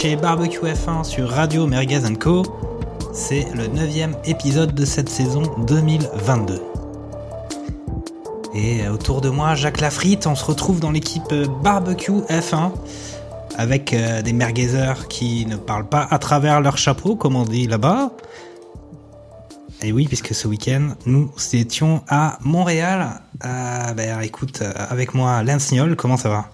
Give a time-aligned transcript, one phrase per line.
[0.00, 2.44] chez Barbecue F1 sur Radio Merguez Co.
[3.12, 6.62] C'est le neuvième épisode de cette saison 2022.
[8.54, 12.70] Et autour de moi, Jacques Lafritte, on se retrouve dans l'équipe Barbecue F1
[13.56, 17.66] avec euh, des merguezers qui ne parlent pas à travers leur chapeau, comme on dit
[17.66, 18.12] là-bas.
[19.82, 23.20] Et oui, puisque ce week-end, nous étions à Montréal.
[23.44, 26.50] Euh, ben, écoute, euh, avec moi, Lance Niol, comment ça va?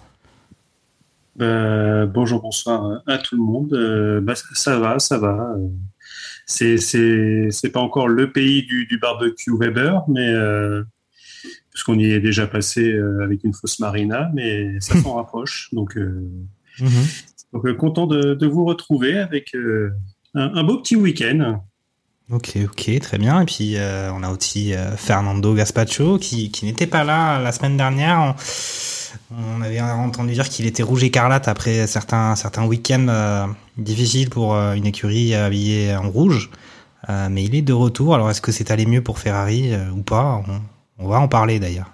[1.40, 3.72] Euh, bonjour, bonsoir à tout le monde.
[3.72, 5.54] Euh, bah, ça, va, ça va.
[5.58, 5.68] Euh,
[6.46, 10.84] C'est c'est c'est pas encore le pays du, du barbecue Weber, mais euh,
[11.70, 15.70] puisqu'on y est déjà passé euh, avec une fausse marina, mais ça s'en rapproche.
[15.72, 16.30] Donc, euh,
[17.52, 19.90] donc euh, content de, de vous retrouver avec euh,
[20.34, 21.62] un, un beau petit week-end.
[22.30, 23.40] Ok, ok, très bien.
[23.42, 27.52] Et puis euh, on a aussi euh, Fernando Gaspacho qui, qui n'était pas là la
[27.52, 28.18] semaine dernière.
[28.20, 28.34] On,
[29.30, 34.54] on avait entendu dire qu'il était rouge écarlate après certains certains week-ends euh, difficiles pour
[34.54, 36.50] euh, une écurie habillée en rouge.
[37.08, 38.14] Euh, mais il est de retour.
[38.14, 40.42] Alors est-ce que c'est allé mieux pour Ferrari ou pas?
[40.98, 41.90] On va en parler d'ailleurs.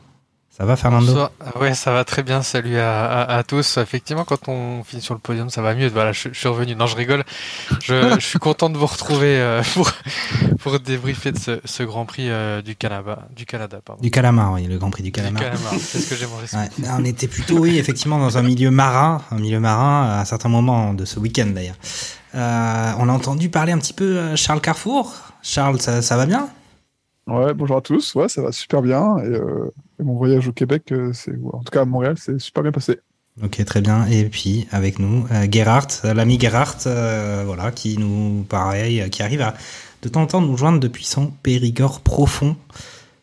[0.61, 1.31] Ça va Fernando Bonsoir.
[1.59, 2.43] Ouais, ça va très bien.
[2.43, 3.79] Salut à, à, à tous.
[3.79, 5.89] Effectivement, quand on finit sur le podium, ça va mieux.
[5.89, 6.75] Voilà, je, je suis revenu.
[6.77, 7.25] Non, je rigole.
[7.81, 9.91] Je, je suis content de vous retrouver euh, pour
[10.59, 14.03] pour débriefer de ce, ce Grand Prix euh, du Canada, du Canada, pardon.
[14.03, 15.41] Du Calamar, oui, le Grand Prix du Du Calamar.
[15.43, 15.73] Calamar.
[15.81, 16.55] C'est ce que j'ai mangé.
[16.55, 20.25] Ouais, on était plutôt, oui, effectivement, dans un milieu marin, un milieu marin à un
[20.27, 21.77] certain moment de ce week-end d'ailleurs.
[22.35, 25.15] Euh, on a entendu parler un petit peu Charles Carrefour.
[25.43, 26.51] Charles, ça, ça va bien?
[27.31, 28.17] Ouais, bonjour à tous.
[28.17, 29.19] Ouais, ça va super bien.
[29.19, 32.41] Et, euh, et mon voyage au Québec, euh, c'est, en tout cas à Montréal, c'est
[32.41, 32.99] super bien passé.
[33.41, 34.05] Ok, très bien.
[34.07, 39.23] Et puis avec nous, euh, Gerhardt, euh, l'ami Gerhardt, euh, voilà, qui nous, pareil, qui
[39.23, 39.55] arrive à
[40.03, 42.57] de temps en temps nous joindre depuis son Périgord profond.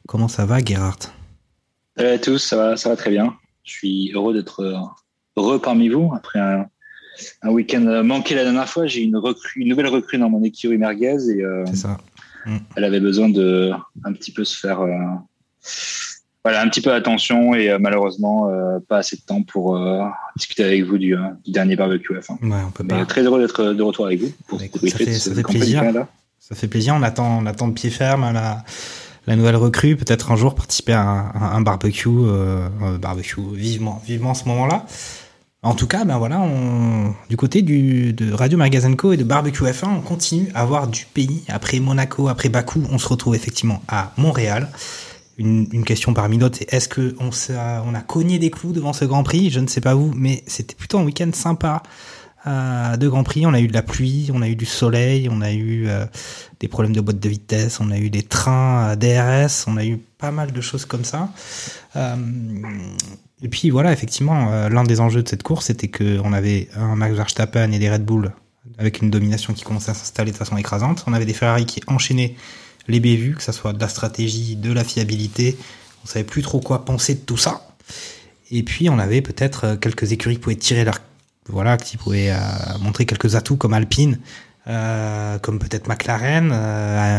[0.07, 1.11] Comment ça va, Gerhardt
[1.97, 3.35] Salut à tous, ça va, ça va très bien.
[3.65, 4.63] Je suis heureux d'être
[5.35, 6.13] heureux parmi vous.
[6.15, 6.67] Après un,
[7.41, 10.77] un week-end manqué la dernière fois, j'ai une, recrue, une nouvelle recrue dans mon écurie
[10.77, 11.87] merguez et euh, C'est
[12.47, 12.59] ça.
[12.75, 13.71] elle avait besoin de
[14.03, 14.89] un petit peu se faire, euh,
[16.43, 20.03] voilà, un petit peu attention et euh, malheureusement euh, pas assez de temps pour euh,
[20.37, 21.15] discuter avec vous du,
[21.45, 22.37] du dernier barbecue F1.
[22.49, 24.97] Ouais, on peut Mais très heureux d'être de retour avec vous pour Bah, écoute, ça
[24.97, 25.83] fait- ça fait plaisir.
[26.39, 26.95] Ça fait plaisir.
[26.95, 28.63] On attend, on attend de pied ferme la,
[29.25, 29.97] la nouvelle recrue.
[29.97, 32.07] Peut-être un jour participer à un, un- un barbecue,
[33.01, 34.85] barbecue vivement, vivement ce moment-là.
[35.63, 39.23] En tout cas, ben voilà, on, du côté du, de Radio Magazine Co et de
[39.23, 41.43] Barbecue F1, on continue à voir du pays.
[41.47, 44.69] Après Monaco, après Bakou, on se retrouve effectivement à Montréal.
[45.39, 49.05] Une, une question parmi d'autres, c'est est-ce que on, a cogné des clous devant ce
[49.05, 49.49] Grand Prix?
[49.49, 51.81] Je ne sais pas vous, mais c'était plutôt un week-end sympa
[52.45, 53.47] euh, de Grand Prix.
[53.47, 56.05] On a eu de la pluie, on a eu du soleil, on a eu euh,
[56.59, 59.85] des problèmes de boîte de vitesse, on a eu des trains euh, DRS, on a
[59.85, 61.29] eu pas mal de choses comme ça.
[63.41, 66.69] Et puis voilà, effectivement, euh, l'un des enjeux de cette course, c'était que on avait
[66.75, 68.33] un Max Verstappen et des Red Bull
[68.79, 71.03] avec une domination qui commençait à s'installer de façon écrasante.
[71.07, 72.35] On avait des Ferrari qui enchaînaient
[72.87, 75.57] les bévues, que ça soit de la stratégie, de la fiabilité.
[76.03, 77.67] On savait plus trop quoi penser de tout ça.
[78.49, 80.99] Et puis on avait peut-être euh, quelques écuries qui pouvaient tirer leur
[81.49, 82.37] voilà, qui pouvaient euh,
[82.81, 84.19] montrer quelques atouts comme Alpine,
[84.65, 86.49] comme peut-être McLaren,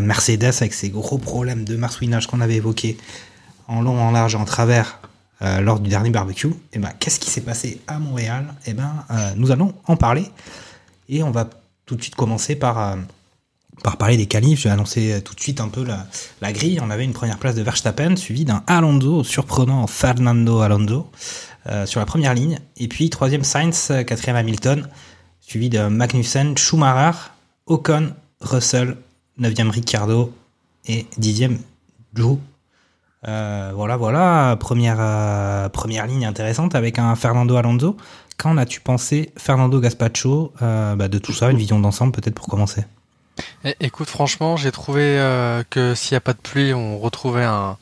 [0.05, 2.99] Mercedes avec ses gros problèmes de marsouinage qu'on avait évoqués
[3.69, 5.01] en long, en large en travers
[5.41, 6.53] euh, lors du dernier barbecue.
[6.73, 8.55] Et ben, qu'est-ce qui s'est passé à Montréal?
[8.67, 10.25] Et ben, euh, nous allons en parler
[11.09, 11.49] et on va
[11.87, 12.97] tout de suite commencer par euh,
[13.85, 14.59] par parler des qualifs.
[14.59, 16.81] Je vais annoncer tout de suite un peu la, grille.
[16.83, 21.09] On avait une première place de Verstappen suivi d'un Alonso surprenant Fernando Alonso
[21.85, 22.59] sur la première ligne.
[22.79, 24.89] Et puis troisième Sainz, quatrième Hamilton,
[25.39, 27.17] suivi de Magnussen, Schumacher,
[27.67, 28.97] Ocon, Russell,
[29.37, 30.35] neuvième Ricciardo
[30.87, 31.59] et dixième
[32.17, 32.41] Zhou.
[33.27, 37.97] Euh, voilà, voilà, première, euh, première ligne intéressante avec un Fernando Alonso.
[38.37, 42.47] Qu'en as-tu pensé, Fernando Gaspacho, euh, bah, de tout ça, une vision d'ensemble peut-être pour
[42.47, 42.85] commencer?
[43.65, 45.17] Eh, Écoute, franchement, j'ai trouvé
[45.71, 47.77] que s'il n'y a pas de pluie, on retrouvait un,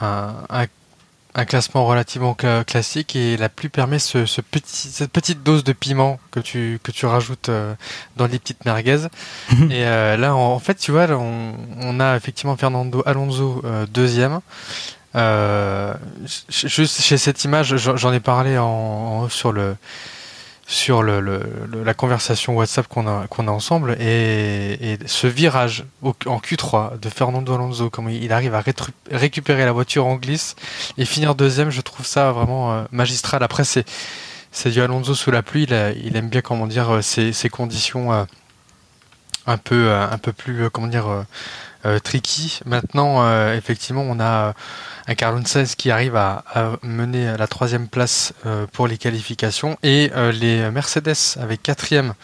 [0.00, 0.66] un, un,
[1.38, 5.64] un classement relativement cla- classique et la pluie permet ce, ce petit, cette petite dose
[5.64, 7.74] de piment que tu, que tu rajoutes euh,
[8.16, 9.06] dans les petites merguez.
[9.70, 13.60] et euh, là, en, en fait, tu vois, là, on, on a effectivement Fernando Alonso
[13.64, 14.40] euh, deuxième.
[15.14, 15.94] Euh,
[16.48, 19.76] juste chez cette image, j'en ai parlé en, sur le
[20.66, 21.20] sur le,
[21.84, 27.54] la conversation WhatsApp qu'on a qu'on a ensemble et, ce virage en Q3 de Fernando
[27.54, 28.64] Alonso, comment il arrive à
[29.10, 30.56] récupérer la voiture en glisse
[30.98, 33.42] et finir deuxième, je trouve ça vraiment magistral.
[33.44, 33.86] Après c'est
[34.50, 38.26] c'est du Alonso sous la pluie, il, aime bien comment dire ces, ces conditions
[39.46, 41.22] un peu un peu plus comment dire euh,
[42.02, 42.60] tricky.
[42.64, 44.54] Maintenant, euh, effectivement, on a
[45.06, 46.44] un Carlon 16 qui arrive à,
[46.82, 52.14] mener la troisième place euh, pour les qualifications et les Mercedes avec quatrième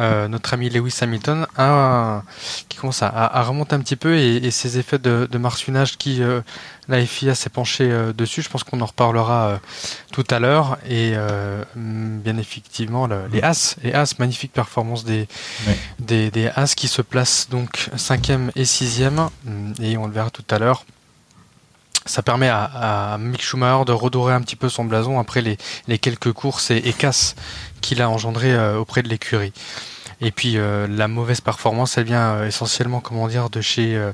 [0.00, 2.22] euh, notre ami Lewis Hamilton a,
[2.68, 6.40] qui commence à, remonter un petit peu et, ces effets de, de qui euh,
[6.88, 9.60] la FIA s'est penchée euh, dessus, je pense qu'on en reparlera
[10.12, 10.78] tout à l'heure.
[10.88, 11.14] Et
[11.76, 15.28] bien effectivement les As, les As, magnifique performance des,
[15.98, 19.28] des, des As qui se placent donc cinquième et sixième.
[19.80, 20.84] Et on le verra tout à l'heure.
[22.06, 25.98] Ça permet à, Mick Schumacher de redorer un petit peu son blason après les, les
[25.98, 27.36] quelques courses et, et casses
[27.80, 29.52] qu'il a engendré auprès de l'écurie.
[30.20, 34.12] Et puis euh, la mauvaise performance, elle vient euh, essentiellement, comment dire, de chez euh,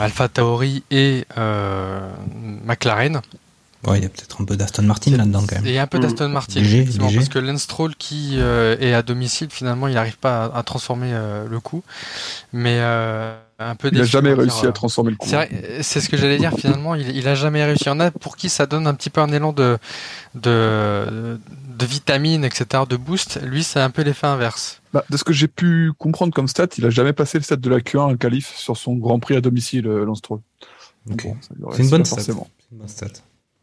[0.00, 1.24] Alpha Tauri et
[2.64, 3.20] McLaren.
[3.86, 5.64] Ouais, il y a peut-être un peu d'Aston Martin là-dedans quand même.
[5.64, 9.02] Il y a un peu d'Aston Martin, effectivement, parce que Lance Stroll qui est à
[9.02, 11.12] domicile, finalement, il n'arrive pas à, transformer
[11.48, 11.84] le coup.
[12.52, 12.80] Mais
[13.58, 15.28] un peu il n'a jamais réussi à transformer le coup.
[15.82, 17.84] C'est ce que j'allais dire, finalement, il, il a jamais réussi.
[17.84, 19.78] Il y en a pour qui ça donne un petit peu un élan de,
[20.34, 21.38] de,
[21.76, 23.40] de vitamines, etc., de boost.
[23.42, 24.80] Lui, c'est un peu l'effet inverse.
[24.92, 27.60] Bah, de ce que j'ai pu comprendre comme stat, il a jamais passé le stade
[27.60, 30.22] de la Q1 en qualif sur son Grand Prix à domicile, euh, Lance
[31.72, 32.32] c'est une bonne stat.
[32.72, 33.06] Une bonne stat.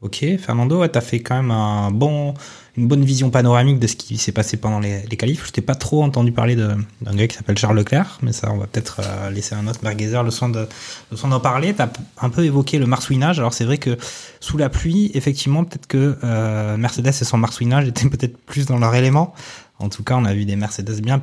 [0.01, 2.33] Ok, Fernando, tu as fait quand même bon,
[2.77, 5.47] une bonne vision panoramique de ce qui s'est passé pendant les, les qualifs.
[5.47, 8.57] Je t'ai pas trop entendu parler d'un gars qui s'appelle Charles Leclerc, mais ça, on
[8.57, 11.73] va peut-être euh, laisser un autre merguezer le soin d'en parler.
[11.73, 13.39] Tu as un peu évoqué le marsouinage.
[13.39, 13.97] Alors c'est vrai que
[14.41, 18.77] sous la pluie, effectivement, peut-être que euh, Mercedes et son marsouinage étaient peut-être plus dans
[18.77, 19.33] leur élément.
[19.79, 21.19] En tout cas, on a vu des Mercedes bien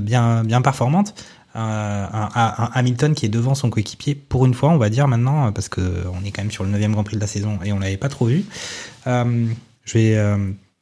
[0.00, 1.14] bien, bien performantes.
[1.56, 5.50] Euh, un, Hamilton qui est devant son coéquipier pour une fois, on va dire maintenant,
[5.52, 5.80] parce que
[6.12, 7.96] on est quand même sur le 9 Grand Prix de la saison et on l'avait
[7.96, 8.44] pas trop vu.
[9.08, 9.46] Euh,
[9.84, 10.36] je vais euh,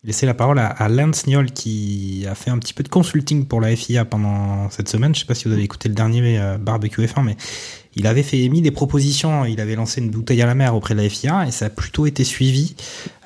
[0.04, 3.62] laisser la parole à, Lance Niol qui a fait un petit peu de consulting pour
[3.62, 5.14] la FIA pendant cette semaine.
[5.14, 7.36] Je sais pas si vous avez écouté le dernier barbecue F1, mais
[7.94, 9.46] il avait fait émis des propositions.
[9.46, 11.70] Il avait lancé une bouteille à la mer auprès de la FIA et ça a
[11.70, 12.76] plutôt été suivi.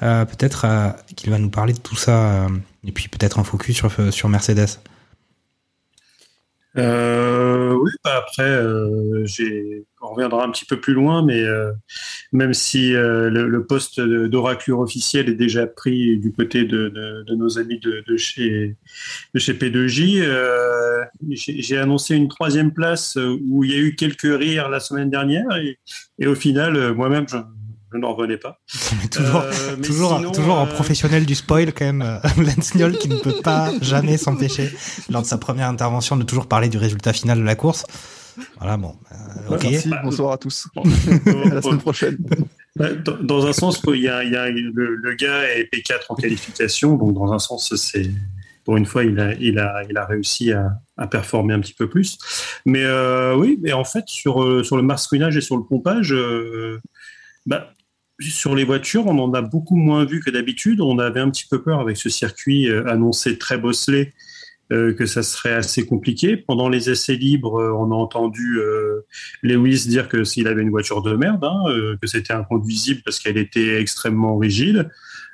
[0.01, 0.67] peut-être
[1.17, 2.47] qu'il va nous parler de tout ça
[2.87, 4.79] et puis peut-être un focus sur, sur Mercedes.
[6.79, 9.27] Euh, oui, bah après, euh,
[10.01, 11.71] on reviendra un petit peu plus loin, mais euh,
[12.33, 17.35] même si euh, le, poste d'oraclure officiel est déjà pris du côté de, de, de
[17.35, 18.77] nos amis de, de, chez,
[19.35, 24.23] de chez P2J, euh, j'ai annoncé une troisième place où il y a eu quelques
[24.23, 25.79] rires la semaine dernière, et,
[26.19, 27.27] et au final, moi-même,
[27.93, 28.59] je, n'en revenais pas.
[29.11, 33.09] toujours, euh, toujours, toujours un euh, professionnel du spoil quand même, euh, Lance Niol qui
[33.09, 34.71] ne peut pas jamais s'empêcher
[35.11, 37.85] lors de sa première intervention de toujours parler du résultat final de la course.
[38.59, 38.95] Voilà, bon,
[39.51, 39.67] ok.
[39.71, 40.67] Merci, bonsoir à tous.
[40.77, 42.17] à la semaine prochaine.
[43.21, 46.97] Dans, un sens, il y a, il y a le, gars est P4 en qualification,
[46.97, 48.11] donc dans un sens, c'est
[48.65, 51.75] pour une fois, il a, il a, il a réussi à, à performer un petit
[51.75, 52.17] peu plus.
[52.65, 52.87] Mais
[53.35, 56.15] oui, mais en fait, sur, sur le marsouinage et sur le pompage,
[57.47, 57.73] bah,
[58.21, 60.81] sur les voitures, on en a beaucoup moins vu que d'habitude.
[60.81, 64.13] On avait un petit peu peur avec ce circuit euh, annoncé très bosselé
[64.71, 66.37] euh, que ça serait assez compliqué.
[66.37, 68.61] Pendant les essais libres, euh, on a entendu
[69.43, 73.39] Lewis dire que s'il avait une voiture de merde, hein, que c'était inconduisible parce qu'elle
[73.39, 74.91] était extrêmement rigide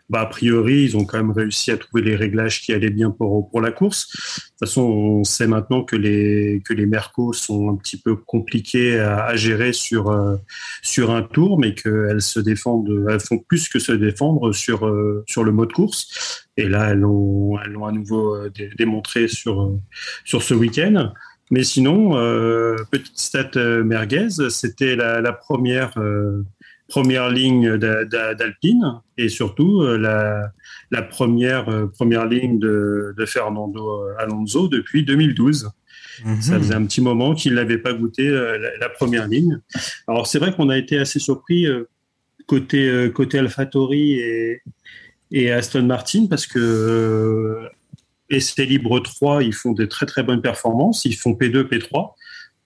[0.08, 3.10] bah, a priori, ils ont quand même réussi à trouver les réglages qui allaient bien
[3.10, 4.08] pour, pour la course.
[4.08, 8.16] De toute façon, on sait maintenant que les, que les Mercos sont un petit peu
[8.16, 10.36] compliqués à, à gérer sur, euh,
[10.82, 15.24] sur un tour, mais qu'elles se défendent, elles font plus que se défendre sur, euh,
[15.26, 16.46] sur le mode course.
[16.56, 19.78] Et là, elles l'ont elles à nouveau euh, démontré sur,
[20.24, 21.12] sur ce week-end.
[21.50, 23.50] Mais sinon, euh, petite stat
[23.84, 25.94] merguez, c'était la, la première
[26.88, 30.50] première ligne d'Alpine et surtout euh, la,
[30.90, 35.70] la première, euh, première ligne de, de, Fernando Alonso depuis 2012.
[36.24, 36.42] Mhm.
[36.42, 39.60] Ça faisait un petit moment qu'il n'avait pas goûté euh, la, première ligne.
[40.08, 41.66] Alors c'est vrai qu'on a été assez surpris
[42.46, 44.62] côté, côté AlphaTauri et,
[45.30, 47.68] et Aston Martin parce que
[48.30, 51.04] essai libre 3, ils font des très très bonnes performances.
[51.04, 52.14] Ils font P2, P3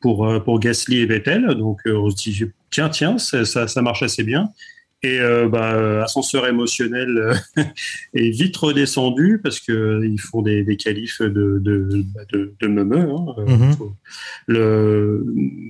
[0.03, 1.47] pour, pour Gasly et Vettel.
[1.55, 4.51] Donc on se dit tiens, tiens, ça, ça, marche assez bien.
[5.05, 7.63] Et euh, bah, ascenseur émotionnel euh,
[8.15, 13.09] est vite redescendu parce que ils font des, des qualifs de de de, de meumeux,
[13.11, 13.35] hein.
[13.49, 13.75] Mhm.
[14.47, 15.25] Le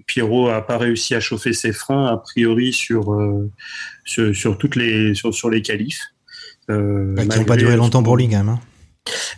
[0.06, 3.50] Pierrot a pas réussi à chauffer ses freins a priori sur euh,
[4.04, 6.02] sur, sur toutes les sur sur les qualifs.
[6.70, 8.48] Euh, Bah, qui n'ont pas duré longtemps pour lui quand même.
[8.50, 8.60] hein.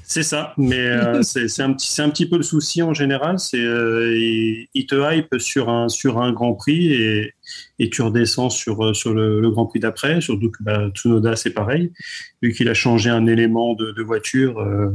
[0.03, 3.39] C'est ça, mais euh, c'est un petit c'est un petit peu le souci en général.
[3.39, 7.33] C'est euh, il, il te hype sur un sur un Grand Prix et
[7.79, 10.21] et tu redescends sur euh, sur le, le Grand Prix d'après.
[10.21, 11.93] Surtout que bah, Tsunoda c'est pareil,
[12.43, 14.91] vu qu'il a changé un élément de, de voiture euh,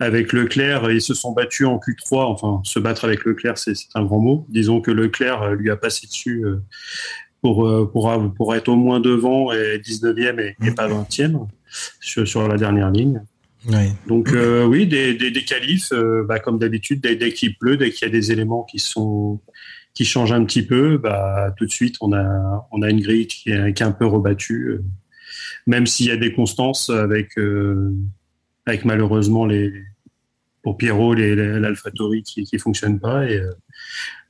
[0.00, 2.24] avec Leclerc, ils se sont battus en Q3.
[2.24, 4.46] Enfin, se battre avec Leclerc c'est un grand mot.
[4.48, 6.44] Disons que Leclerc lui a passé dessus.
[7.42, 11.46] pour, pour, av- pour être au moins devant et 19e et, et pas 20e
[12.00, 13.22] sur, sur la dernière ligne.
[14.06, 17.90] Donc euh, oui, des, des, qualifs, euh, bah, comme d'habitude, dès, dès qu'il pleut, dès
[17.90, 19.40] qu'il y a des éléments qui sont
[19.94, 23.26] qui changent un petit peu, bah, tout de suite on a on a une grille
[23.26, 24.84] qui est, un peu rebattue, euh,
[25.66, 27.32] même s'il y a des constances avec
[28.66, 29.72] avec malheureusement les
[30.62, 33.40] pour Pierrot l'AlphaTauri qui qui fonctionne pas et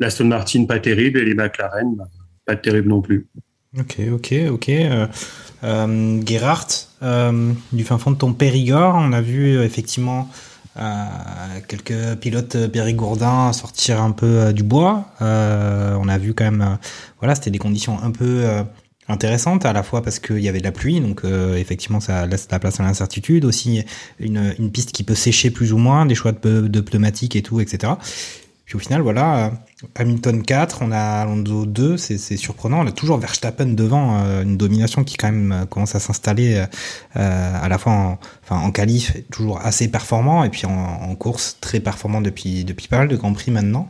[0.00, 2.08] l'Aston Martin pas terrible et les McLaren bah,
[2.46, 3.28] pas terrible non plus.
[3.78, 4.68] Ok, ok, ok.
[4.68, 5.06] Euh,
[5.64, 10.28] euh, Gerhardt, euh, du fin fond de ton Périgord, on a vu euh, effectivement
[10.78, 11.04] euh,
[11.66, 15.06] quelques pilotes périgourdins sortir un peu euh, du bois.
[15.20, 16.78] On a vu quand même,
[17.20, 18.44] voilà, c'était des conditions un peu
[19.08, 22.26] intéressantes, à la fois parce qu'il y avait de la pluie, donc euh, effectivement ça
[22.26, 23.44] laisse la place à l'incertitude.
[23.44, 23.84] Aussi
[24.18, 27.42] une, une piste qui peut sécher plus ou moins, des choix de, de pneumatiques et
[27.42, 27.94] tout, etc.
[28.68, 29.50] Puis au final, voilà, euh,
[29.94, 32.80] Hamilton 4, on a Alonso 2, c'est surprenant.
[32.84, 36.56] On a toujours Verstappen devant, euh, une domination qui quand même euh, commence à s'installer
[36.56, 36.66] euh,
[37.16, 41.14] euh, à la fois en, enfin, en qualif, toujours assez performant, et puis en, en
[41.14, 43.88] course très performant depuis, depuis pas mal de Grands Prix maintenant.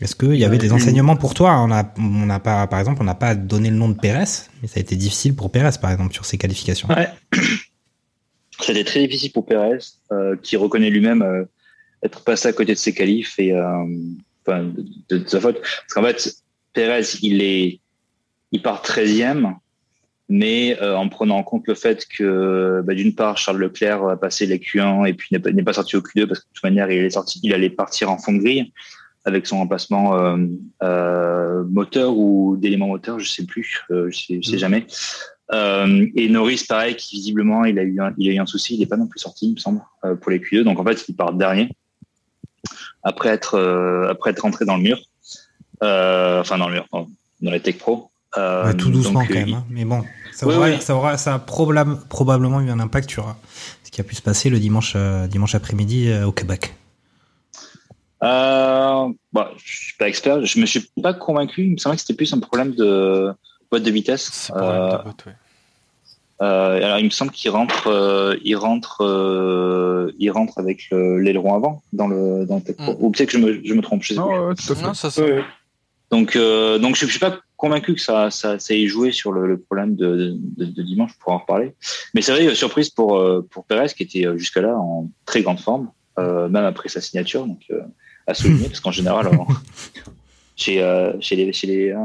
[0.00, 1.58] Est-ce qu'il y avait des enseignements pour toi?
[1.58, 4.46] On a, on n'a pas, par exemple, on n'a pas donné le nom de Pérez,
[4.62, 6.88] mais ça a été difficile pour Pérez, par exemple, sur ses qualifications.
[6.88, 7.08] Ouais.
[8.60, 9.78] C'était très difficile pour Perez,
[10.12, 11.44] euh, qui reconnaît lui-même euh,
[12.04, 13.84] être passé à côté de ses qualifs et euh,
[14.46, 15.60] enfin, de, de- de sa faute.
[15.60, 16.34] Parce qu'en fait,
[16.74, 17.80] Perez, il est,
[18.52, 19.54] il part 13e,
[20.28, 24.16] mais euh, en prenant en compte le fait que, bah, d'une part, Charles Leclerc a
[24.16, 26.90] passé les Q1 et puis n'est pas, sorti au Q2 parce que de toute manière,
[26.90, 28.72] il est sorti, il allait partir en fond de grille
[29.26, 30.36] avec son remplacement euh,
[30.82, 34.86] euh, moteur ou d'éléments moteurs, je sais plus, euh, je sais, je sais jamais.
[35.52, 38.74] Euh, et Norris, pareil, qui visiblement il a eu un, il a eu un souci,
[38.74, 39.80] il n'est pas non plus sorti, il me semble,
[40.20, 40.62] pour les Q2.
[40.62, 41.70] Donc en fait, il part dernier
[43.04, 44.98] après être euh, après être rentré dans le mur,
[45.82, 47.08] euh, enfin dans le mur, pardon,
[47.42, 48.10] dans les Tech Pro.
[48.36, 49.64] Euh, Ouais, tout doucement donc, quand euh, même, hein.
[49.70, 50.80] mais bon, ça, Oui, aura, oui.
[50.80, 53.32] ça aura, ça a probable- probablement eu un impact sur
[53.84, 56.74] ce qui a pu se passer le dimanche, euh, dimanche après-midi euh, au Québec.
[58.22, 61.64] Euh, bah, je suis pas expert, je me suis pas convaincu.
[61.64, 63.32] Il me semblait que c'était plus un problème de
[63.70, 64.28] boîte de vitesse.
[64.32, 65.32] C'est problème Euh, de boîte, ouais.
[66.44, 71.18] Euh, alors il me semble qu'il rentre, euh, il rentre, euh, il rentre avec le-
[71.18, 72.92] l'aileron avant dans le dans le Tech Pro.
[72.92, 72.96] Mm.
[73.00, 74.02] Ou peut-être que je me, je me trompe.
[74.02, 74.20] Je sais plus.
[74.20, 74.82] Non, ouais, tout à fait.
[74.82, 75.42] Non, ça, c'est-
[76.10, 79.32] Donc, euh, donc je, je suis pas convaincu que ça, ça, ça ait joué sur
[79.32, 81.12] le, le problème de, de, de dimanche.
[81.18, 81.74] Pour en reparler.
[82.14, 83.10] Mais c'est vrai, surprise pour
[83.50, 87.46] pour Perez qui était euh, jusque-là en très grande forme, euh, même après sa signature.
[87.46, 87.80] Donc, euh,
[88.26, 89.30] à souligner parce qu'en général,
[90.56, 91.98] chez euh, chez les chez les euh,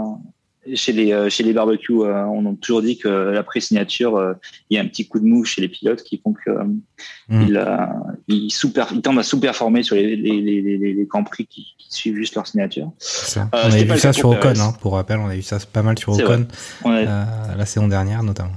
[0.75, 4.33] chez les euh, chez les barbecues, euh, on a toujours dit que après signature, euh,
[4.69, 6.63] il y a un petit coup de mou chez les pilotes qui font que euh,
[7.29, 7.41] Mm.
[7.47, 7.67] ils,
[8.27, 11.87] ils, sous-per- ils tendent à sous-performer sur les les les les, grands prix qui, qui
[11.93, 12.91] suivent juste leur signature.
[12.97, 13.49] Ça.
[13.53, 15.57] Euh, on pas vu ça sur pour Ocon, hein, pour rappel, on a vu ça
[15.71, 16.45] pas mal sur Ocon
[16.83, 18.51] On a- euh, la saison dernière notamment.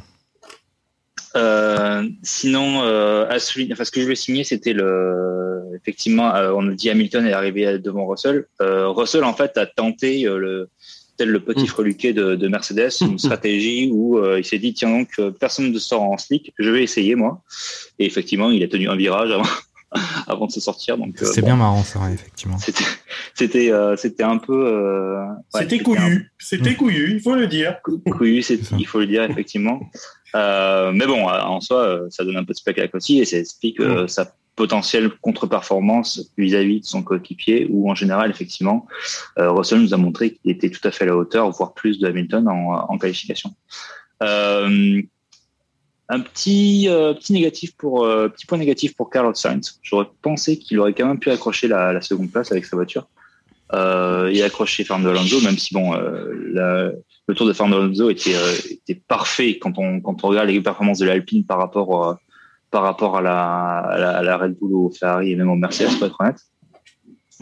[1.36, 6.52] Euh, sinon, euh, à souligner- enfin, ce que je voulais signer, c'était le, effectivement, euh,
[6.54, 8.46] on a dit Hamilton est arrivé devant Russell.
[8.60, 10.68] Russell, en fait, a tenté le,
[11.16, 14.90] tel le petit freluquet de, de Mercedes, une stratégie où euh, il s'est dit tiens
[14.90, 17.42] donc euh, personne ne sort en slick, je vais essayer moi.
[17.98, 19.48] Et effectivement, il a tenu un virage avant,
[20.26, 20.96] avant de se sortir.
[20.98, 22.58] Donc euh, C'est bon, bien marrant ça, effectivement.
[22.58, 22.84] C'était,
[23.34, 24.66] c'était, euh, c'était un peu.
[24.66, 27.76] euh, ouais, C'était un- couillu, c'était couillu, il faut le dire.
[27.82, 29.80] couillu, c'est, il faut le dire effectivement.
[30.34, 33.78] Euh, mais bon, en soi, ça donne un peu de spectacle aussi et ça explique
[34.08, 38.86] sa potentielle contre-performance vis-à-vis de son coéquipier où en général, effectivement,
[39.38, 41.98] euh, Russell nous a montré qu'il était tout à fait à la hauteur, voire plus
[41.98, 43.54] de Hamilton en, qualification.
[44.22, 45.00] Euh,
[46.08, 49.80] un petit euh, petit négatif pour petit point négatif pour Carlos Sainz.
[49.82, 53.08] J'aurais pensé qu'il aurait quand même pu accrocher la, seconde place avec sa voiture
[53.74, 58.36] et accrocher Fernando Alonso, même si bon, le tour de Fernando Alonso était
[58.68, 62.18] était parfait quand on quand on regarde les performances de l'Alpine par rapport
[62.72, 66.06] par rapport à la, à la Red Bull au Ferrari et même au Mercedes pour
[66.06, 66.40] être honnête.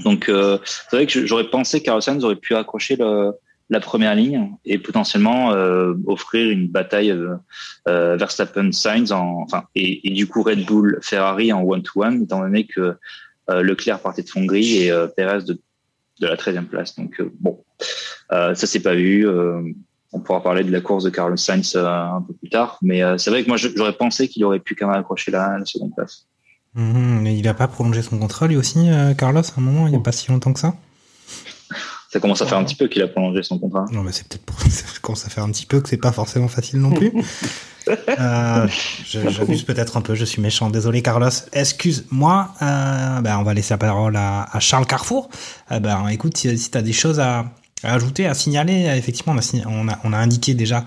[0.04, 4.78] Donc euh, c'est vrai que j'aurais pensé Sainz aurait pu accrocher la première ligne et
[4.78, 7.36] potentiellement euh, offrir une bataille euh,
[7.86, 12.22] euh Verstappen Sainz en enfin et, du coup Red Bull Ferrari en one to one
[12.22, 12.96] étant donné que
[13.50, 15.60] euh, Leclerc partait de Hongrie et Perez de,
[16.20, 17.62] de la 13e place donc bon
[18.30, 19.26] ça s'est pas vu
[20.12, 23.30] on pourra parler de la course de Carlos Sainz un peu plus tard mais c'est
[23.30, 26.26] vrai que moi j'aurais pensé qu'il aurait pu quand même accrocher la, la seconde place
[26.74, 29.90] mmh, mais il a pas prolongé son contrat lui aussi Carlos à un moment il
[29.90, 30.74] n'y a pas si longtemps que ça?
[32.12, 33.86] Ça commence à faire un petit peu qu'il a prolongé son contrat.
[33.92, 34.60] Non, mais c'est peut-être pour...
[34.68, 37.12] ça commence à faire un petit peu que c'est pas forcément facile non plus.
[37.88, 38.66] euh,
[39.04, 40.70] J'abuse peut-être un peu, je suis méchant.
[40.70, 41.28] Désolé, Carlos.
[41.52, 42.52] Excuse-moi.
[42.62, 45.30] Euh, ben, on va laisser la parole à, à Charles Carrefour.
[45.70, 47.44] Euh, ben, écoute, si, si tu as des choses à,
[47.82, 50.84] à, ajouter, à signaler, effectivement, on a, on a, on a indiqué déjà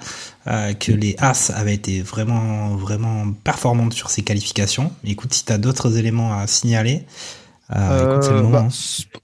[0.48, 4.92] euh, que les As avaient été vraiment, vraiment performantes sur ces qualifications.
[5.04, 7.06] Écoute, si tu as d'autres éléments à signaler,
[7.72, 8.68] euh, euh, bah,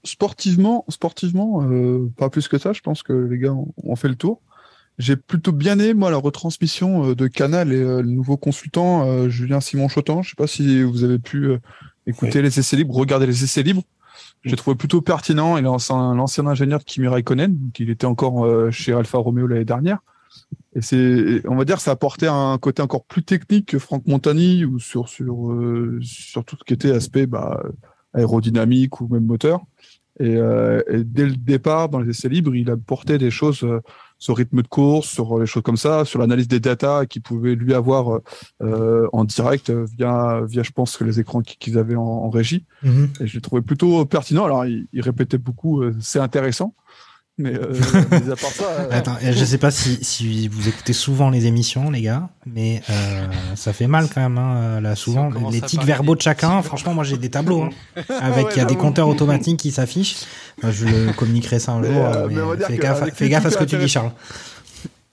[0.02, 2.72] sportivement, sportivement, euh, pas plus que ça.
[2.72, 4.40] Je pense que les gars ont, fait le tour.
[4.98, 9.88] J'ai plutôt bien aimé moi la retransmission de Canal et le nouveau consultant Julien Simon
[9.88, 10.22] Chotan.
[10.22, 11.52] Je sais pas si vous avez pu
[12.06, 13.82] écouter les essais libres, regarder les essais libres.
[14.44, 15.56] J'ai trouvé plutôt pertinent.
[15.56, 19.98] Il est l'ancien ingénieur de Kimi Raikkonen, qui était encore chez Alfa Romeo l'année dernière.
[20.74, 24.64] Et c'est, on va dire, ça apportait un côté encore plus technique que Franck Montani
[24.64, 25.54] ou sur sur
[26.00, 27.62] sur tout ce qui était aspect bah,
[28.14, 29.60] aérodynamique ou même moteur.
[30.18, 33.64] Et, euh, et, dès le départ, dans les essais libres, il a porté des choses
[33.64, 33.80] euh,
[34.20, 37.56] sur rythme de course, sur les choses comme ça, sur l'analyse des datas qu'il pouvait
[37.56, 38.20] lui avoir
[38.62, 42.64] euh, en direct via, via, je pense, que les écrans qu'ils avaient en, régie.
[42.84, 43.08] Mhm.
[43.20, 44.44] Et je l'ai trouvé plutôt pertinent.
[44.44, 46.74] Alors, il, il répétait beaucoup, c'est intéressant.
[47.40, 47.72] Mais euh,
[48.32, 48.64] à part ça.
[48.64, 52.82] Euh, Attends, je sais pas si, si vous écoutez souvent les émissions, les gars, mais
[52.90, 54.36] euh, ça fait mal quand même.
[54.36, 56.60] Hein, là, souvent, les tics verbaux de chacun.
[56.62, 57.70] Franchement, moi j'ai des tableaux hein,
[58.20, 60.16] avec il y a des compteurs automatiques qui s'affichent.
[60.62, 62.28] je communiquerai ça un jour.
[62.28, 64.12] Mais, fais, gaffe, fais gaffe à ce que tu dis, Charles.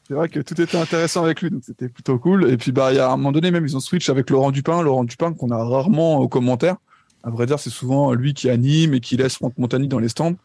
[0.07, 2.49] C'est vrai que tout était intéressant avec lui, donc c'était plutôt cool.
[2.49, 4.51] Et puis bah, il y a un moment donné même ils ont switch avec Laurent
[4.51, 6.75] Dupin, Laurent Dupin qu'on a rarement aux commentaires.
[7.23, 10.07] À vrai dire, c'est souvent lui qui anime et qui laisse Franck Montagny dans les
[10.07, 10.35] stands.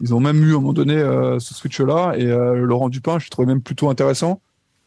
[0.00, 3.18] Ils ont même eu à un moment donné euh, ce switch-là et euh, Laurent Dupin,
[3.18, 4.40] je trouvais même plutôt intéressant.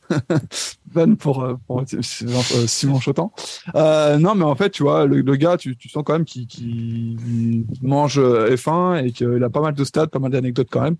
[0.94, 3.32] Van pour, euh, pour Simon Chotan.
[3.76, 8.20] non, mais en fait, tu vois, le, gars, tu, tu sens quand même qu'il mange
[8.20, 10.98] F1 et qu'il a pas mal de stats, pas mal d'anecdotes quand même.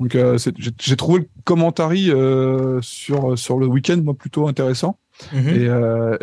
[0.00, 0.16] Donc,
[0.78, 1.90] j'ai trouvé le commentaire
[2.82, 4.98] sur sur le week-end moi plutôt intéressant
[5.32, 5.48] mhm.
[5.48, 5.64] et,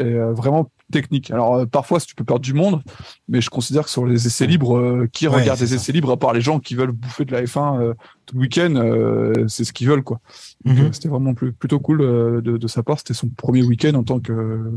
[0.04, 1.32] et vraiment technique.
[1.32, 2.82] Alors euh, parfois, tu peux perdre du monde,
[3.28, 6.18] mais je considère que sur les essais libres, euh, qui regarde les essais libres à
[6.18, 7.94] part les gens qui veulent bouffer de la F1 euh,
[8.26, 10.20] tout le week-end, c'est ce qu'ils veulent quoi.
[10.66, 10.92] Mhm.
[10.92, 13.00] C'était vraiment plutôt cool de, de, sa part.
[13.00, 14.72] C'était son premier week-end en tant que,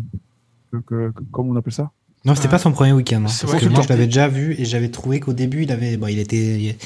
[0.87, 1.91] que, comment on appelle ça
[2.27, 3.23] non, c'était pas son premier week-end.
[3.23, 5.97] Hein, parce que moi, je l'avais déjà vu et j'avais trouvé qu'au début, il avait,
[5.97, 6.77] bon, il était,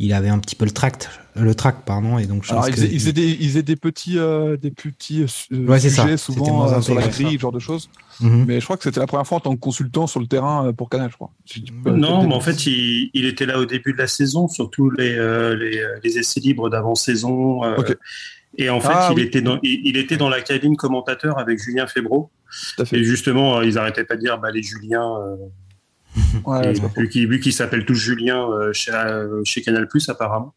[0.00, 2.74] il avait un petit peu le tract, le tract, pardon, et donc je Alors, ils,
[2.74, 6.16] faisaient des, ils des petits, euh, des petits euh, ouais, sujets ça.
[6.16, 7.90] souvent euh, sur la grille, genre de choses.
[8.20, 8.46] Mhm.
[8.48, 10.68] Mais je crois que c'était la première fois en tant que consultant sur le terrain
[10.68, 11.30] euh, pour Canal, je crois.
[11.84, 15.14] non, mais en fait, il, il, était là au début de la saison, surtout les,
[15.16, 17.62] euh, les, les, essais libres d'avant-saison.
[17.76, 17.94] Okay.
[18.56, 21.86] Et en fait, ah il, était dans, il, était dans la cabine commentateur avec Julien
[21.86, 22.30] Febro.
[22.90, 25.14] Et justement, ils arrêtaient pas de dire, bah, les Juliens,
[26.96, 30.54] vu qu'il qu s'appelle tous Julien euh, chez, euh, chez Canal Plus apparemment.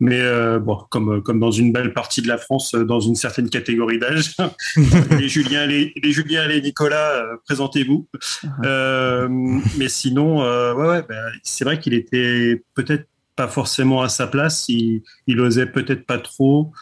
[0.00, 3.48] Mais euh, bon, comme comme dans une belle partie de la France, dans une certaine
[3.48, 4.34] catégorie d'âge,
[5.10, 8.08] les Julien, les, les Julien, les Nicolas, présentez-vous.
[8.44, 9.62] Uh-huh.
[9.78, 10.40] mais sinon,
[10.74, 14.68] ouais, ouais bah, c'est vrai qu'il était peut-être pas forcément à sa place.
[14.68, 16.72] Il, il osait peut-être pas trop.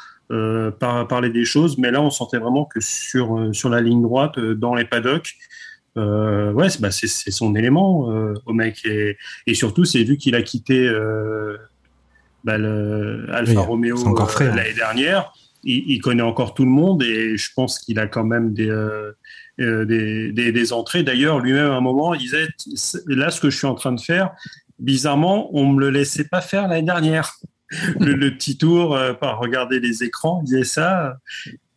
[0.79, 4.77] Parler des choses, mais là on sentait vraiment que sur sur la ligne droite, dans
[4.77, 5.35] les paddocks,
[5.97, 10.37] euh, ouais, bah c'est son élément euh, au mec et, et surtout c'est vu qu'il
[10.37, 11.57] a quitté euh,
[12.45, 14.55] bah, le Alfa Romeo euh, hein.
[14.55, 15.33] l'année dernière,
[15.65, 18.71] il, il, connaît encore tout le monde et je pense qu'il a quand même des
[19.59, 21.03] des, des, des, entrées.
[21.03, 22.49] D'ailleurs, lui-même à un moment, il disait
[23.07, 24.31] là ce que je suis en train de faire,
[24.79, 27.35] bizarrement, on me le laissait pas faire l'année dernière.
[28.01, 31.19] le, le, petit tour par regarder les écrans, il disait ça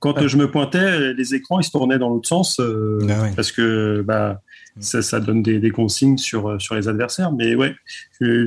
[0.04, 3.52] quand je me pointais, les écrans ils se tournaient dans l'autre sens euh, ah parce
[3.52, 4.42] que bah
[4.80, 7.32] ça, ça donne des, des, consignes sur euh, sur les adversaires.
[7.32, 7.74] Mais ouais,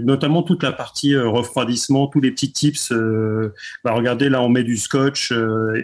[0.04, 2.92] notamment toute la partie euh, refroidissement, tous les petits tips.
[2.92, 5.32] Euh, bah regardez, là on met du scotch.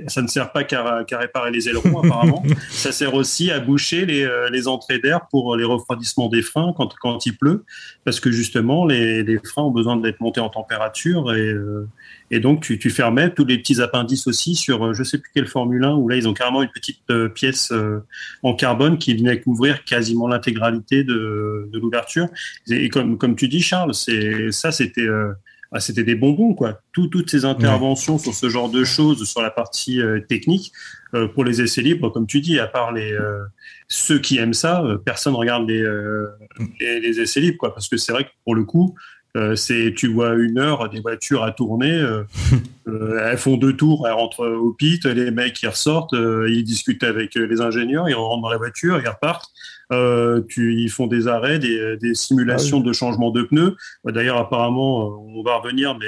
[0.09, 2.43] ça ne sert pas qu'à réparer les ailerons apparemment.
[2.71, 6.95] ça sert aussi à boucher les, les entrées d'air pour les refroidissements des freins quand
[7.01, 7.65] quand il pleut,
[8.05, 11.55] parce que justement les, les freins ont besoin d'être montés en température et
[12.33, 15.31] et donc, tu, tu fermais tous les petits appendices aussi sur, euh, je sais plus
[15.35, 17.99] quelle Formule 1, où là, ils ont carrément une petite euh, pièce euh,
[18.43, 22.29] en carbone qui venait couvrir quasiment l'intégralité de, de l'ouverture.
[22.71, 25.09] Et comme, comme tu dis, Charles, c'est ça, c'était
[25.75, 26.83] ah, c'était des bonbons, quoi.
[26.93, 30.71] Tout, toutes ces interventions sur ce genre de choses, sur la partie euh, technique,
[31.15, 33.43] euh, pour les essais libres, comme tu dis, à part les euh,
[33.89, 35.83] ceux qui aiment ça, personne regarde les,
[36.79, 37.73] les, les, essais libres, quoi.
[37.73, 38.95] Parce que c'est vrai que pour le coup,
[39.35, 42.25] euh, c'est tu vois une heure des voitures à tourner, euh,
[42.89, 47.03] euh, elles font deux tours, elles rentrent au pit, les mecs ils ressortent, ils discutent
[47.03, 49.51] avec les ingénieurs, ils rentrent dans la voiture, ils repartent.
[50.49, 53.77] Tu, ils font des arrêts, des, des simulations Ah de changement de pneus.
[54.05, 56.07] D'ailleurs, apparemment, on va revenir, mais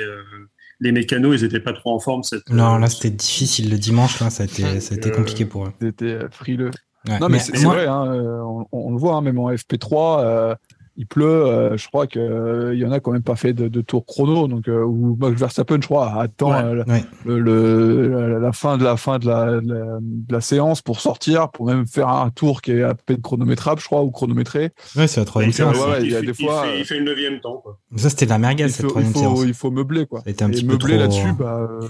[0.80, 2.22] les mécanos, ils étaient pas trop en forme.
[2.22, 4.20] Cette, non, là, c'était difficile le dimanche.
[4.20, 5.72] Là, ça a été, ça a été compliqué pour eux.
[5.80, 6.70] C'était frileux.
[7.08, 9.38] Ouais, non, mais, mais c'est moi- vrai, hein, euh, on, on le voit, hein, même
[9.38, 10.54] en FP3, euh,
[10.96, 11.24] il pleut.
[11.26, 14.46] euh, je crois qu'il y en a quand même pas fait de, de tour chrono.
[14.48, 16.62] Donc, euh, ou Max Verstappen, je crois, attend Ouais.
[16.62, 17.04] euh, Ouais.
[17.24, 21.00] le, le- la, fin de la fin de la, de la, de la séance pour
[21.00, 24.70] sortir, pour même faire un tour qui est à peine chronométrable, je crois, ou chronométré.
[24.96, 25.76] Ouais, c'est la troisième il, fait, séance.
[25.86, 27.40] ouais, il il y a fait- des il fois, fait- euh, il fait le neuvième
[27.40, 27.56] temps.
[27.62, 27.78] Quoi.
[27.96, 29.38] Ça, c'était de la merguez, Il cette faut, il, troisième séance.
[29.40, 30.22] faut, il faut meubler, quoi.
[30.26, 31.88] Et petit peu meubler trop- là-dessus, bah, euh,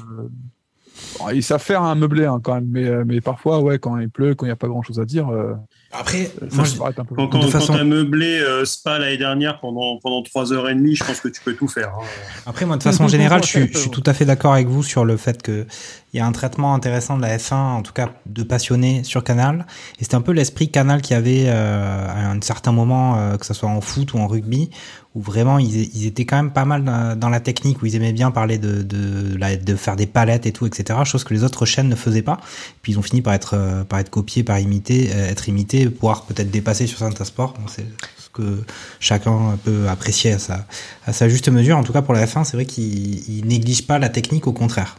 [1.18, 3.98] bon, ils savent faire un meubler hein, quand même, mais, euh, mais parfois, ouais, quand
[3.98, 5.54] il pleut, quand il n'y a pas grand-chose à dire, euh,
[5.92, 7.14] Après, ça moi, se je- paraît un peu.
[7.14, 10.68] Quand, quand, De façon- quand t'as meublé euh, Spa l'année dernière pendant pendant trois heures
[10.68, 11.88] et demie, je pense que tu peux tout faire.
[11.88, 12.04] hein.
[12.46, 14.82] Après, moi, de façon générale, je suis, je suis tout à fait d'accord avec vous
[14.82, 15.66] sur le fait qu'il
[16.14, 19.66] y a un traitement intéressant de la F1, en tout cas de passionnés sur Canal.
[20.00, 23.46] Et c'était un peu l'esprit Canal qui avait euh, à un certain moment, euh, que
[23.46, 24.70] ce soit en foot ou en rugby,
[25.14, 27.94] où vraiment ils, ils étaient quand même pas mal dans, dans la technique, où ils
[27.94, 30.98] aimaient bien parler de, de, la- de faire des palettes et tout, etc.
[31.04, 32.40] Chose que les autres chaînes ne faisaient pas.
[32.82, 35.88] Puis ils ont fini par être, euh, par être copiés, par imiter, euh, être imités,
[35.88, 37.54] pouvoir peut-être dépasser sur certains sports.
[37.54, 37.86] Bon, c'est
[38.18, 38.62] ce que
[38.98, 40.66] chacun peut apprécier à sa,
[41.06, 41.76] à sa juste mesure.
[41.78, 44.52] En tout cas, pour la F1, c'est vrai qu'ils ils négligent pas la technique, au
[44.52, 44.96] contraire.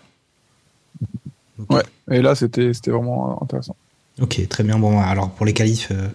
[1.69, 1.84] Ouais.
[2.12, 3.75] Et là, c'était vraiment intéressant.
[4.21, 4.80] Ok, très bien.
[4.80, 6.08] Bon, alors pour les qualifs, euh,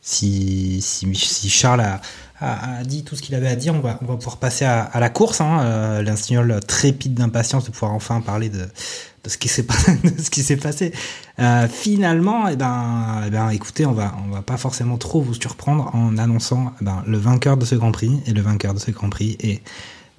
[0.00, 2.00] si, si, si Charles a,
[2.40, 4.64] a, a dit tout ce qu'il avait à dire, on va, on va pouvoir passer
[4.64, 5.40] à, à la course.
[5.40, 5.60] Hein.
[5.62, 10.30] Euh, trépide d'impatience de pouvoir enfin parler de, de ce qui s'est pas- de ce
[10.30, 10.92] qui s'est passé.
[11.38, 15.34] Euh, finalement, eh ben, eh ben, écoutez, on va, on va pas forcément trop vous
[15.34, 18.20] surprendre en annonçant eh ben, le vainqueur de ce Grand Prix.
[18.26, 19.62] Et le vainqueur de ce Grand Prix est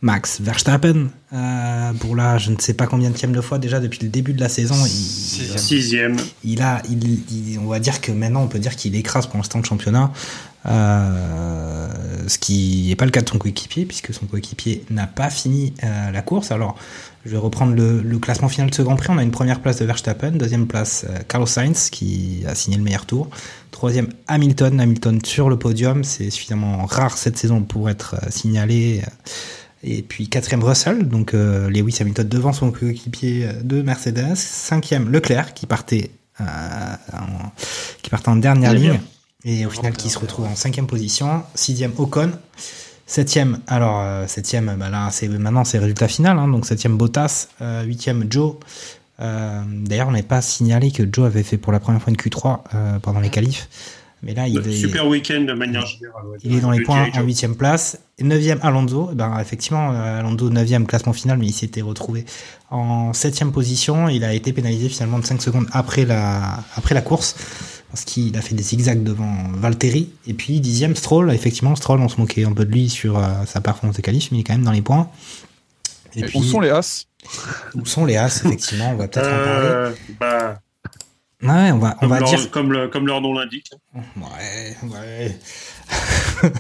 [0.01, 1.07] Max Verstappen.
[1.33, 4.33] Euh, pour là, je ne sais pas combien de de fois déjà depuis le début
[4.33, 4.75] de la saison.
[4.86, 5.57] Il, Sixième.
[5.57, 6.17] Sixième.
[6.43, 9.38] il a, il, il- on va dire que maintenant on peut dire qu'il écrase pour
[9.38, 10.12] l'instant le championnat,
[10.67, 11.88] euh,
[12.27, 15.73] ce qui n'est pas le cas de son coéquipier puisque son coéquipier n'a pas fini
[15.83, 16.51] euh, la course.
[16.51, 16.77] Alors,
[17.25, 19.10] je vais reprendre le, le classement final de ce Grand Prix.
[19.12, 22.77] On a une première place de Verstappen, deuxième place euh, Carlos Sainz qui a signé
[22.77, 23.29] le meilleur tour,
[23.71, 29.01] troisième Hamilton, Hamilton sur le podium, c'est suffisamment rare cette saison pour être euh, signalé.
[29.83, 34.35] Et puis quatrième Russell, donc euh, Lewis Hamilton devant son coéquipier de Mercedes.
[34.35, 36.11] Cinquième Leclerc qui partait,
[36.41, 36.43] euh,
[37.13, 37.51] en,
[38.01, 38.93] qui partait en dernière bien.
[38.93, 38.99] ligne
[39.45, 41.43] et au final qui se retrouve en cinquième position.
[41.55, 42.31] Sixième Ocon.
[43.09, 47.47] Septième, alors euh, septième, bah là c'est maintenant c'est résultat final, hein, donc septième Bottas,
[47.61, 48.55] euh, huitième Joe.
[49.21, 52.17] Euh, D'ailleurs on n'avait pas signalé que Joe avait fait pour la première fois une
[52.17, 53.69] Q3 euh, pendant les qualifs,
[54.27, 56.25] mais là il est, Super week-end de manière générale.
[56.27, 56.37] ouais.
[56.43, 57.97] il est dans les points en huitième place.
[58.19, 59.09] Et Neuvième Alonso.
[59.11, 62.25] Eh Ben effectivement, euh, Alonso neuvième classement final, mais il s'était retrouvé
[62.69, 64.09] en septième position.
[64.09, 67.35] Il a été pénalisé finalement de 5 secondes après la après la course
[67.89, 70.09] parce qu'il a fait des zigzags devant Valtteri.
[70.27, 71.31] Et puis dixième Stroll.
[71.31, 74.29] Effectivement, Stroll, on se moquait un peu de lui sur euh, sa performance de qualif,
[74.31, 75.09] mais il est quand même dans les points.
[76.15, 77.05] Et puis Où sont les As?
[77.75, 79.67] Où sont les As Effectivement, on va peut-être en parler.
[79.69, 80.59] Euh, bah,
[81.43, 83.69] Ouais, on va on va leur, dire comme, le- comme leur nom l'indique.
[83.93, 85.38] Ouais, ouais.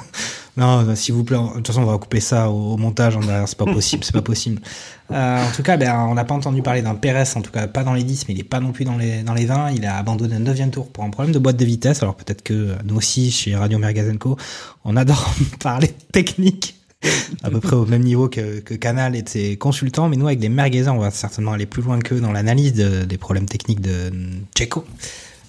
[0.57, 3.15] non, bah, s'il vous plaît, de toute façon, on va couper ça au, au montage.
[3.15, 4.61] en derrière, C'est pas possible, c'est pas possible.
[5.09, 7.65] Euh, en tout cas, ben, on n'a pas entendu parler d'un Pérez, en tout cas
[7.67, 9.71] pas dans les 10, mais il est pas non plus dans les, dans les 20.
[9.71, 12.03] Il a abandonné le 9 tour pour un problème de boîte de vitesse.
[12.03, 14.35] Alors peut-être que nous aussi, chez Radio Mergazenco,
[14.83, 16.76] on adore parler technique.
[17.43, 20.39] à peu près au même niveau que, que Canal et ses consultants, mais nous avec
[20.39, 23.81] des merguezins, on va certainement aller plus loin qu'eux dans l'analyse de- des problèmes techniques
[23.81, 24.11] de
[24.57, 24.83] Checo.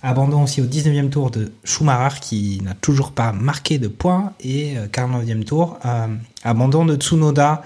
[0.03, 4.77] Abandon aussi au 19e tour de Schumacher qui n'a toujours pas marqué de points et
[4.79, 5.79] euh, 49e tour.
[5.85, 6.07] euh,
[6.45, 7.63] abandon de Tsunoda,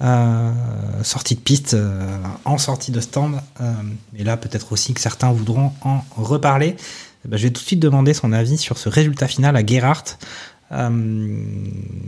[0.00, 0.52] euh,
[1.02, 3.34] sortie de piste euh, en sortie de stand.
[3.60, 3.72] euh,
[4.16, 6.76] et là peut-être aussi que certains voudront en reparler.
[7.24, 9.66] Eh ben, je vais tout de suite demander son avis sur ce résultat final à
[9.66, 10.16] Gerhardt.
[10.72, 11.38] Euh,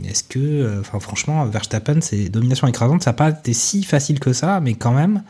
[0.05, 4.33] Est-ce que, enfin franchement, Verstappen, c'est domination écrasante, ça n'a pas été si facile que
[4.33, 5.23] ça, mais quand même,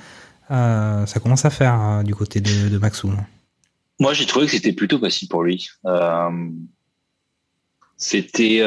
[0.52, 3.12] euh, ça commence à faire euh, du côté de, de Maxou.
[4.00, 5.70] Moi, j'ai trouvé que c'était plutôt facile pour lui.
[7.98, 8.64] C'était,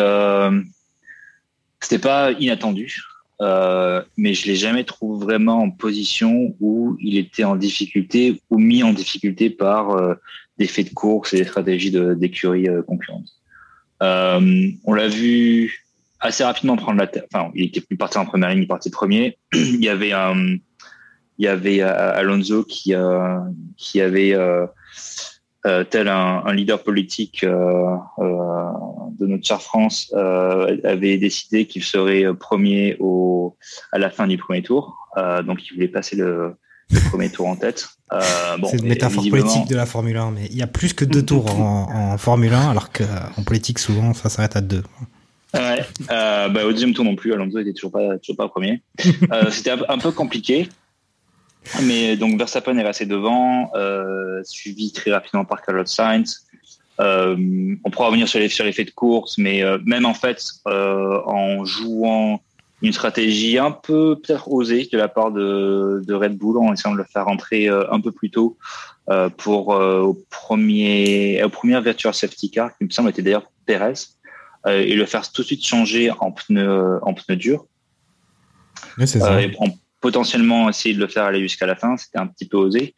[1.80, 3.00] c'était pas inattendu,
[3.40, 8.82] mais je l'ai jamais trouvé vraiment en position où il était en difficulté ou mis
[8.82, 10.16] en difficulté par
[10.58, 13.32] des faits de course et des stratégies de- d'écurie euh, concurrentes.
[14.02, 15.86] Euh, on l'a vu
[16.20, 17.26] assez rapidement prendre la tête.
[17.32, 19.38] Enfin, il était plus parti en première ligne, il partait premier.
[19.52, 20.56] il y avait un,
[21.38, 22.94] il y avait Alonso qui
[23.76, 24.34] qui avait
[25.64, 28.70] euh, tel un, leader politique euh, euh,
[29.16, 33.56] de notre chère France avait décidé qu'il serait premier au,
[33.92, 35.08] à la fin du premier tour.
[35.44, 36.56] donc il voulait passer le
[37.00, 37.88] premier tour en tête.
[38.10, 41.04] bon, c'est une métaphore politique de la Formule 1, mais il y a plus que
[41.04, 44.82] deux tours en, en Formule 1, alors qu'en politique, souvent, ça s'arrête à deux.
[45.54, 48.82] Ouais, euh, bah, au deuxième tour non plus, Alonso était toujours pas, toujours pas premier.
[49.32, 50.68] euh, C'était un, peu compliqué.
[51.82, 56.46] Mais donc Verstappen est resté devant, euh, suivi très rapidement par Carlos Sainz.
[57.00, 60.42] Euh, on pourra revenir sur les sur l'effet de course, mais euh, même en fait,
[60.66, 62.40] euh, en jouant
[62.82, 66.94] une stratégie un peu peut-être osée de la part de, de, Red Bull, en essayant
[66.94, 68.58] de le faire rentrer euh, un peu plus tôt
[69.08, 73.94] euh, pour au premier au premier virtual safety car, qui me semble était d'ailleurs Perez,
[74.68, 77.66] et le faire tout de suite changer en pneu en pneu dur.
[78.98, 79.38] Oui, c'est ça
[80.02, 81.96] potentiellement essayer de le faire aller jusqu'à la fin.
[81.96, 82.94] C'était un petit peu osé.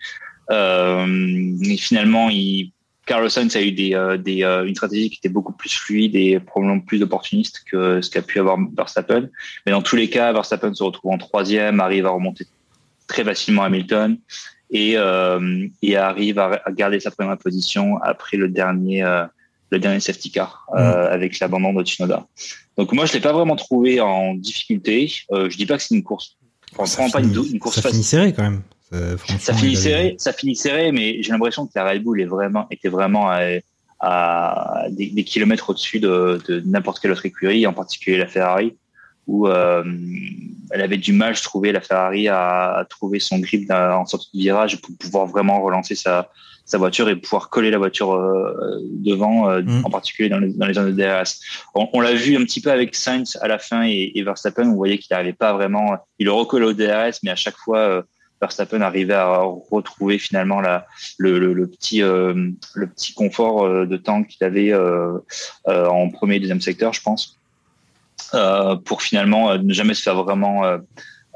[0.51, 2.73] Euh, et finalement, il,
[3.07, 6.17] Carlos Sainz a eu des, euh, des, euh, une stratégie qui était beaucoup plus fluide
[6.17, 9.29] et probablement plus opportuniste que ce qu'a pu avoir Verstappen.
[9.67, 12.47] Mais dans tous les cas, Verstappen se retrouve en troisième, arrive à remonter
[13.07, 14.17] très facilement Hamilton
[14.71, 19.25] et, euh, et arrive à, garder sa première position après le dernier, euh,
[19.71, 20.79] le dernier safety car mm.
[20.79, 22.27] avec l'abandon de Tsunoda.
[22.79, 25.13] Donc moi, je l'ai pas vraiment trouvé en difficulté.
[25.31, 26.37] je dis pas que c'est une course
[26.85, 28.63] ça pas une, course ça finit serré quand même.
[29.39, 32.67] Ça finit serré, ça finit serré, mais j'ai l'impression que la Red Bull est vraiment,
[32.71, 38.77] était vraiment à, des, kilomètres au-dessus de, n'importe quelle autre écurie, en particulier la Ferrari,
[39.27, 39.83] où euh,
[40.71, 44.43] elle avait du mal, je trouvais, la Ferrari à, trouver son grip en sortie de
[44.43, 46.29] virage pour pouvoir vraiment relancer sa,
[46.65, 49.85] sa voiture et pouvoir coller la voiture euh, devant, euh, mm.
[49.85, 51.41] en particulier dans les, dans les zones de DRS.
[51.75, 54.65] On, on l'a vu un petit peu avec Sainz à la fin et, et Verstappen,
[54.65, 57.79] vous voyez qu'il n'arrivait pas vraiment, il le recollait au DRS, mais à chaque fois,
[57.79, 58.03] euh,
[58.45, 59.39] Verstappen arrivait à
[59.71, 60.87] retrouver finalement la,
[61.19, 64.73] le, le, le petit, euh, le petit confort de temps qu'il avait
[65.67, 67.39] en premier et deuxième secteur, je pense,
[68.85, 70.63] pour finalement ne jamais se faire vraiment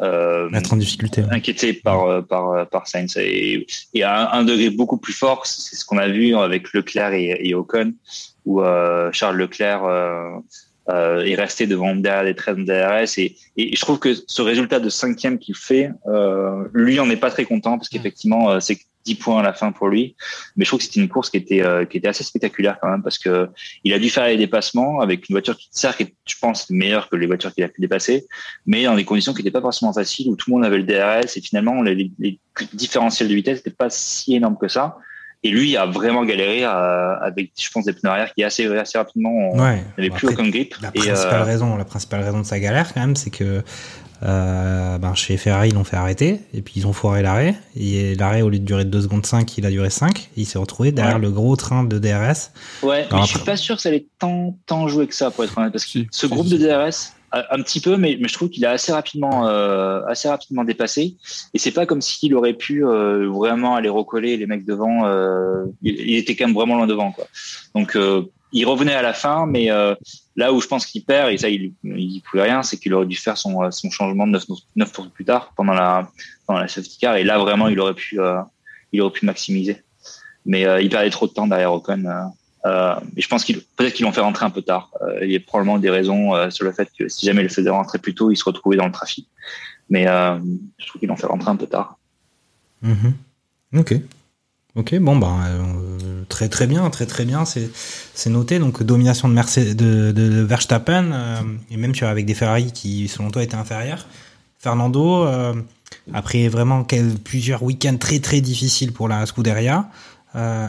[0.01, 1.25] euh, mettre en difficulté.
[1.31, 5.45] Inquiété par euh, par euh, par Sainz et, et à un, degré beaucoup plus fort,
[5.47, 7.95] c'est ce qu'on a vu avec Leclerc et, et Ocon,
[8.45, 9.83] où euh, Charles Leclerc
[10.89, 14.81] euh, est resté devant derrière les 13 DRS et, et je trouve que ce résultat
[14.81, 15.91] de cinquième qu'il fait,
[16.73, 19.89] lui, on n'est pas très content parce qu'effectivement, c'est 10 points à la fin pour
[19.89, 20.17] lui.
[20.57, 22.91] Mais je trouve que c'était une course qui était, euh, qui était assez spectaculaire quand
[22.91, 23.49] même parce que
[23.85, 27.17] il a dû faire les dépassements avec une voiture qui, certes, je pense, meilleure que
[27.17, 28.27] les voitures qu'il a pu dépasser,
[28.67, 30.85] mais dans des conditions qui n'étaient pas forcément faciles où tout le monde avait le
[30.85, 32.39] DRS et finalement les, les
[32.75, 34.97] différentiels de vitesse n'étaient pas si énormes que ça.
[35.45, 38.99] Et lui a vraiment galéré à, avec, je pense, des pneus arrière qui assez, assez
[38.99, 40.75] rapidement, on n'avait plus aucun grip.
[40.83, 43.63] La principale, euh, raison, la principale raison de sa galère, quand même, c'est que
[44.25, 47.55] euh, ben chez Ferrari, ils l'ont fait arrêter, et puis ils ont foiré l'arrêt.
[47.77, 50.31] Et l'arrêt, au lieu de durer 2 secondes 5, il a duré 5.
[50.37, 52.51] il s'est retrouvé derrière le gros train de DRS.
[52.83, 55.45] Ouais, mais je suis pas sûr que ça allait tant, tant jouer que ça, pour
[55.45, 58.49] être honnête, parce que ce groupe de DRS, un petit peu, mais, mais je trouve
[58.49, 61.17] qu'il a assez rapidement, euh, assez rapidement dépassé.
[61.53, 65.07] Et c'est pas comme s'il aurait pu euh, vraiment aller recoller les mecs devant.
[65.07, 67.27] Euh, il, était quand même vraiment loin devant, quoi.
[67.75, 69.95] Donc euh, il revenait à la fin, mais euh,
[70.37, 73.07] là où je pense qu'il perd, et ça il il pouvait rien, c'est qu'il aurait
[73.07, 74.45] dû faire son, son changement de 9,
[74.77, 76.09] 9 tours plus tard pendant la
[76.47, 78.41] pendant la safety car, et là vraiment il aurait pu euh,
[78.93, 79.83] il aurait pu maximiser.
[80.47, 82.33] Mais il perdait trop de temps derrière Ocon.
[82.67, 84.91] Euh, je pense qu'il peut-être qu'ils l'ont fait rentrer un peu tard.
[85.23, 87.71] il y a probablement des raisons sur le fait que si jamais il le faisait
[87.71, 89.29] rentrer plus tôt, il se retrouvait dans le trafic.
[89.91, 91.99] Mais je trouve qu'ils l'ont fait rentrer un peu tard.
[92.83, 93.11] Mm
[93.77, 93.95] Ok.
[94.79, 98.61] Ok, bon bah euh, très très bien, très très bien, c'est noté.
[98.61, 101.41] Donc domination de Verstappen euh,
[101.71, 104.07] et même avec des Ferrari qui selon toi étaient inférieurs.
[104.61, 105.55] Fernando, euh,
[106.15, 106.87] après vraiment
[107.25, 109.89] plusieurs week-ends très très difficiles pour la Scuderia,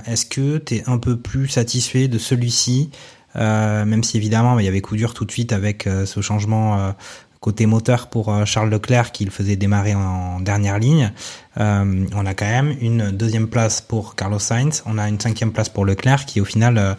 [0.06, 2.90] est-ce que tu es un peu plus satisfait de celui-ci,
[3.36, 6.94] même si évidemment bah, il y avait coup dur tout de suite avec ce changement
[7.40, 11.12] côté moteur pour euh, Charles Leclerc qui le faisait démarrer en dernière ligne.
[11.60, 15.52] Euh, on a quand même une deuxième place pour Carlos Sainz, on a une cinquième
[15.52, 16.94] place pour Leclerc qui au final euh,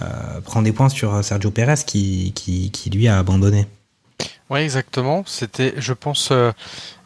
[0.00, 3.66] euh prend des points sur Sergio Perez qui, qui, qui lui a abandonné.
[4.50, 5.24] Oui, exactement.
[5.26, 6.52] C'était, je pense, euh,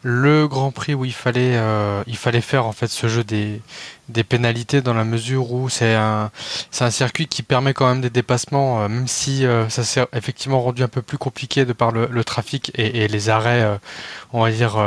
[0.03, 3.61] le Grand Prix où il fallait, euh, il fallait faire en fait ce jeu des,
[4.09, 6.31] des pénalités dans la mesure où c'est un,
[6.71, 10.61] c'est un circuit qui permet quand même des dépassements, euh, même si ça s'est effectivement
[10.61, 13.79] rendu un peu plus compliqué de par le, le trafic et, et, les arrêts,
[14.33, 14.77] on va dire.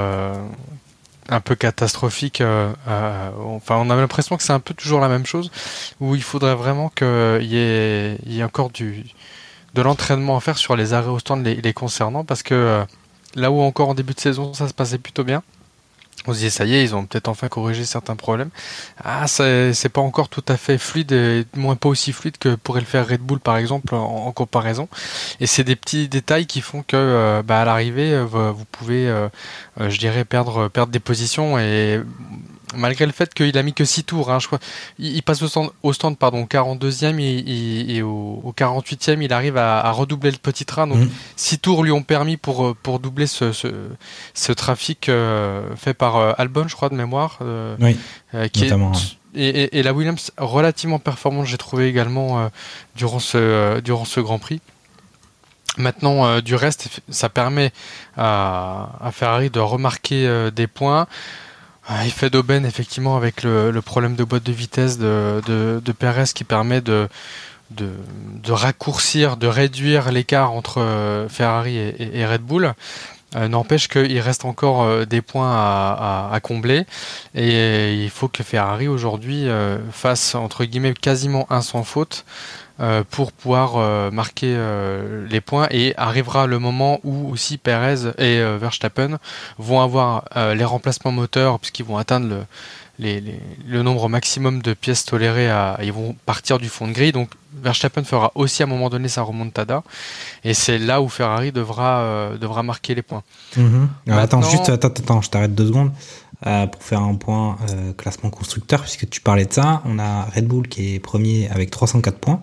[1.29, 2.43] un peu catastrophiques.
[2.43, 5.51] enfin, on a l'impression que c'est un peu toujours la même chose,
[6.01, 7.07] où il faudrait vraiment qu'il
[7.43, 9.05] y ait, y ait encore du,
[9.75, 12.85] de l'entraînement à faire sur les arrêts au stand les, les concernant parce que euh,
[13.35, 15.43] là où encore en début de saison ça se passait plutôt bien,
[16.27, 18.51] on se disait ça y est, ils ont peut-être enfin corrigé certains problèmes.
[19.05, 22.81] Ah, c'est pas encore tout à fait fluide, et moins pas aussi fluide que pourrait
[22.81, 24.89] le faire Red Bull par exemple en, comparaison.
[25.41, 29.09] Et c'est des petits détails qui font que euh, bah, à l'arrivée euh, vous pouvez,
[29.09, 29.29] euh,
[29.79, 32.01] je dirais, perdre perdre des positions et
[32.77, 34.59] malgré le fait qu'il a mis que 6 tours, hein, je crois,
[34.99, 38.53] il, il passe au stand, au stand pardon, au 42e et, et, et au, au
[38.57, 40.87] 48e, il arrive à, à redoubler le petit train.
[40.87, 41.11] Donc Mhm.
[41.37, 43.69] 6 tours lui ont permis pour, euh, pour doubler ce, ce,
[44.35, 47.39] ce trafic euh, fait par euh, Albon, je crois, de mémoire.
[47.43, 47.97] euh, Oui,
[48.53, 48.93] qui notamment,
[49.35, 52.51] est, et, la Williams relativement performante, j'ai trouvé également
[52.97, 54.61] durant, ce, durant ce Grand Prix.
[55.79, 57.73] Maintenant, euh, du reste, ça permet
[58.17, 61.07] à, à Ferrari de remarquer euh, des points.
[62.07, 66.81] Effet d'aubaine, effectivement, avec le, problème de boîte de vitesse de, de, Perez qui permet
[66.81, 67.09] de,
[68.49, 72.75] raccourcir, de réduire l'écart entre euh, Ferrari et Red Bull.
[73.37, 76.85] Euh, N'empêche qu'il reste encore euh, des points à, combler.
[77.35, 82.25] Et il faut que Ferrari aujourd'hui euh, fasse entre guillemets quasiment un sans faute
[83.11, 84.59] pour pouvoir marquer
[85.31, 85.69] les points.
[85.71, 89.19] Et arrivera le moment où aussi Perez et Verstappen
[89.59, 90.25] vont avoir
[90.57, 92.39] les remplacements moteurs puisqu'ils vont atteindre le,
[93.03, 96.93] les- les- le nombre maximum de pièces tolérées à, ils vont partir du fond de
[96.93, 97.29] grille donc
[97.63, 99.83] Verstappen fera aussi à un moment donné sa remontada
[100.45, 103.23] et c'est là où Ferrari devra euh, devra marquer les points.
[103.57, 103.89] Mhm.
[104.09, 105.93] Attends, juste, attends, attends, je t'arrête deux secondes
[106.47, 109.83] euh, pour faire un point euh, classement constructeur, puisque tu parlais de ça.
[109.85, 112.43] On a Red Bull qui est premier avec 304 points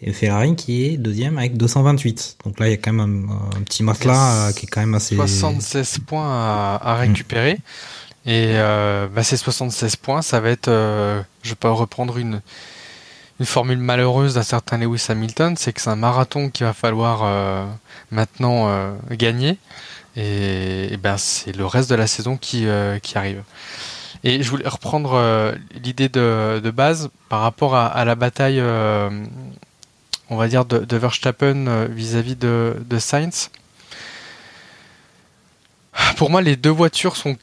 [0.00, 2.38] et Ferrari qui est deuxième avec 228.
[2.46, 4.80] Donc là, il y a quand même un, un petit matelas euh, qui est quand
[4.80, 5.16] même assez.
[5.16, 7.58] 76 points à, à récupérer.
[8.26, 12.42] Et euh, bah, ces 76 points, ça va être, euh, je vais pas reprendre une,
[13.40, 17.20] une formule malheureuse d'un certain Lewis Hamilton, c'est que c'est un marathon qu'il va falloir
[17.22, 17.64] euh,
[18.10, 19.58] maintenant gagner.
[20.16, 22.66] Et, ben c'est le reste de la saison qui,
[23.02, 23.42] qui arrive.
[24.24, 28.60] Et je voulais reprendre l'idée de, de base par rapport à, la bataille,
[30.28, 33.50] on va dire, de, Verstappen vis-à-vis de, de Sainz.
[36.16, 37.36] Pour moi, les deux voitures sont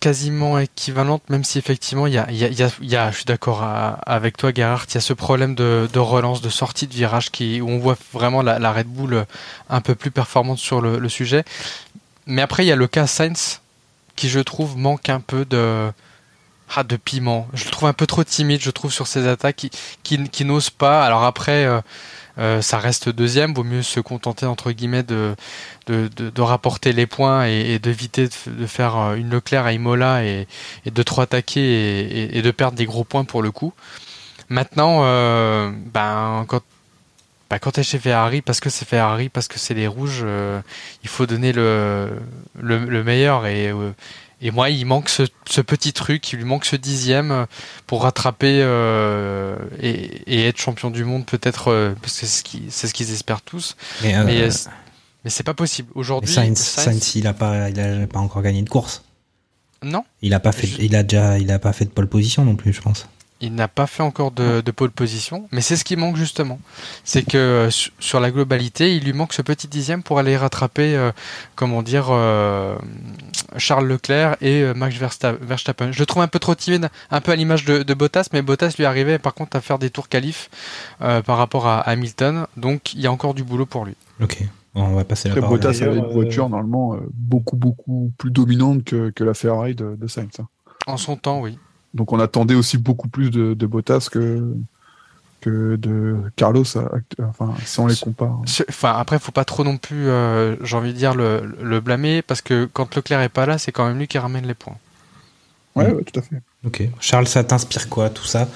[0.00, 4.86] quasiment équivalentes, même si effectivement, il y a, je suis d'accord à- avec toi, Gerhard,
[4.88, 7.96] il y a ce problème de, relance, de sortie de virage qui, où on voit
[8.12, 9.26] vraiment la, Red Bull
[9.68, 11.44] un peu plus performante sur le, sujet.
[12.26, 13.60] Mais après, il y a le cas Sainz
[14.16, 15.90] qui, je trouve, manque un peu de,
[16.74, 17.48] ah, piment.
[17.52, 19.70] Je le trouve un peu trop timide, je trouve, sur ses attaques, qui,
[20.02, 21.04] qui, qui n'ose pas.
[21.04, 21.80] Alors après, euh,
[22.40, 25.36] euh, ça reste deuxième, vaut mieux se contenter, entre guillemets, de,
[25.86, 30.46] de, de, rapporter les points et, d'éviter de, faire euh, une Leclerc à Imola et,
[30.86, 33.74] de trop attaquer et, de perdre des gros points pour le coup.
[34.48, 36.62] Maintenant, euh, ben, quand,
[37.50, 40.24] ben, quand t'es chez Ferrari, parce que c'est Ferrari, parce que c'est les rouges,
[41.02, 42.10] il faut donner le,
[42.58, 43.70] le, le meilleur et,
[44.40, 47.46] et moi, il manque ce, ce petit truc, il lui manque ce dixième euh,
[47.86, 49.90] pour rattraper euh, et,
[50.34, 52.72] et être champion du monde, peut-être, euh, parce que c'est ce qu'ils
[53.06, 53.76] ce espèrent tous.
[54.02, 54.68] Mais, euh, Mais, c'est-
[55.24, 55.90] mais c'est pas possible.
[55.94, 59.02] Aujourd'hui, Sainz, il a pas, il a pas encore gagné de course.
[59.82, 62.44] non, Il a pas fait, il a déjà, il a pas fait de pole position
[62.44, 63.08] non plus, je pense.
[63.40, 66.58] Il n'a pas fait encore de, de pole position, mais c'est ce qui manque justement.
[67.04, 70.36] C'est que euh, su- sur la globalité, il lui manque ce petit dixième pour aller
[70.36, 71.10] rattraper, euh,
[71.56, 72.76] comment dire, euh,
[73.56, 75.92] Charles Leclerc et euh, Max Versta- Verstappen.
[75.92, 78.42] Je le trouve un peu trop timide, un peu à l'image de, de Bottas, mais
[78.42, 80.50] Bottas lui arrivait par contre à faire des tours qualifs
[81.02, 83.94] euh, par rapport à Hamilton, donc il y a encore du boulot pour lui.
[84.22, 84.42] Ok.
[84.74, 85.58] Bon, on va passer la Après, parole.
[85.58, 90.06] Bottas avait une voiture normalement beaucoup beaucoup plus dominante que, que la Ferrari de, de
[90.06, 90.38] Sainz.
[90.38, 90.46] hein.
[90.86, 91.58] En son temps, oui.
[91.94, 94.54] Donc on attendait aussi beaucoup plus de, de Bottas que
[95.40, 96.64] que de Carlos.
[96.76, 98.42] act- Enfin, si on les compare.
[98.44, 101.80] Ce- Enfin, après, faut pas trop non plus, euh, j'ai envie de dire, le, le
[101.80, 104.54] blâmer, parce que quand Leclerc est pas là, c'est quand même lui qui ramène les
[104.54, 104.76] points.
[105.76, 106.42] Ouais, ouais, tout à fait.
[106.66, 106.82] Ok.
[106.98, 108.48] Charles, ça t'inspire quoi tout ça?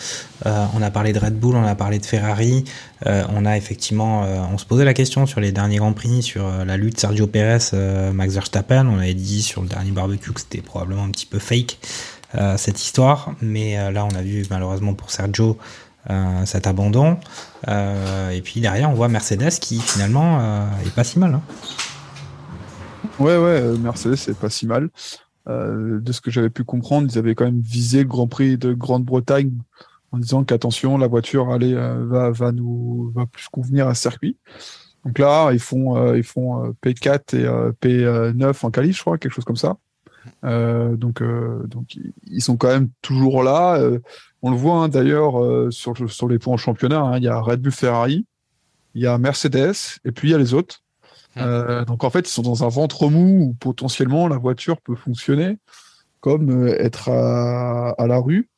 [0.45, 2.65] Euh, On a parlé de Red Bull, on a parlé de Ferrari,
[3.07, 6.23] euh, on a effectivement, euh, on se posait la question sur les derniers grands prix,
[6.23, 8.87] sur euh, la lutte Sergio Pérez, euh, Max Verstappen.
[8.89, 12.14] On avait dit sur le dernier barbecue que c'était probablement un petit peu fake euh,
[12.57, 15.59] cette histoire, mais euh, là on a vu malheureusement pour Sergio
[16.11, 17.19] euh, cet abandon.
[17.69, 21.35] Euh, et puis derrière on voit Mercedes qui finalement euh, est pas si mal.
[21.35, 21.43] hein.
[23.19, 24.91] Ouais, ouais, euh, Mercedes, c'est pas si mal.
[25.49, 28.57] Euh, de ce que j'avais pu comprendre, ils avaient quand même visé le Grand Prix
[28.57, 29.53] de Grande-Bretagne
[30.11, 34.39] en disant qu'attention, la voiture euh, va, va nous va plus convenir à ce circuit.
[35.05, 39.01] Donc là, ils font, euh, ils font euh, P4 et euh, P9 en qualif, je
[39.03, 39.77] crois, quelque chose comme ça.
[40.45, 41.97] Euh, donc, euh, donc
[42.27, 43.77] ils- sont quand même toujours là.
[43.77, 43.99] Euh,
[44.43, 45.35] on le voit hein, d'ailleurs
[45.73, 47.01] sur, sur les points en championnat.
[47.01, 48.27] hein, Il y a Red Bull Ferrari
[48.95, 50.81] il y a Mercedes, et puis il y a les autres.
[51.37, 54.95] Euh, donc en fait, ils sont dans un ventre mou où potentiellement la voiture peut
[54.95, 55.59] fonctionner
[56.21, 58.49] comme euh, être à, à la rue.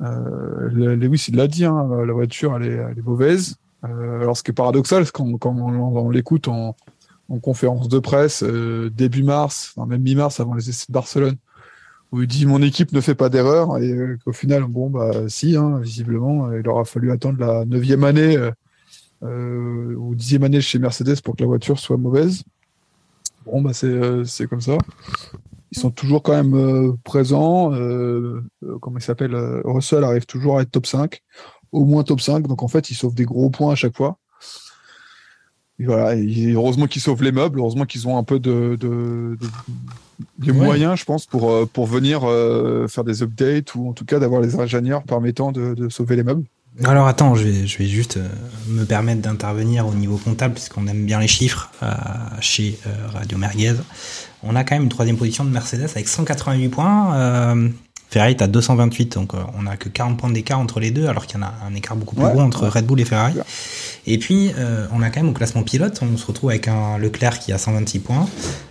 [0.00, 3.56] Euh, Lewis, il l'a dit, hein, la voiture, elle est, elle est mauvaise.
[3.82, 6.74] Alors, ce qui est paradoxal, c'est quand, quand on, on l'écoute en,
[7.30, 11.36] en, conférence de presse euh, début mars, enfin, même mi-mars avant les essais de Barcelone,
[12.12, 15.28] où il dit mon équipe ne fait pas d'erreur et euh, qu'au final, bon, bah
[15.28, 18.36] si, hein, visiblement, il aura fallu attendre la neuvième année
[19.22, 22.42] euh, ou dixième année chez Mercedes pour que la voiture soit mauvaise.
[23.46, 24.76] Bon, bah c'est comme ça
[25.72, 27.72] ils sont toujours quand même euh, présents.
[27.72, 31.22] Euh, euh, comment il s'appelle Russell arrive toujours à être top 5,
[31.72, 32.46] au moins top 5.
[32.46, 34.18] Donc en fait, ils sauvent des gros points à chaque fois.
[35.80, 39.38] Et voilà, et heureusement qu'ils sauvent les meubles, heureusement qu'ils ont un peu de, de,
[40.38, 42.20] de, moyens, je pense, pour, pour venir
[42.88, 46.44] faire des updates ou en tout cas d'avoir les ingénieurs permettant de, sauver les meubles.
[46.84, 48.18] Alors attends, je vais, je vais juste
[48.68, 51.72] me permettre d'intervenir au niveau comptable, puisqu'on aime bien les chiffres
[52.40, 52.78] chez
[53.14, 53.76] Radio Merguez
[54.42, 57.54] on a quand même une troisième position de Mercedes avec 188 points.
[58.10, 60.90] Euh, Ferrari est à 228, donc euh, on a que 40 points d'écart entre les
[60.90, 63.04] deux, alors qu'il y en a un écart beaucoup plus gros entre Red Bull et
[63.04, 63.34] Ferrari.
[64.06, 66.98] Et puis, euh, on a quand même au classement pilote, on se retrouve avec un
[66.98, 68.28] Leclerc qui a 126 points,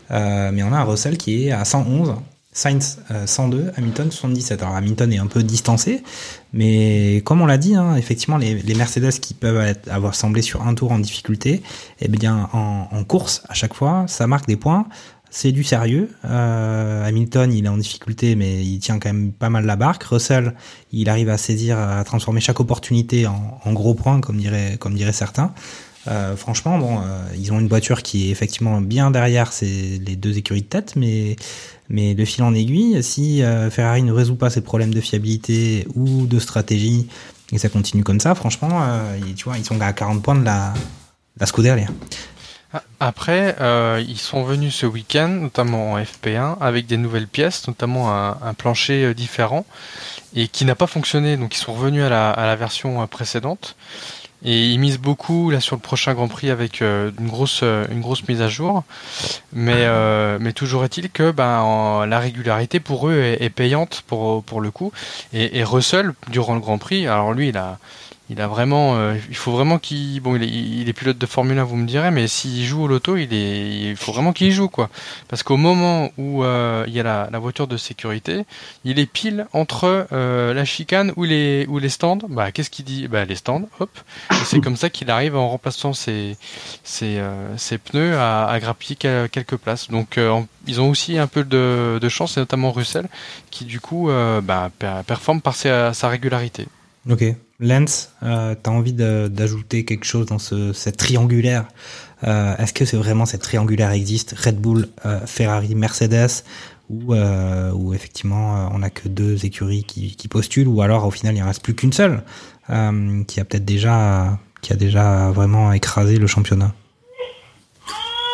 [0.09, 2.15] mais on a un Russell qui est à 111.
[2.51, 4.63] Sainz 102, Hamilton 77.
[4.63, 6.03] Alors Hamilton est un peu distancé,
[6.51, 10.73] mais comme on l'a dit, hein, effectivement, les, Mercedes qui peuvent avoir semblé sur un
[10.73, 11.61] tour en difficulté,
[12.01, 14.87] eh bien en, en, course à chaque fois, ça marque des points
[15.31, 16.09] c'est du sérieux.
[16.25, 20.03] Euh, Hamilton, il est en difficulté, mais il tient quand même pas mal la barque.
[20.03, 20.55] Russell,
[20.91, 25.13] il arrive à saisir, à transformer chaque opportunité en, gros points, comme dirait, comme diraient
[25.13, 25.53] certains.
[26.07, 30.15] Euh, franchement, bon, euh, ils ont une voiture qui est effectivement bien derrière ces, les
[30.15, 31.35] deux écuries de tête, mais,
[31.89, 36.25] mais de fil en aiguille, si Ferrari ne résout pas ses problèmes de fiabilité ou
[36.25, 37.07] de stratégie,
[37.51, 38.87] et ça continue comme ça, franchement,
[39.35, 40.73] tu vois, ils sont à 40 points de la,
[41.39, 41.87] la Scuderia.
[42.99, 48.11] Après, euh, ils sont venus ce week-end, notamment en FP1, avec des nouvelles pièces, notamment
[48.11, 49.65] un, plancher euh, différent,
[50.35, 51.37] et qui n'a pas fonctionné.
[51.37, 53.77] Donc ils sont revenus à la, version euh, précédente.
[54.43, 58.25] Et ils misent beaucoup là sur le prochain Grand Prix avec une grosse une grosse
[58.29, 58.85] mise à jour.
[59.51, 59.85] Mais
[60.39, 64.93] mais toujours est-il que ben la régularité pour eux est, payante pour pour le coup.
[65.33, 67.79] Et, et Russell durant le Grand Prix, alors lui il a
[68.29, 71.25] il a vraiment, euh, il faut vraiment qu'il, bon, il est, il est, pilote de
[71.25, 74.33] Formule 1, vous me direz, mais s'il joue au loto, il est, il faut vraiment
[74.33, 74.89] qu'il joue, quoi.
[75.27, 78.45] Parce qu'au moment où euh, il y a la, la, voiture de sécurité,
[78.85, 82.19] il est pile entre euh, la chicane ou les, ou les stands.
[82.29, 83.07] Bah, qu'est-ce qu'il dit?
[83.07, 83.89] Bah, les stands, hop.
[84.45, 86.37] C'est comme ça qu'il arrive en remplaçant ses,
[86.83, 87.19] ses,
[87.57, 89.89] ses pneus à, à, grappiller quelques places.
[89.89, 90.19] Donc,
[90.67, 93.07] ils ont aussi un peu de, de, chance, et notamment Russell,
[93.49, 94.09] qui du coup,
[94.43, 94.69] bah,
[95.07, 96.67] performe par sa, sa régularité.
[97.09, 97.23] Ok.
[97.59, 101.65] Lens, euh, tu as envie d'ajouter quelque chose dans ce, cette triangulaire
[102.23, 106.43] euh, Est-ce que c'est vraiment cette triangulaire existe Red Bull, euh, Ferrari, Mercedes
[106.89, 111.43] ou, euh, effectivement on n'a que deux écuries qui, postulent ou alors au final il
[111.43, 112.23] en reste plus qu'une seule
[113.27, 116.73] qui a peut-être déjà qui a déjà vraiment écrasé le championnat?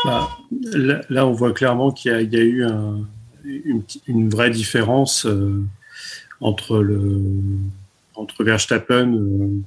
[0.06, 0.30] Bah,
[1.10, 3.00] là, on voit clairement qu'il y, a eu un,
[3.44, 5.28] une, une, vraie différence
[6.42, 7.22] entre le
[8.18, 9.62] entre Verstappen, euh,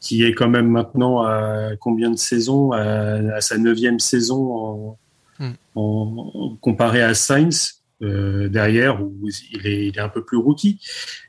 [0.00, 2.72] qui est quand même maintenant à combien de saisons?
[2.72, 4.96] À, sa neuvième saison
[5.38, 5.50] hmm.
[5.74, 10.80] en, comparé à Sainz euh, derrière où il est, il est, un peu plus rookie.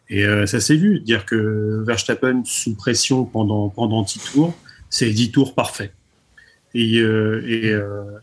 [0.10, 4.54] Et euh, ça s'est vu, dire que Verstappen sous pression pendant pendant 10 tours,
[4.90, 5.94] c'est 10 tours parfaits.
[6.74, 7.76] Et, et,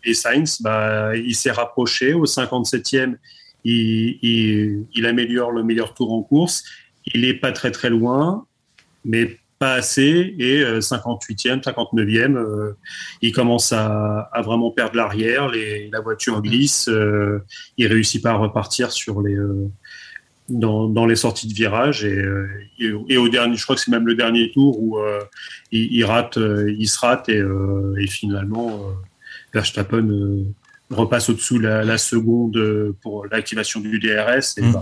[0.05, 3.17] et, Sainz, bah, il s'est rapproché au 57e,
[3.65, 6.65] il, il, il, améliore le meilleur tour en course
[7.15, 8.47] il n'est pas très très loin,
[9.05, 10.35] mais pas assez.
[10.39, 12.77] Et 58e, euh, 59e, euh,
[13.23, 15.51] il commence à, vraiment perdre l'arrière.
[15.93, 16.89] La voiture glisse.
[16.89, 17.43] Euh,
[17.77, 19.37] il réussit pas à repartir sur les
[20.49, 22.25] dans, les sorties de virage et,
[22.79, 24.99] et, au dernier, je crois que c'est même le dernier tour où
[25.73, 27.43] il, rate, il se rate et,
[28.07, 28.81] finalement
[29.53, 30.09] Verstappen
[30.89, 34.81] repasse au-dessous la, la, seconde pour l'activation du DRS et mmh.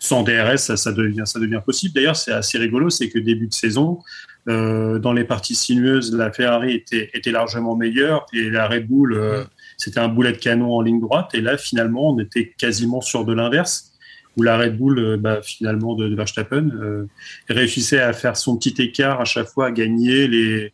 [0.00, 1.94] Sans DRS, ça, devient, ça devient possible.
[1.94, 4.00] D'ailleurs, c'est assez rigolo, c'est que début de saison,
[4.48, 9.12] euh, dans les parties sinueuses, la Ferrari était, était largement meilleure et la Red Bull,
[9.12, 9.44] euh,
[9.76, 11.34] c'était un boulet de canon en ligne droite.
[11.34, 13.92] Et là, finalement, on était quasiment sur de l'inverse,
[14.38, 17.06] où la Red Bull, euh, bah, finalement, de, de Verstappen,
[17.50, 20.72] réussissait à faire son petit écart à chaque fois, à gagner les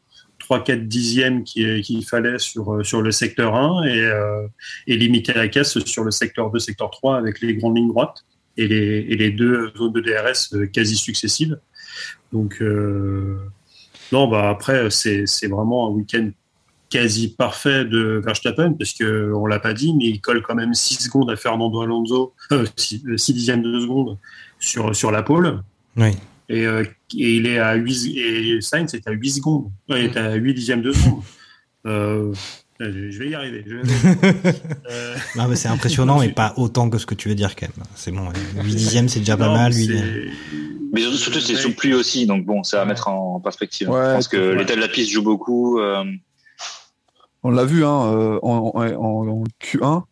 [0.49, 4.09] 3-4 dixièmes qu'il fallait sur, sur le secteur 1 et,
[4.87, 8.25] et limiter la caisse sur le secteur 2, secteur 3 avec les grandes lignes droites
[8.57, 11.59] et les, et les deux zones de DRS euh, quasi successives.
[12.33, 13.39] Donc, euh,
[14.13, 16.31] Non, bah après, c'est vraiment un week-end
[16.89, 20.75] quasi parfait de Verstappen, parce que on l'a pas dit, mais il colle quand même
[20.75, 22.35] 6 secondes à Fernando Alonso,
[22.77, 24.19] 6 dixièmes de seconde
[24.59, 25.63] sur, sur la pole.
[25.97, 26.11] Oui.
[26.49, 26.85] Et, euh,
[27.17, 29.71] et il est à 8, et Sainz est à 8 secondes.
[29.89, 31.23] Il est à 8 dixièmes de seconde.
[32.81, 33.65] Euh, je vais y arriver.
[33.71, 34.53] Arriver.
[34.91, 37.69] Euh, Non, mais c'est impressionnant, mais pas autant que ce que tu veux dire quand
[37.77, 37.87] même.
[37.95, 38.29] C'est bon,
[38.63, 39.73] 8 dixièmes, c'est déjà pas mal.
[39.73, 40.31] c'est- Lui,
[40.93, 43.89] Mais surtout, surtout c'est sous pluie aussi, donc bon, ça va mettre en perspective.
[43.91, 44.57] Ouais, je pense que ouais.
[44.57, 45.79] l'état de la piste joue beaucoup.
[45.81, 46.05] euh,
[47.43, 50.03] On l'a vu hein, en, en, en- en Q1.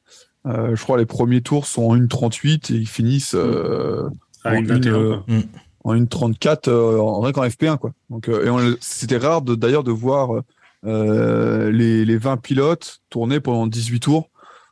[0.47, 4.09] euh, je crois les premiers tours sont en 1.38 et ils finissent euh,
[4.45, 5.17] à en, une une, 21, euh,
[5.85, 7.93] en 1.34 euh, en rien qu'en FP1 quoi.
[8.11, 10.43] Donc euh, et c'était rare de- d'ailleurs de voir euh,
[10.85, 14.30] les, les 20 pilotes tourner pendant 18 tours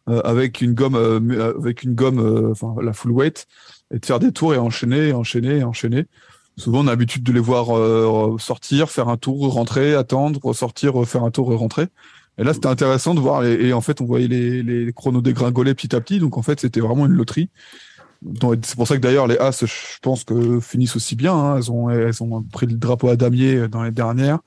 [0.09, 3.47] euh, avec une gomme euh, euh, avec une gomme euh, enfin la full weight
[3.95, 6.07] et de faire des tours et enchaîner et enchaîner et enchaîner.
[6.59, 10.93] Souvent on a l'habitude de les voir euh, sortir, faire un tour, rentrer, attendre, ressortir,
[10.95, 11.87] refaire un tour et rentrer.
[12.39, 13.43] Et là, c'était intéressant de voir.
[13.43, 16.19] les- et en fait, on voyait les, les chronos dégringoler petit à petit.
[16.19, 17.51] Donc, en fait, c'était vraiment une loterie.
[18.63, 21.35] C'est pour ça que d'ailleurs, les As, je pense que finissent aussi bien.
[21.35, 21.57] hein.
[21.59, 24.39] Elles, ont, elles ont pris le drapeau à damier dans les dernières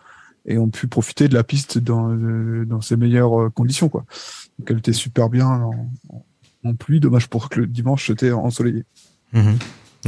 [0.45, 3.89] et ont pu profiter de la piste dans, euh, dans ses meilleures euh, conditions.
[3.89, 4.05] Quoi.
[4.59, 5.47] Donc, elle était super bien
[6.63, 6.99] en, pluie.
[6.99, 8.83] Dommage pour que le dimanche, c'était ensoleillé.
[9.33, 9.57] Mhm.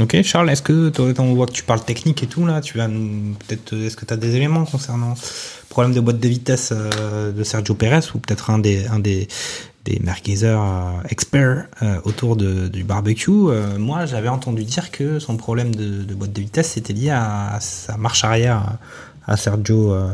[0.00, 3.96] Ok, Charles, est-ce que que tu parles technique et tout là, tu vas peut-être, est-ce
[3.96, 7.74] que tu as des éléments concernant le problème de boîte de vitesse euh, de Sergio
[7.74, 9.26] Pérez ou peut-être un des un des
[9.88, 13.30] des euh, experts euh, autour du barbecue?
[13.30, 17.58] Euh, Moi, j'avais entendu dire que son problème de, boîte de vitesse c'était lié à
[17.60, 18.78] sa marche arrière
[19.28, 19.92] à Sergio.
[19.92, 20.08] euh,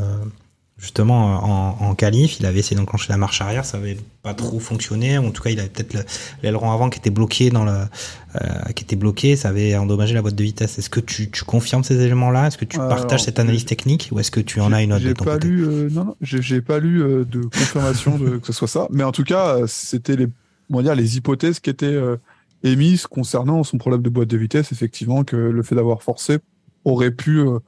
[0.77, 1.37] Justement,
[1.81, 5.17] en, en qualif, il avait essayé d'enclencher la marche arrière, ça avait pas trop fonctionné.
[5.17, 6.05] En tout cas, il avait peut-être le-
[6.43, 8.39] l'aileron avant qui était bloqué dans le, euh,
[8.75, 10.77] qui était bloqué, ça avait endommagé la boîte de vitesse.
[10.79, 12.49] Est-ce que tu, tu confirmes ces éléments-là?
[12.49, 14.93] Est-ce que tu Alors, partages cette analyse technique ou est-ce que tu en as une
[14.93, 15.47] autre de ton pas côté?
[15.49, 18.89] lu, euh, non, non, j'ai pas lu euh, de confirmation de que ce soit ça,
[18.91, 20.27] mais en tout cas, euh, c'était les,
[20.71, 22.17] on va dire, les hypothèses qui étaient euh,
[22.65, 24.73] émises concernant son problème de boîte de vitesse.
[24.73, 26.39] Effectivement, que le fait d'avoir forcé
[26.85, 27.61] aurait pu euh,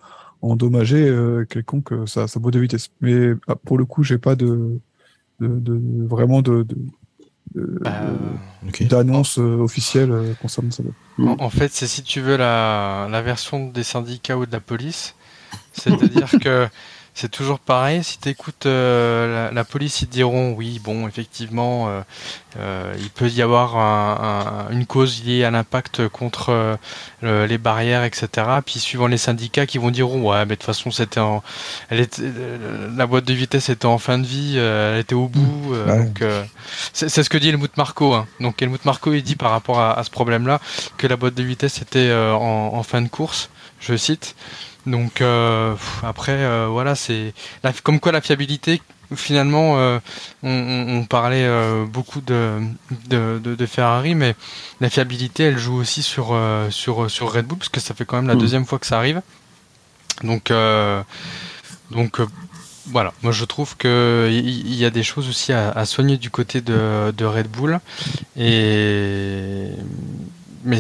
[0.47, 2.89] endommager euh, quelconque euh, sa, sa boîte de vitesse.
[3.01, 4.79] Mais ah, pour le coup, j'ai pas de,
[5.41, 6.67] de, de- vraiment de,
[7.55, 7.93] Bah,
[8.81, 10.83] d'annonce euh, officielle concernant ça.
[11.19, 14.61] En, en fait, c'est si tu veux la, la version des syndicats ou de la
[14.61, 15.15] police.
[15.79, 16.69] C'est-à-dire que
[17.15, 18.05] c'est toujours pareil.
[18.05, 22.01] Si tu écoutes la, la police, ils te diront oui, bon, effectivement, euh,
[22.59, 26.77] euh, il peut y avoir un- un- une cause liée à l'impact contre euh,
[27.23, 28.29] le- les barrières, etc.
[28.67, 31.43] Puis suivant les syndicats qui vont dire ouais, mais de toute façon, c'était en,
[31.89, 35.15] elle était, euh, la boîte de vitesse était en fin de vie, euh, elle était
[35.15, 35.73] au bout.
[35.75, 36.05] euh, Ouais.
[36.05, 36.45] donc, euh,
[36.93, 38.13] c'est c'est ce que dit Helmut Marco.
[38.13, 38.27] Hein.
[38.41, 40.61] Donc Helmut Marco, il dit par rapport à, à ce problème-là
[40.99, 43.49] que la boîte de vitesse était euh, en, en fin de course,
[43.81, 44.35] je cite.
[44.87, 47.33] Donc euh, après, euh, voilà, c'est
[47.83, 48.81] comme quoi la fiabilité.
[49.15, 49.99] Finalement, euh,
[50.43, 52.59] on, on- on parlait euh, beaucoup de,
[53.09, 54.35] de, Ferrari, mais
[54.81, 58.05] la fiabilité, elle joue aussi sur, euh, sur, sur Red Bull, parce que ça fait
[58.05, 58.39] quand même la Mm.
[58.41, 59.23] deuxième fois que ça arrive.
[60.25, 60.51] Donc,
[61.91, 62.21] donc
[62.87, 66.17] voilà, moi je trouve que il il y, a des choses aussi à, à soigner
[66.17, 67.81] du côté de, de Red Bull.
[68.37, 69.69] Et
[70.65, 70.79] mais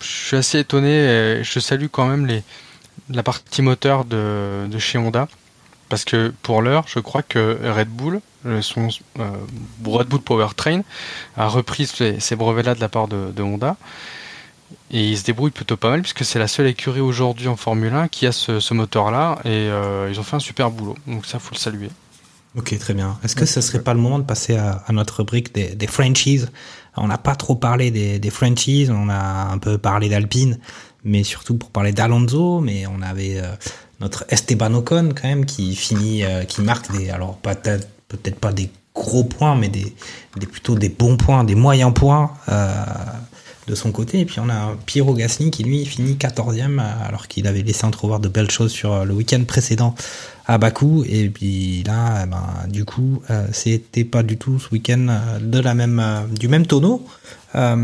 [0.00, 1.40] je suis assez étonné.
[1.42, 2.42] Je salue quand même les
[3.10, 5.28] la partie moteur de, de chez Honda.
[5.90, 8.88] Parce que pour l'heure, je crois que Red Bull, euh, son
[9.18, 9.30] euh,
[9.84, 10.82] Red Bull Powertrain,
[11.36, 13.76] a repris ces, brevets-là de la part de, Honda.
[14.92, 17.92] Et ils se débrouillent plutôt pas mal, puisque c'est la seule écurie aujourd'hui en Formule
[17.92, 19.40] 1 qui a ce, moteur-là.
[19.44, 20.96] Et euh, ils ont fait un super boulot.
[21.08, 21.90] Donc ça, faut le saluer.
[22.56, 23.18] Ok, très bien.
[23.24, 26.50] Est-ce que ce serait pas le moment de passer à, notre rubrique des, des franchises?
[26.96, 30.58] On n'a pas trop parlé des, des franchises, on a un peu parlé d'Alpine,
[31.04, 33.52] mais surtout pour parler d'Alonso, mais on avait euh,
[34.00, 38.70] notre Esteban Ocon quand même qui finit, euh, qui marque des, alors peut-être pas des
[38.94, 39.94] gros points, mais des,
[40.46, 42.74] plutôt des bons points, des moyens points euh,
[43.66, 44.20] de son côté.
[44.20, 47.84] Et puis on a Piero Gasly qui lui finit 14e euh, alors qu'il avait laissé
[47.84, 49.94] entrevoir de belles choses sur le week-end précédent
[50.46, 51.04] à Bakou.
[51.06, 53.22] Et puis là, eh ben, du coup,
[53.52, 56.02] c'était pas du tout ce week-end de la même,
[56.36, 57.06] du même tonneau.
[57.54, 57.76] Euh,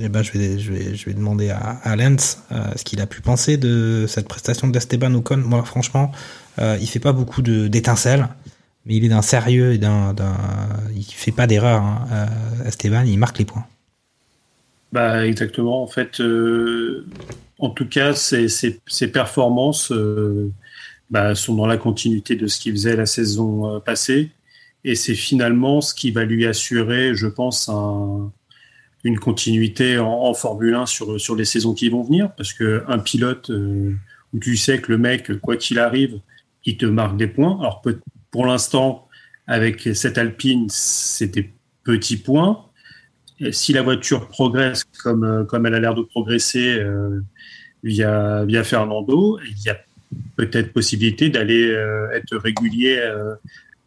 [0.00, 3.00] et ben, je vais, je vais, je vais demander à, à Lens euh, ce qu'il
[3.00, 5.36] a pu penser de cette prestation d'Esteban Ocon.
[5.38, 6.10] Moi, franchement,
[6.58, 8.28] euh, il fait pas beaucoup d'étincelles,
[8.84, 10.14] mais il est d'un sérieux et d'un,
[10.94, 11.82] il fait pas d'erreur.
[11.82, 12.26] Hein.
[12.64, 13.66] Esteban, il marque les points.
[14.92, 15.82] Bah, exactement.
[15.82, 16.20] En fait,
[17.58, 19.92] en tout cas, ses, ses- performances
[21.10, 24.30] bah, sont dans la continuité de ce qu'il faisait la saison passée.
[24.84, 28.30] Et c'est finalement ce qui va lui assurer, je pense, un-
[29.04, 32.32] une continuité en, Formule 1 sur, sur les saisons qui vont venir.
[32.36, 33.94] Parce qu'un pilote euh,
[34.32, 36.20] où tu sais que le mec, quoi qu'il arrive,
[36.64, 37.58] il te marque des points.
[37.60, 37.82] Alors
[38.30, 39.08] pour l'instant,
[39.46, 40.68] avec cette Alpine,
[41.20, 41.52] des
[41.84, 42.64] petits points.
[43.52, 46.84] si la voiture progresse comme, comme elle a l'air de progresser
[47.84, 49.78] via, via Fernando, il y a
[50.34, 51.70] peut-être possibilité d'aller
[52.12, 53.00] être régulier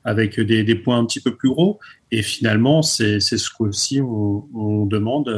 [0.04, 1.80] avec des, des, points un petit peu plus gros.
[2.12, 5.30] Et finalement, c'est ce qu'aussi on, on demande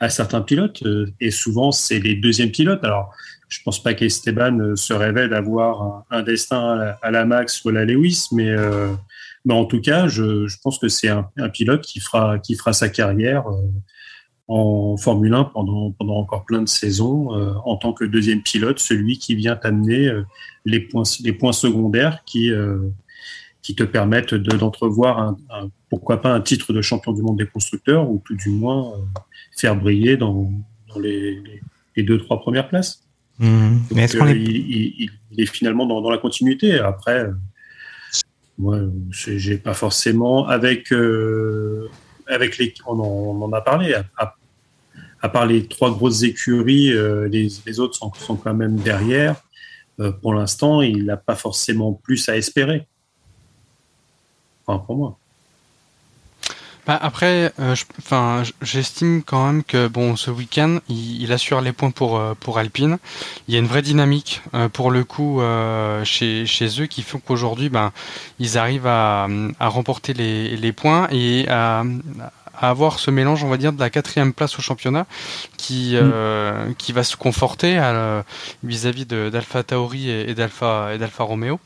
[0.00, 0.82] à certains pilotes.
[1.20, 2.84] Et souvent, c'est les deuxièmes pilotes.
[2.84, 3.14] Alors,
[3.48, 7.84] je pense pas qu'Esteban se rêvait d'avoir un, destin à la, Max ou à la
[7.84, 8.92] Lewis, mais, euh,
[9.44, 12.72] mais en tout cas, je, je pense que c'est un, pilote qui fera, qui fera
[12.72, 13.60] sa carrière euh,
[14.48, 18.78] en Formule 1 pendant, pendant encore plein de saisons euh, en tant que deuxième pilote,
[18.78, 20.22] celui qui vient amener euh,
[20.64, 22.78] les, points, les points secondaires qui, euh,
[23.66, 25.36] qui te permettent d'entrevoir, un,
[25.90, 28.92] pourquoi pas, un titre de champion du monde des constructeurs ou tout du moins
[29.56, 30.52] faire briller dans,
[30.88, 31.42] dans les,
[31.96, 33.02] les deux, trois premières places.
[33.40, 33.78] Mmh.
[33.90, 34.36] Donc, qu'on est...
[34.36, 36.78] Il, il, est finalement dans, dans la continuité.
[36.78, 37.32] Après, euh,
[38.56, 38.78] moi,
[39.10, 41.88] j'ai pas forcément avec euh,
[42.28, 43.94] avec les, on en, on en, a parlé.
[44.16, 44.36] À,
[45.22, 49.34] à, part les trois grosses écuries, euh, les, les, autres sont, sont, quand même derrière.
[49.98, 52.86] Euh, pour l'instant, il n'a pas forcément plus à espérer.
[54.66, 55.18] Enfin, pour moi.
[56.86, 61.72] Bah après, euh, enfin, j'estime quand même que bon, ce week-end, il, il, assure les
[61.72, 62.98] points pour euh, pour Alpine.
[63.48, 67.02] Il y a une vraie dynamique euh, pour le coup euh, chez chez eux qui
[67.02, 67.92] font qu'aujourd'hui, ben,
[68.38, 69.26] ils arrivent à,
[69.58, 71.82] à remporter les les points et à,
[72.56, 75.06] à avoir ce mélange, on va dire, de la quatrième place au championnat
[75.56, 76.74] qui mm.
[76.78, 77.80] qui va se conforter
[78.62, 81.58] vis-à-vis d'Alpha Tauri et, et d'Alpha et d'Alpha Romeo.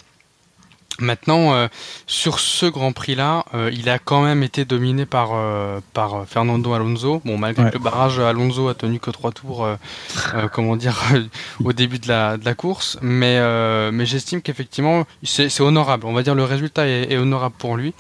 [1.01, 1.69] Maintenant, euh,
[2.07, 6.73] sur ce Grand Prix-là, euh, il a quand même été dominé par euh, par Fernando
[6.73, 7.23] Alonso.
[7.25, 7.71] Bon, malgré ouais.
[7.71, 9.77] que le barrage Alonso a tenu que trois tours, euh,
[10.35, 11.01] euh, comment dire,
[11.65, 13.41] au début de la de la course, mais
[13.91, 16.07] mais j'estime qu'effectivement c'est honorable.
[16.07, 17.95] On va dire le résultat est, est honorable pour lui.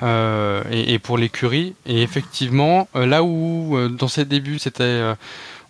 [0.00, 5.02] Et, et, pour l'écurie et effectivement là où dans ses débuts c'était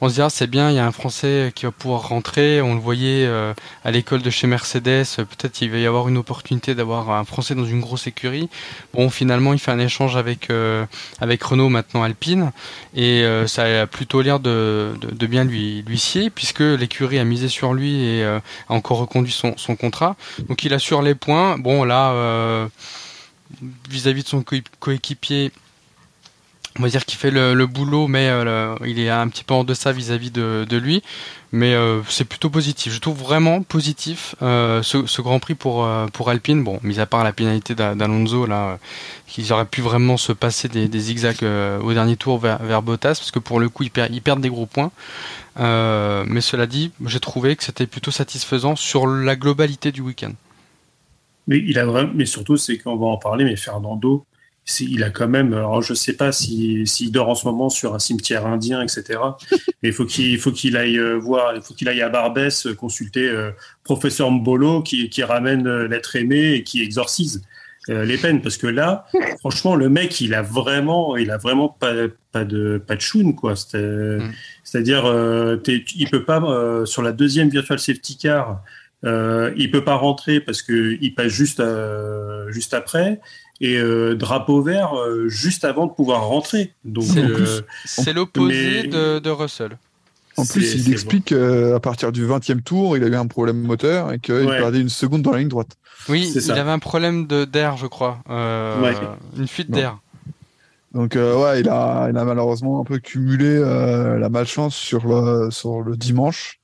[0.00, 2.62] on se dira c'est bien, il y a un Français qui va pouvoir rentrer.
[2.62, 3.52] On le voyait euh,
[3.84, 5.04] à l'école de chez Mercedes.
[5.16, 8.48] Peut-être il va y avoir une opportunité d'avoir un Français dans une grosse écurie.
[8.94, 10.86] Bon, finalement, il fait un échange avec euh,
[11.20, 12.52] avec Renault maintenant Alpine
[12.94, 17.24] et euh, ça a plutôt l'air de, de, bien lui lui scier puisque l'écurie a
[17.24, 20.16] misé sur lui et a encore reconduit son, son contrat.
[20.48, 21.58] Donc il assure les points.
[21.58, 22.68] Bon là
[23.88, 24.44] vis-à-vis -vis de son
[24.78, 25.52] coéquipier
[26.78, 29.64] on va dire qu'il fait le, boulot, mais euh, il est un petit peu en
[29.64, 31.02] deçà vis-à-vis de, lui.
[31.50, 32.92] Mais euh, c'est plutôt positif.
[32.92, 36.62] Je trouve vraiment positif euh, ce, Grand Prix pour euh, pour Alpine.
[36.62, 38.78] Bon, mis à part la pénalité d'Alonso là,
[39.26, 43.30] qu'ils auraient pu vraiment se passer des, zigzags au dernier tour vers, vers, Bottas, parce
[43.30, 44.90] que pour le coup ils, per ils perdent des gros points.
[45.56, 50.32] mais cela dit, j'ai trouvé que c'était plutôt satisfaisant sur la globalité du week-end.
[51.46, 54.26] Mais il a mais surtout c'est qu'on va en parler, mais Fernando
[54.80, 57.94] il a quand même, alors je sais pas s'il si, dort en ce moment sur
[57.94, 59.20] un cimetière indien, etc.
[59.82, 62.66] Mais il faut qu'il faut qu'il aille euh, voir, il faut qu'il aille à Barbès
[62.66, 63.50] euh, consulter euh,
[63.84, 67.42] professeur Mbolo qui, qui ramène euh, l'être aimé et qui exorcise
[67.88, 69.06] euh, les peines, parce que là,
[69.40, 71.94] franchement, le mec, il a vraiment, il a vraiment pas,
[72.32, 73.56] pas de pas de choune quoi.
[73.56, 75.60] C'est-à-dire, mm.
[75.66, 78.62] il peut pas sur la deuxième virtual safety car.
[79.04, 81.62] Euh, il peut pas rentrer parce que il passe juste
[82.48, 83.20] juste après
[83.60, 86.74] et euh, drapeau vert euh, juste avant de pouvoir rentrer.
[86.84, 88.88] Donc c'est euh, l'opposé mais...
[88.88, 89.78] de, de, Russell.
[90.36, 91.74] En plus, il explique bon.
[91.74, 94.58] à partir du 20e tour, il avait un problème moteur et qu'il ouais.
[94.58, 95.76] perdait une seconde dans la ligne droite.
[96.08, 96.54] Oui, il ça.
[96.54, 98.18] avait un problème d'air, je crois.
[98.30, 98.94] Euh, ouais.
[99.36, 99.98] Une fuite d'air.
[100.92, 105.06] Donc euh, ouais, il a, il a malheureusement un peu cumulé euh, la malchance sur
[105.06, 106.60] le, sur le dimanche.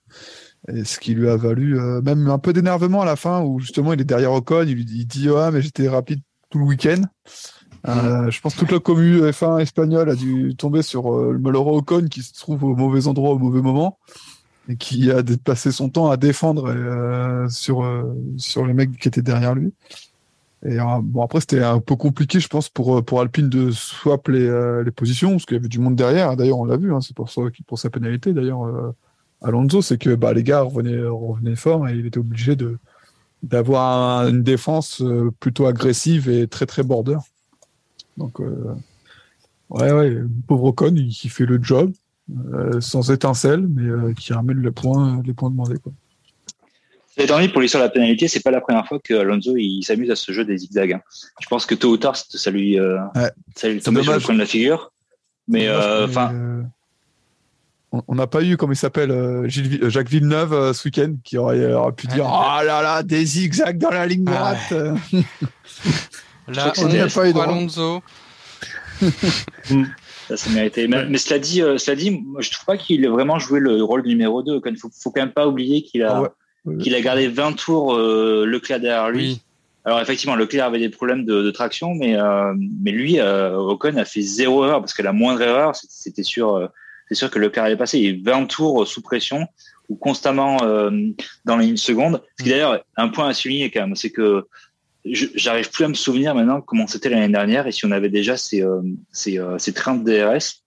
[0.72, 3.60] Et ce qui lui a valu euh, même un peu d'énervement à la fin où
[3.60, 6.20] justement il est derrière Ocon, il lui dit, il dit ouais mais j'étais rapide
[6.54, 7.02] tout le week-end.
[7.88, 11.38] Euh, je pense que toute la commu F1 espagnole a dû tomber sur euh, le
[11.40, 13.98] malheureux Ocon qui se trouve au mauvais endroit au mauvais moment
[14.68, 18.04] et qui a passé son temps à défendre euh, sur euh,
[18.38, 19.74] sur les mecs qui étaient derrière lui.
[20.64, 24.82] Et bon après c'était un peu compliqué je pense pour pour Alpine de swap les,
[24.82, 26.36] les positions parce qu'il y avait du monde derrière.
[26.36, 28.94] D'ailleurs on l'a vu, hein, c'est pour ça pour sa pénalité d'ailleurs
[29.42, 32.78] Alonso, c'est que bah les gars revenaient revenaient fort et il était obligé de
[33.44, 37.18] d'avoir une défense euh, plutôt agressive et très très border.
[38.16, 38.74] Donc euh,
[39.70, 40.16] ouais ouais,
[40.46, 41.92] pauvre Ocon, il, il, fait le job
[42.52, 45.92] euh, sans étincelle, mais euh, qui ramène les points les points demandés quoi.
[47.16, 49.82] Étant donné pour l'histoire de la pénalité, c'est pas la première fois que Alonso il
[49.84, 50.94] s'amuse à ce jeu des zigzags.
[50.94, 51.02] Hein.
[51.40, 53.30] Je pense que tôt ou tard ça lui ouais.
[53.54, 54.90] ça lui tombe sur le coin de la figure.
[55.46, 56.64] Mais enfin
[58.08, 61.38] on n'a pas eu, comment il s'appelle, euh, euh, Jacques Villeneuve euh, ce week-end, qui
[61.38, 64.94] aurait, aurait pu dire Oh là là, des zigzags dans la ligne Ah droite.
[66.48, 67.38] Là, On n'y a pas eu.
[67.38, 68.02] Alonso.
[70.28, 70.88] Ça, c'est mérité.
[70.88, 73.60] Mais, mais cela dit, euh, cela dit, moi, je trouve pas qu'il ait vraiment joué
[73.60, 74.60] le rôle du numéro 2.
[74.64, 76.28] Il faut, faut quand même pas oublier qu'il a, Ah ouais.
[76.64, 79.32] Ouais, qu'il a gardé 20 tours euh, Leclerc derrière lui.
[79.32, 79.40] Oui.
[79.84, 83.96] Alors effectivement, Leclerc avait des problèmes de, de traction, mais euh, mais lui, euh, Ocon
[83.98, 86.68] a fait zéro erreur parce que la moindre erreur, c'était sûr, euh,
[87.08, 87.98] c'est sûr que Leclerc allait passer.
[87.98, 89.46] Et 20 tours sous pression
[89.88, 90.90] ou constamment euh,
[91.44, 92.22] dans les une seconde.
[92.38, 94.46] Ce qui d'ailleurs un point à souligner quand même, c'est que
[95.04, 98.36] j'arrive plus à me souvenir maintenant comment c'était l'année dernière et si on avait déjà
[98.36, 98.80] ces euh,
[99.12, 100.62] ces, euh, ces trains de DRS.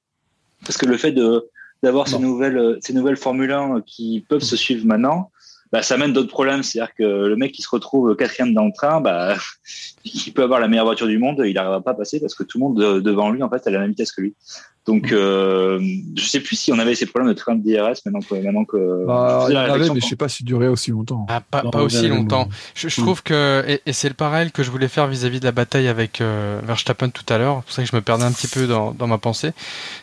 [0.66, 1.48] Parce que le fait de
[1.84, 5.32] d'avoir ces nouvelles euh, ces nouvelles Formule 1 qui peuvent se suivre maintenant,
[5.72, 6.64] bah, ça amène d'autres problèmes.
[6.64, 9.36] C'est-à-dire que le mec qui se retrouve quatrième dans le train, bah,
[10.06, 12.44] il peut avoir la meilleure voiture du monde, il n'arrivera pas à passer parce que
[12.44, 14.36] tout le monde de- devant lui, en fait, a la même vitesse que lui.
[14.88, 15.80] Donc, euh,
[16.16, 18.64] je sais plus si on avait ces problèmes de train de DRS maintenant que, maintenant
[18.64, 19.06] que.
[19.06, 21.26] Bah, je faisais il y la avait, mais je sais pas si durait aussi longtemps.
[21.28, 22.46] Ah, pas, Non, pas aussi longtemps.
[22.46, 22.50] non.
[22.74, 25.46] Je, je trouve que, et, et c'est le parallèle que je voulais faire vis-à-vis de
[25.46, 28.24] la bataille avec euh, Verstappen tout à l'heure, c'est pour ça que je me perdais
[28.24, 29.52] un petit peu dans, dans ma pensée,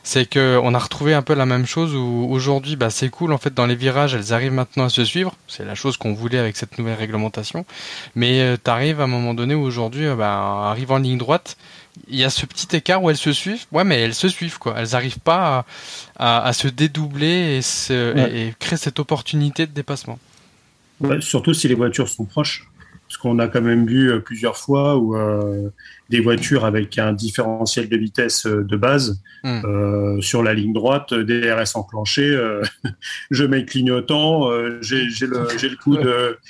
[0.02, 3.32] c'est que on a retrouvé un peu la même chose où aujourd'hui, bah, c'est cool,
[3.32, 6.12] en fait, dans les virages, elles arrivent maintenant à se suivre, c'est la chose qu'on
[6.12, 7.64] voulait avec cette nouvelle réglementation,
[8.14, 11.56] mais euh, t'arrives à un moment donné où aujourd'hui, euh, bah, arrive en ligne droite,
[12.08, 14.58] il y a ce petit écart où elles se suivent, ouais, mais elles se suivent,
[14.58, 15.64] quoi, elles arrivent pas
[16.18, 18.30] à, à, à se dédoubler et, se, Ouais.
[18.32, 20.18] et, et créer cette opportunité de dépassement.
[21.00, 22.68] Ouais, surtout si les voitures sont proches.
[23.14, 25.70] Parce qu'on a quand même vu euh, plusieurs fois où euh,
[26.10, 29.62] des voitures avec un différentiel de vitesse euh, de base Mm.
[29.66, 32.34] euh, sur la ligne droite, DRS enclenché,
[33.30, 34.48] je mets le clignotant,
[34.80, 36.00] j'ai le, le coude,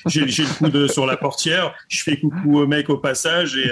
[0.07, 3.69] le coude sur la portière, je fais coucou au mec au passage et,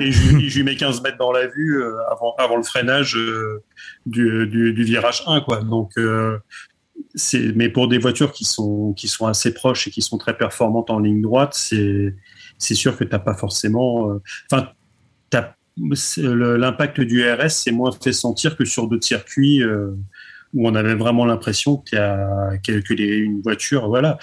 [0.00, 3.18] et je, lui- je lui mets 15 mètres dans la vue avant, avant le freinage
[4.06, 5.40] du, du, du virage 1.
[5.40, 5.60] Quoi.
[5.62, 6.38] Donc, euh,
[7.54, 10.90] mais pour des voitures qui sont qui sont assez proches et qui sont très performantes
[10.90, 12.14] en ligne droite, c'est
[12.58, 14.10] c'est sûr que t'as pas forcément.
[14.10, 14.68] euh, Enfin,
[16.16, 19.90] l'impact du RS c'est moins fait sentir que sur d'autres circuits euh,
[20.54, 24.18] où on avait vraiment l'impression qu'il y a que, les- une voiture, voilà.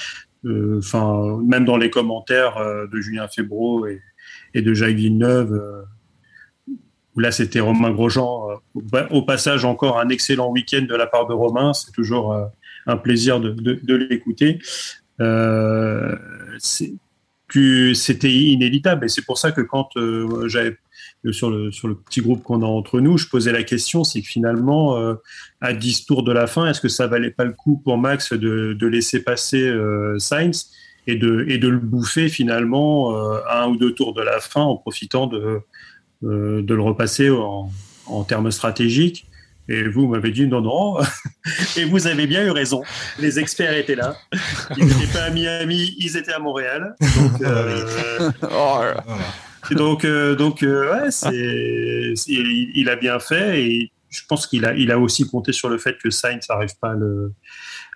[0.46, 4.02] Euh, Enfin, même dans les commentaires euh, de Julien Febro et,
[4.62, 5.54] de Jacques Villeneuve.
[5.54, 5.82] euh,
[7.16, 8.52] où Là, c'était Romain Grosjean.
[8.52, 8.56] euh,
[9.12, 11.74] au Au passage, encore un excellent week-end de la part de Romain.
[11.74, 12.46] C'est toujours euh,
[12.88, 14.60] un plaisir de, l'écouter.
[15.22, 16.16] Euh,
[17.94, 19.06] c'était inévitable.
[19.06, 20.78] Et c'est pour ça que quand euh, j'avais
[21.32, 24.22] sur le, sur le petit groupe qu'on a entre nous, je posais la question, c'est
[24.22, 25.16] que finalement, euh,
[25.62, 28.34] à 10 tours de la fin, est-ce que ça valait pas le coup pour Max
[28.34, 30.72] de, laisser passer euh, Sainz
[31.08, 34.78] et de, le bouffer finalement euh, à un ou deux tours de la fin en
[34.78, 35.60] profitant de,
[36.24, 39.29] euh, le repasser en termes stratégiques?
[39.70, 40.98] Et vous m'avez dit non, non.
[41.78, 42.84] Et vous avez bien eu raison.
[43.20, 44.16] Les experts étaient là.
[44.78, 46.96] Ils n'étaient pas à Miami, ils étaient à Montréal.
[47.00, 49.04] Donc, euh, Oh là
[49.72, 54.48] donc, euh, donc euh, ouais, c'est, c'est- il, il a bien fait et je pense
[54.48, 57.34] qu'il a, il a aussi compté sur le fait que Sainz n'arrive pas, à le,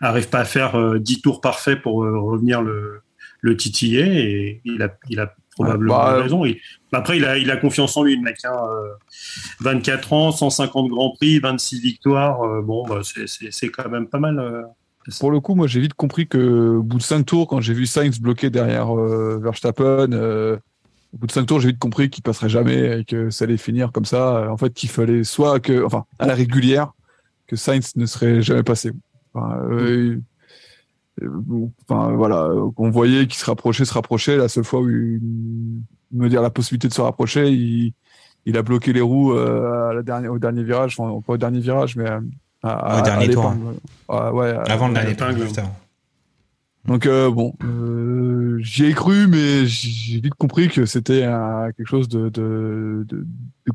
[0.01, 3.01] arrive pas à faire euh, 10 tours parfaits pour euh, revenir le,
[3.41, 6.45] le titiller et il a, il a probablement Bah, raison.
[6.45, 6.57] Il-
[6.91, 8.37] après, il a, il a confiance en lui, le mec.
[8.45, 8.89] Hein, euh,
[9.61, 12.43] 24 ans, 150 grands prix, 26 victoires.
[12.43, 14.39] euh, bon, bah, c'est, quand même pas mal.
[14.39, 14.61] euh.
[15.19, 17.73] Pour le coup, moi, j'ai vite compris que au bout de 5 tours, quand j'ai
[17.73, 20.57] vu Sainz bloqué derrière euh, Verstappen, euh,
[21.13, 23.57] au bout de 5 tours, j'ai vite compris qu'il passerait jamais et que ça allait
[23.57, 24.49] finir comme ça.
[24.51, 26.93] En fait, qu'il fallait soit que, enfin, à la régulière,
[27.47, 28.91] que Sainz ne serait jamais passé.
[29.33, 30.21] Enfin, euh, euh,
[31.87, 34.37] enfin voilà, on voyait qu'il se rapprochait, se rapprochait.
[34.37, 35.19] La seule fois où il
[36.11, 37.93] me dire la possibilité de se rapprocher, il,
[38.45, 41.37] il a bloqué les roues euh, à la dernière, au dernier virage, enfin, pas au
[41.37, 42.19] dernier virage, mais à,
[42.63, 43.77] à- Au à- dernier à tour, l'épingle.
[44.09, 45.27] Ah, ouais, Avant le dernier tour.
[46.85, 51.87] Donc euh, bon, euh, j'y ai cru, mais j'ai vite compris que c'était euh, quelque
[51.87, 53.25] chose de, de, de,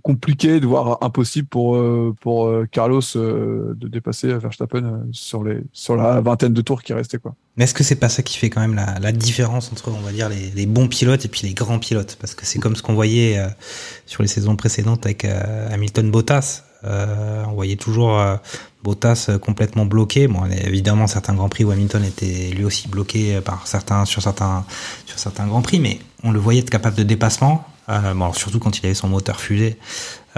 [0.02, 5.62] compliqué, de voire impossible pour euh, pour euh, Carlos euh, de dépasser Verstappen sur les
[5.72, 7.34] sur la vingtaine de tours qui restaient quoi.
[7.56, 10.00] Mais est-ce que c'est pas ça qui fait quand même la, la différence entre, on
[10.00, 12.18] va dire, les, les bons pilotes et puis les grands pilotes?
[12.20, 13.42] Parce que c'est comme ce qu'on voyait
[14.06, 16.67] sur les saisons précédentes avec Hamilton Bottas.
[16.85, 18.37] Euh, on voyait toujours euh,
[18.85, 20.29] Bottas euh, complètement bloqué.
[20.29, 24.64] Bon, évidemment, certains grands prix Hamilton était lui aussi bloqué par certains sur certains
[25.07, 27.64] sur certains grands prix, mais on le voyait être capable de dépassement.
[28.16, 29.79] Bon, surtout quand il avait son moteur fusé.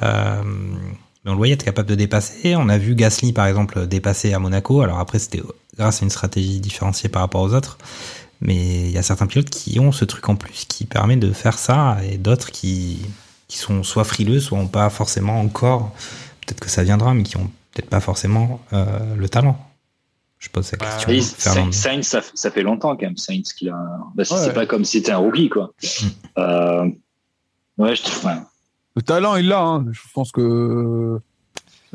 [0.04, 0.42] Euh,
[1.24, 2.54] mais on le voyait être capable de dépasser.
[2.56, 4.82] On a vu Gasly, par exemple, dépasser à Monaco.
[4.82, 5.42] Alors après, c'était
[5.76, 7.76] grâce à une stratégie différenciée par rapport aux autres.
[8.40, 11.32] Mais il y a certains pilotes qui ont ce truc en plus qui permet de
[11.32, 13.00] faire ça et d'autres qui,
[13.48, 15.92] qui sont soit frileux, soit ont pas forcément encore,
[16.50, 19.56] peut-être que ça viendra, mais qui ont peut-être pas forcément euh, le talent.
[20.38, 21.70] Je pose cette Bah, question.
[21.70, 23.16] Sainz, ça, ça fait longtemps quand même.
[23.16, 23.78] Sainz qu'il a.
[24.14, 24.40] Bah, c'est Ouais.
[24.44, 25.72] c'est pas comme si c'était un rookie, quoi.
[25.82, 26.06] Mm.
[26.38, 26.84] Euh,
[27.78, 28.34] ouais, je ouais.
[28.96, 29.60] Le talent, il l'a.
[29.60, 29.86] Hein.
[29.92, 31.20] Je pense que euh,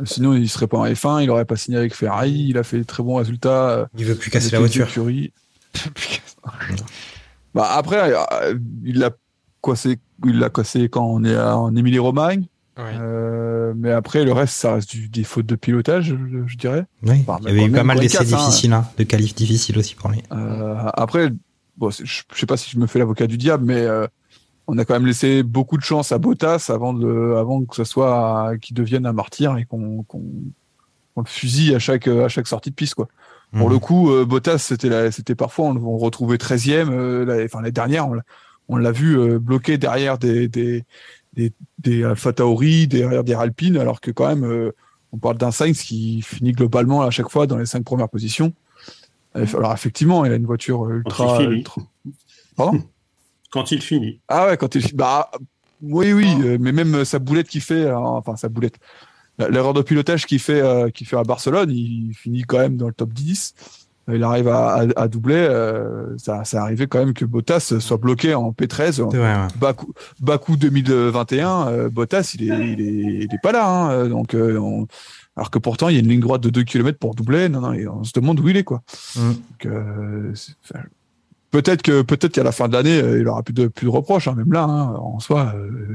[0.06, 1.24] sinon, il serait pas en F1.
[1.24, 2.45] Il aurait pas signé avec Ferrari.
[2.49, 3.89] Il a fait de très bons résultats.
[3.97, 4.88] Il veut plus casser la voiture.
[4.88, 5.34] écuries.
[7.53, 8.14] Bah après,
[8.84, 9.12] il l'a
[9.64, 12.45] cassé, il l'a cassé quand on est en Émilie Romagne.
[12.78, 12.84] Ouais.
[12.99, 16.15] Euh, mais après, le reste, ça reste du, des fautes de pilotage, je,
[16.45, 16.86] je dirais.
[17.03, 18.38] Oui, Enfin, il y avait eu pas mal d'essais N4, hein.
[18.38, 20.21] difficiles, hein, de qualifs difficiles aussi pour lui.
[20.34, 21.30] Euh, après,
[21.78, 24.07] bon, je, je sais pas si je me fais l'avocat du diable, mais euh,
[24.67, 27.84] on a quand même laissé beaucoup de chance à Bottas avant de, avant que ce
[27.86, 30.23] soit qu'il devienne un martyr et qu'on qu'on
[31.13, 33.07] qu'on le fusille à chaque à chaque sortie de piste, quoi.
[33.53, 33.73] Pour Mhm.
[33.73, 37.45] le coup, euh, Bottas, c'était la- c'était parfois on, le- on retrouvait 13e, euh, la-
[37.45, 38.23] enfin l'année dernière, on l'a-
[38.67, 40.84] on l'a vu euh, bloqué derrière des des
[41.36, 44.71] des, des Alpha Tauri, derrière des Alpines, alors que quand même, euh,
[45.11, 48.53] on parle d'un Sainz qui finit globalement à chaque fois dans les cinq premières positions.
[49.36, 51.25] Euh, Alors effectivement, il a une voiture ultra.
[51.25, 51.55] Quand il finit.
[51.57, 51.81] ultra-
[52.55, 52.83] Pardon?
[53.51, 54.19] Quand il finit.
[54.27, 55.31] Ah ouais, quand il bah
[55.81, 58.75] oui oui, euh, mais même euh, sa boulette qui fait, euh, enfin sa boulette,
[59.39, 62.93] l'erreur de pilotage qu'il fait euh, fait à Barcelone, il finit quand même dans le
[62.93, 63.53] top 10.
[64.14, 65.34] Il arrive à, à, à doubler.
[65.49, 69.01] euh, ça, ça arrivé quand même que Bottas soit bloqué en P13.
[69.01, 69.47] en C'est vrai, ouais.
[69.60, 73.68] Bakou, Bakou 2021, euh, Bottas, il est, il est, il est pas là.
[73.68, 74.86] Hein, donc, euh, on-
[75.36, 77.49] alors que pourtant, il y a une ligne droite de 2 km pour doubler.
[77.49, 78.84] Non, non, et on se demande où il est, quoi.
[79.16, 79.32] Mm.
[79.66, 80.34] Euh,
[81.51, 84.28] peut-être que peut-être qu'à la fin de l'année, il aura plus de plus de reproches.
[84.28, 85.53] Hein, même là, hein, en soi,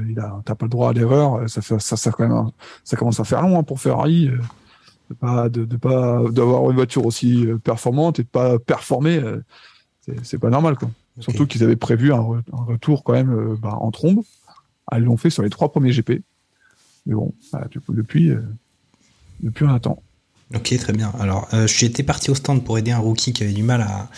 [0.09, 1.47] il a, t'as pas le droit à l'erreur.
[1.49, 2.49] Ça, fait, ça, ça, quand même,
[2.83, 4.29] ça commence à faire long pour Ferrari.
[5.11, 9.17] De pas, de, de pas, d'avoir une voiture aussi euh, performante et de pas performer.
[9.17, 9.43] euh,
[10.23, 10.89] c'est, pas normal, quoi.
[11.19, 14.21] Surtout qu'ils avaient prévu un, re- un retour quand même euh, bah, en trombe.
[14.87, 16.21] Ah, Ils l'ont fait sur les trois premiers GP.
[17.05, 18.41] Mais bon, bah, du coup, depuis, euh,
[19.41, 20.01] depuis on attend.
[20.55, 21.11] Ok, très bien.
[21.19, 24.09] Alors, euh, j'étais parti au stand pour aider un rookie qui avait du mal à,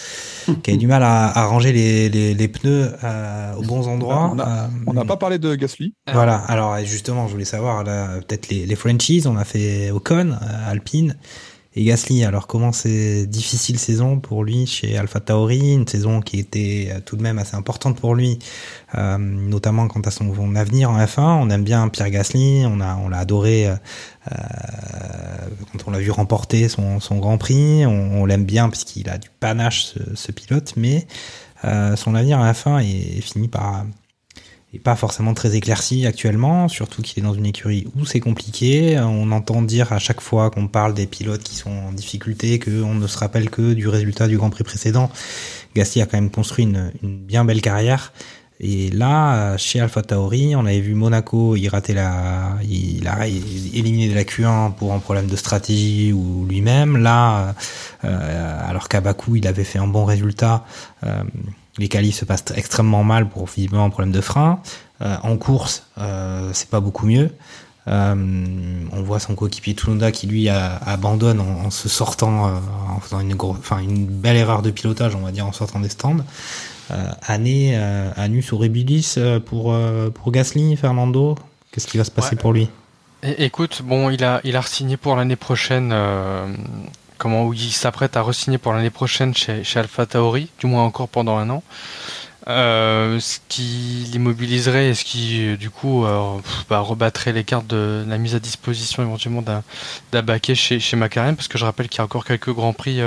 [0.63, 4.31] qui avait du mal à, à ranger les, les, les pneus euh, aux bons endroits.
[4.33, 5.93] On a- Euh, n'a pas parlé de Gasly.
[6.11, 6.37] Voilà.
[6.47, 9.23] Alors, justement, je voulais savoir là, peut-être les, les Frenchies.
[9.27, 11.15] On a fait Ocon, euh, Alpine
[11.75, 12.23] et Gasly.
[12.23, 16.99] Alors, comment c'est difficile saison pour lui chez Alpha Tauri, une saison qui était euh,
[17.03, 18.39] tout de même assez importante pour lui,
[18.95, 21.21] euh, notamment quant à son, avenir en F1.
[21.21, 22.65] On aime bien Pierre Gasly.
[22.65, 23.67] On on l'a adoré.
[23.67, 23.75] euh,
[24.31, 24.35] euh,
[25.71, 29.29] quand on l'a vu remporter son, son Grand Prix, on, l'aime bien puisqu'il a du
[29.39, 31.07] panache ce, ce pilote, mais
[31.65, 33.85] euh, son avenir fin est, est fini par
[34.73, 38.99] est pas forcément très éclairci actuellement, surtout qu'il est dans une écurie où c'est compliqué.
[38.99, 42.95] On entend dire à chaque fois qu'on parle des pilotes qui sont en difficulté qu'on
[42.95, 45.09] ne se rappelle que du résultat du Grand Prix précédent.
[45.75, 48.13] Gasly a quand même construit une, une bien belle carrière.
[48.59, 54.07] Et là, chez Alpha Tauri, on avait vu Monaco, il ratait la, il a éliminé
[54.07, 56.97] de la Q1 pour un problème de stratégie ou lui-même.
[56.97, 57.55] Là,
[58.05, 60.65] euh, alors qu'à Bakou, il avait fait un bon résultat,
[61.03, 61.23] euh,
[61.77, 64.59] les qualifs se passent extrêmement mal pour visiblement un problème de frein.
[65.01, 67.31] Euh, en course, euh, c'est pas beaucoup mieux.
[67.87, 68.15] Euh,
[68.93, 72.51] on voit son coéquipier Tsunoda qui lui a, abandonne en, en, se sortant, euh,
[72.95, 75.89] en faisant une, gros, une belle erreur de pilotage, on va dire, en sortant des
[75.89, 76.17] stands.
[76.91, 81.35] Euh, année euh, anus horribilis pour euh, pour Gasly, Fernando.
[81.71, 82.41] Qu'est-ce qui va se passer Ouais.
[82.41, 82.69] pour lui?
[83.23, 85.91] Écoute, bon, il a, il a re-signé pour l'année prochaine.
[85.93, 86.45] euh,
[87.23, 90.83] comment où il s'apprête à re-signer pour l'année prochaine chez, chez Alpha Tauri, du moins
[90.83, 91.63] encore pendant un an.
[92.49, 96.37] Euh, ce qui l'immobiliserait et ce qui, euh, du coup, euh,
[96.69, 101.47] bah, rebattrait les cartes de la mise à disposition éventuellement d'un baquet chez, chez parce
[101.47, 102.99] que je rappelle qu'il y a encore quelques grands prix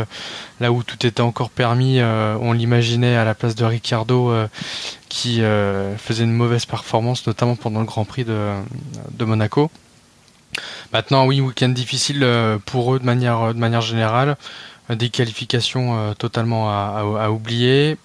[0.61, 2.01] là où tout était encore permis.
[2.01, 4.49] on l'imaginait à la place de Ricciardo euh,
[5.11, 5.43] qui
[5.99, 9.71] faisait une mauvaise performance, notamment pendant le Grand Prix de Monaco.
[10.93, 14.37] Maintenant, oui, week-end difficile euh, pour eux de manière, manière générale.
[14.91, 17.97] Euh, Des qualifications euh, totalement à, oublier.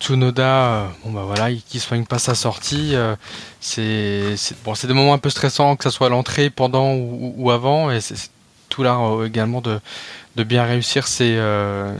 [0.00, 2.94] Tsunoda, euh, bon bah voilà, il- qui soigne pas sa sortie.
[2.94, 3.16] euh,
[3.60, 7.34] c'est bon, c'est des moments un peu stressants, que ça soit à l'entrée, pendant ou,
[7.50, 8.30] avant, et c'est
[8.70, 9.78] tout l'art euh, également de,
[10.44, 11.94] bien réussir ses, euh,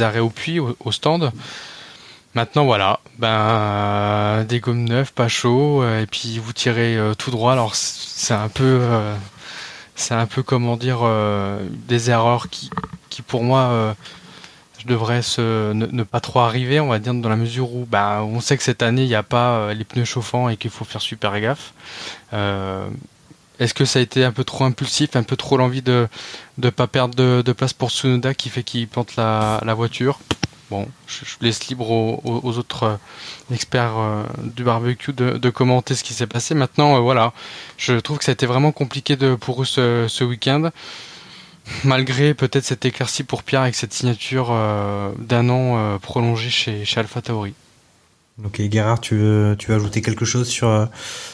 [0.00, 1.30] arrêts au puits, au stand.
[2.36, 7.14] Maintenant voilà, ben euh, des gommes neuves, pas chaud, euh, et puis vous tirez euh,
[7.14, 7.52] tout droit.
[7.52, 8.82] Alors c'est un peu,
[9.94, 10.98] c'est un peu comment dire
[11.88, 12.70] des erreurs qui,
[13.26, 13.96] pour moi
[14.78, 18.20] je devrais se, ne, pas trop arriver, on va dire dans la mesure où ben
[18.20, 20.84] on sait que cette année il n'y a pas les pneus chauffants et qu'il faut
[20.84, 21.72] faire super gaffe.
[23.58, 26.06] Est-ce que ça a été un peu trop impulsif, un peu trop l'envie de
[26.58, 30.18] ne pas perdre de, place pour Tsunoda qui fait qu'il plante la, la voiture?
[30.70, 36.12] Bon, je, laisse libre aux, autres euh, experts euh, du barbecue de, commenter ce qui
[36.12, 36.54] s'est passé.
[36.54, 37.32] Maintenant, euh, voilà,
[37.76, 40.70] je trouve que ça a été vraiment compliqué pour eux ce, week-end.
[41.84, 44.48] Malgré peut-être cette éclaircie pour Pierre avec cette signature
[45.18, 47.54] d'un an euh, prolongé chez, chez Alpha Tauri.
[48.44, 50.88] Ok, Gérard, tu veux, tu veux ajouter quelque chose sur,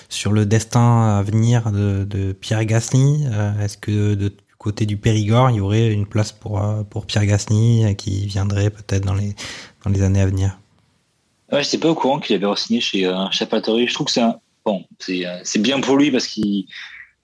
[0.08, 3.26] sur le destin à venir de, de Pierre Gasly?
[3.60, 4.32] Est-ce que de,
[4.62, 8.26] côté du Périgord, il y aurait une place pour, euh, pour Pierre Gasly euh, qui
[8.26, 9.34] viendrait peut-être dans les,
[9.84, 10.58] dans les années à venir
[11.50, 13.88] Ouais, j'étais pas au courant qu'il avait re-signé chez, euh, Tauri.
[13.88, 14.22] Je trouve que c'est
[14.64, 16.66] bon, euh, c'est bien pour lui parce qu'il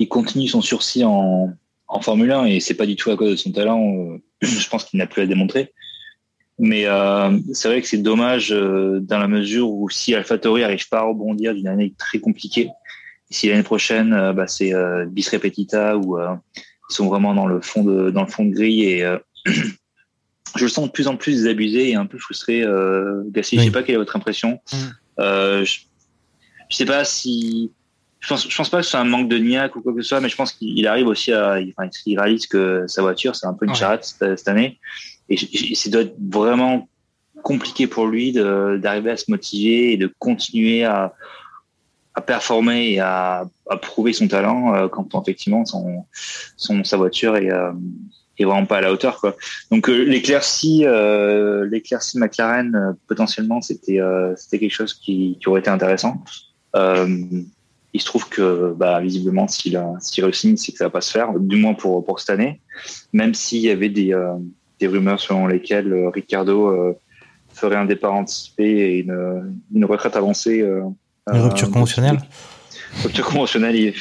[0.00, 1.50] il continue son sursis en,
[1.86, 4.18] en Formule 1 et c'est pas du tout à cause de son talent.
[4.42, 5.72] je pense qu'il n'a plus à démontrer.
[6.58, 6.86] Mais
[7.52, 11.54] c'est vrai que c'est dommage dans la mesure où si AlphaTauri arrive pas à rebondir
[11.54, 12.68] d'une année très compliquée,
[13.30, 14.72] si l'année prochaine bah, c'est
[15.08, 16.18] bis repetita ou
[16.90, 20.64] ils sont vraiment dans le fond de dans le fond de grille et euh, je
[20.64, 22.62] le sens de plus en plus désabusé et un peu frustré.
[22.62, 23.64] Euh, Gasly, Oui.
[23.64, 24.60] je sais pas quelle est votre impression.
[25.20, 25.80] Euh, je,
[26.70, 27.70] je sais pas si
[28.20, 30.02] je pense, je pense pas que ce soit un manque de niaque ou quoi que
[30.02, 33.36] ce soit, mais je pense qu'il arrive aussi à, enfin, il réalise que sa voiture,
[33.36, 33.76] c'est un peu une Ouais.
[33.76, 34.78] charrette cette, cette année.
[35.28, 36.88] Et je- ça doit être vraiment
[37.42, 41.14] compliqué pour lui de- d'arriver à se motiver et de continuer à,
[42.18, 43.46] à performer et à,
[43.80, 46.04] prouver son talent euh, quand effectivement son,
[46.56, 47.70] sa voiture est, euh,
[48.38, 49.24] est vraiment pas à la hauteur.
[49.70, 54.00] Donc, euh, l'éclaircie, euh, l'éclaircie McLaren, potentiellement, c'était,
[54.36, 56.24] c'était quelque chose qui, aurait été intéressant.
[57.94, 61.12] Il se trouve que, bah, visiblement, s'il s'il réussit, c'est que ça va pas se
[61.12, 62.60] faire, du moins pour, pour cette année.
[63.12, 64.12] Même s'il y avait des,
[64.80, 66.96] des rumeurs selon lesquelles Ricardo
[67.54, 70.64] ferait un départ anticipé et une, une retraite avancée.
[71.32, 72.18] Une euh, rupture conventionnelle
[73.02, 73.94] Rupture conventionnelle, il est...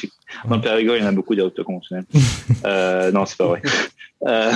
[0.48, 2.06] dans le Périgord, il y en a beaucoup des ruptures conventionnelles.
[2.64, 3.62] euh, non, c'est pas vrai.
[4.26, 4.52] Euh,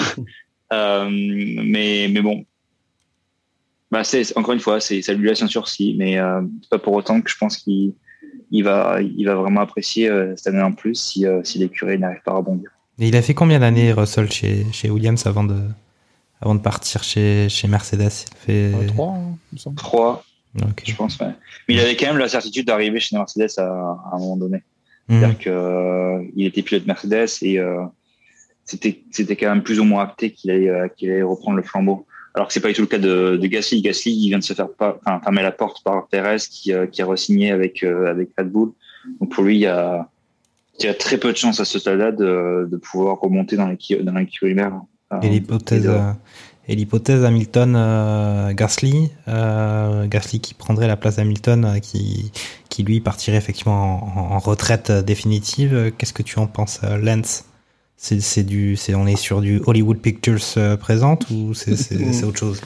[0.72, 2.44] euh, mais, mais bon,
[3.90, 6.18] bah, c'est encore une fois, c'est ça lui laisse un sursis, mais
[6.70, 7.92] pas pour autant que je pense qu'il
[8.50, 12.22] il va, il va vraiment apprécier cette année en plus si, si les curés n'arrivent
[12.24, 12.70] pas à rebondir.
[12.98, 15.60] Et il a fait combien d'années Russell chez, chez Williams avant de,
[16.40, 18.26] avant de partir chez, chez Mercedes?
[18.46, 18.86] Il fait...
[18.88, 20.24] 3, hein, 3
[20.56, 20.90] Okay.
[20.90, 21.18] Je pense.
[21.20, 23.62] Mais il avait quand même la certitude d'arriver chez Mercedes à,
[24.12, 24.62] un moment donné.
[25.08, 25.20] Mmh.
[25.20, 27.84] C'est-à-dire euh, était pilote Mercedes et euh,
[28.64, 32.06] c'était quand même plus ou moins acté qu'il allait, euh, allait reprendre le flambeau.
[32.34, 33.82] Alors que c'est pas du tout le cas de, Gasly.
[33.82, 37.50] Gasly, il vient de se faire enfin, fermer la porte par Perez qui, a re-signé
[37.50, 38.72] avec, avec Red Bull.
[39.20, 40.08] Donc pour lui, il y a,
[40.78, 43.66] il y a très peu de chances à ce stade-là de, de pouvoir remonter dans
[43.68, 44.86] l'équilibre.
[45.10, 45.20] Hein.
[45.20, 45.90] Et l'hypothèse
[46.68, 52.30] et l'hypothèse Hamilton euh, Gasly, euh, Gasly qui prendrait la place d'Hamilton, euh, qui
[52.68, 55.92] qui lui partirait effectivement en, en retraite euh, définitive.
[55.98, 57.44] Qu'est-ce que tu en penses, Lance?
[57.96, 60.40] C'est c'est du, c'est on est sur du Hollywood Pictures
[60.80, 61.72] présente ou c'est
[62.24, 62.60] autre chose?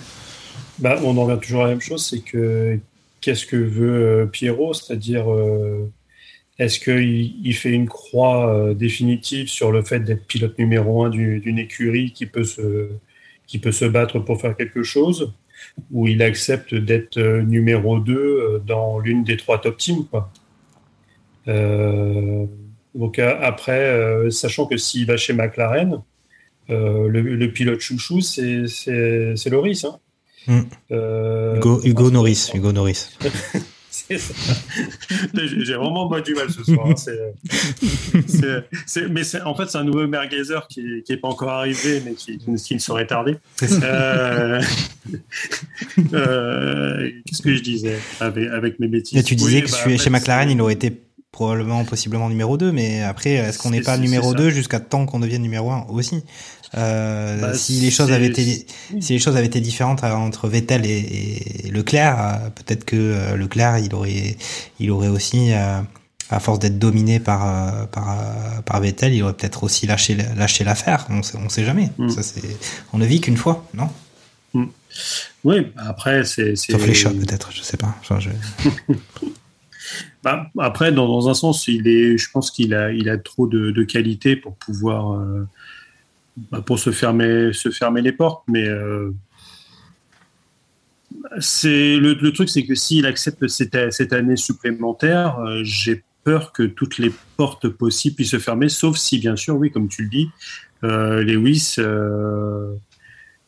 [0.79, 2.79] Bah, on en revient toujours à la même chose, c'est que
[3.21, 5.27] qu'est-ce que veut Pierrot, c'est-à-dire
[6.59, 11.41] est-ce qu'il il fait une croix définitive sur le fait d'être pilote numéro un du-
[11.41, 12.89] d'une écurie qui peut se
[13.47, 15.33] qui peut se battre pour faire quelque chose,
[15.91, 20.31] ou il accepte d'être euh, numéro 2 euh, dans l'une des trois top teams, quoi.
[21.49, 22.45] Euh,
[22.95, 26.01] donc après, sachant que s'il va chez McLaren,
[26.71, 28.67] euh, le, le pilote chouchou, c'est
[29.51, 29.85] Loris.
[29.85, 30.65] Hein.
[30.91, 33.11] Euh, Hugo, Hugo Norris, Hugo Norris.
[35.35, 36.87] J'ai vraiment pas du mal ce soir.
[36.89, 36.95] hein.
[38.87, 42.39] C'est- mais en fait, c'est un nouveau merguezer qui n'est pas encore arrivé, mais qui,
[42.39, 43.37] qui ne saurait tarder.
[43.63, 44.61] Euh,
[46.15, 49.19] euh, Qu'est-ce que je disais avec, avec mes bêtises?
[49.19, 50.93] Et tu disais Oui, que bah, chez- en chez fait, McLaren, il aurait été
[51.33, 54.45] probablement, possiblement numéro 2, mais après, est-ce qu'on n'est pas numéro c'est ça.
[54.45, 56.23] 2 jusqu'à temps qu'on devienne numéro 1 aussi?
[56.77, 58.67] Euh, Bah, si les choses avaient été
[59.01, 63.35] si les choses avaient été différentes euh, entre Vettel et, et Leclerc, euh, peut-être que
[63.35, 64.37] Leclerc il aurait
[64.81, 69.87] il aurait aussi à force d'être dominé par par par Vettel, il aurait peut-être aussi
[69.87, 71.07] lâché lâché l'affaire.
[71.11, 71.91] On sait on sait jamais.
[71.99, 72.11] Mm.
[72.11, 72.43] Ça c'est
[72.93, 73.89] on ne vit qu'une fois, non?
[75.45, 76.57] Oui, bah, après, c'est.
[76.57, 77.95] c'est- Sauf les chats peut-être, je sais pas.
[78.01, 78.31] Enfin, je...
[80.25, 83.47] Bah, après, dans, dans un sens, il est, je pense qu'il a, il a trop
[83.47, 85.47] de, de qualité pour pouvoir, euh,
[86.37, 88.45] bah, pour se fermer, se fermer les portes.
[88.49, 89.13] Mais euh,
[91.41, 96.53] c'est le, le truc, c'est que s'il accepte cette, cette année supplémentaire, euh, j'ai peur
[96.53, 100.03] que toutes les portes possibles puissent se fermer, sauf si, bien sûr, oui, comme tu
[100.03, 100.29] le dis,
[100.85, 102.75] euh, Lewis, euh,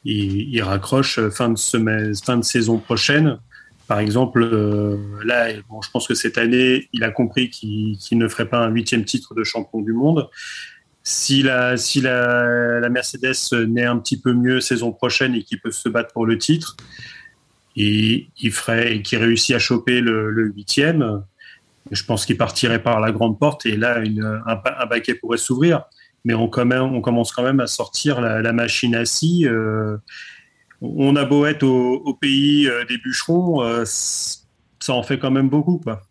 [0.04, 3.38] il, il raccroche fin de semaine, fin de saison prochaine.
[3.88, 8.28] Par exemple, euh, là, bon, je pense que cette année, il a compris qu'il ne
[8.28, 10.28] ferait pas un huitième titre de champion du monde.
[11.10, 13.32] Si la, si la, Mercedes
[13.66, 16.76] naît un petit peu mieux saison prochaine et qu'il peut se battre pour le titre,
[17.76, 21.24] et il ferait et qu'il réussit à choper le, huitième,
[21.90, 24.02] je pense qu'il partirait par la grande porte et là,
[24.44, 25.84] un, baquet pourrait s'ouvrir.
[26.26, 29.46] mais on, on commence quand même à sortir la, machine à scie.
[29.46, 29.96] euh,
[30.82, 35.48] on a beau être au, pays euh, des bûcherons, euh, ça en fait quand même
[35.48, 35.78] beaucoup.
[35.78, 36.02] Quoi.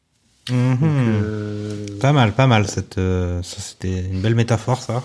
[0.50, 0.78] Mhm.
[0.82, 2.68] Euh, Pas mal, pas mal.
[2.68, 5.04] Cette, euh, ça, c'était une belle métaphore, ça.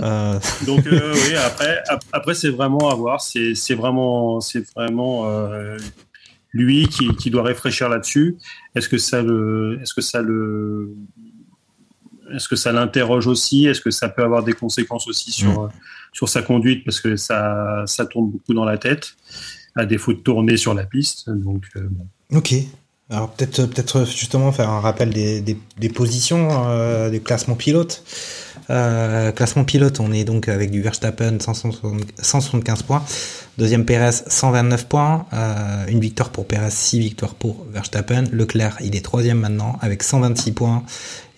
[0.00, 3.20] Euh, Donc euh, oui, après, ap- après c'est vraiment à voir.
[3.20, 5.76] C'est c'est vraiment, c'est vraiment euh,
[6.52, 8.36] lui qui, qui doit réfléchir là-dessus.
[8.74, 10.94] Est-ce que ça le, est-ce que ça le,
[12.34, 13.66] est-ce que ça l'interroge aussi?
[13.66, 15.68] Est-ce que ça peut avoir des conséquences aussi sur
[16.12, 16.84] sur sa conduite?
[16.84, 19.14] Parce que ça ça tourne beaucoup dans la tête
[19.76, 21.28] à défaut de tourner sur la piste.
[21.28, 21.88] Donc euh.
[22.34, 22.54] Ok.
[23.12, 28.02] Alors peut-être peut-être justement faire un rappel des, des, positions euh, des classements pilotes.
[28.70, 33.02] Euh, classement pilote, on est donc avec du Verstappen 160 175 points,
[33.58, 38.24] deuxième Perez 129 points, euh, une victoire pour Perez, 6 victoires pour Verstappen.
[38.32, 40.84] Leclerc, il est troisième maintenant avec 126 points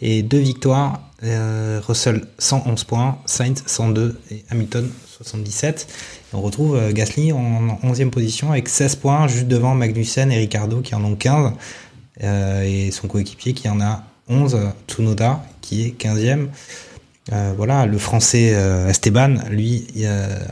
[0.00, 1.00] et deux victoires.
[1.24, 4.88] Euh, Russell 111 points, Sainz 102 et Hamilton
[5.24, 5.86] 77.
[6.32, 10.38] Et on retrouve euh, Gasly en 11e position avec 16 points, juste devant Magnussen et
[10.38, 11.52] Ricardo qui en ont 15.
[12.22, 14.58] euh, et son coéquipier qui en a 11,
[14.88, 16.48] Tsunoda, qui est 15e.
[17.32, 18.54] Euh, voilà, le français
[18.88, 19.86] Esteban, lui,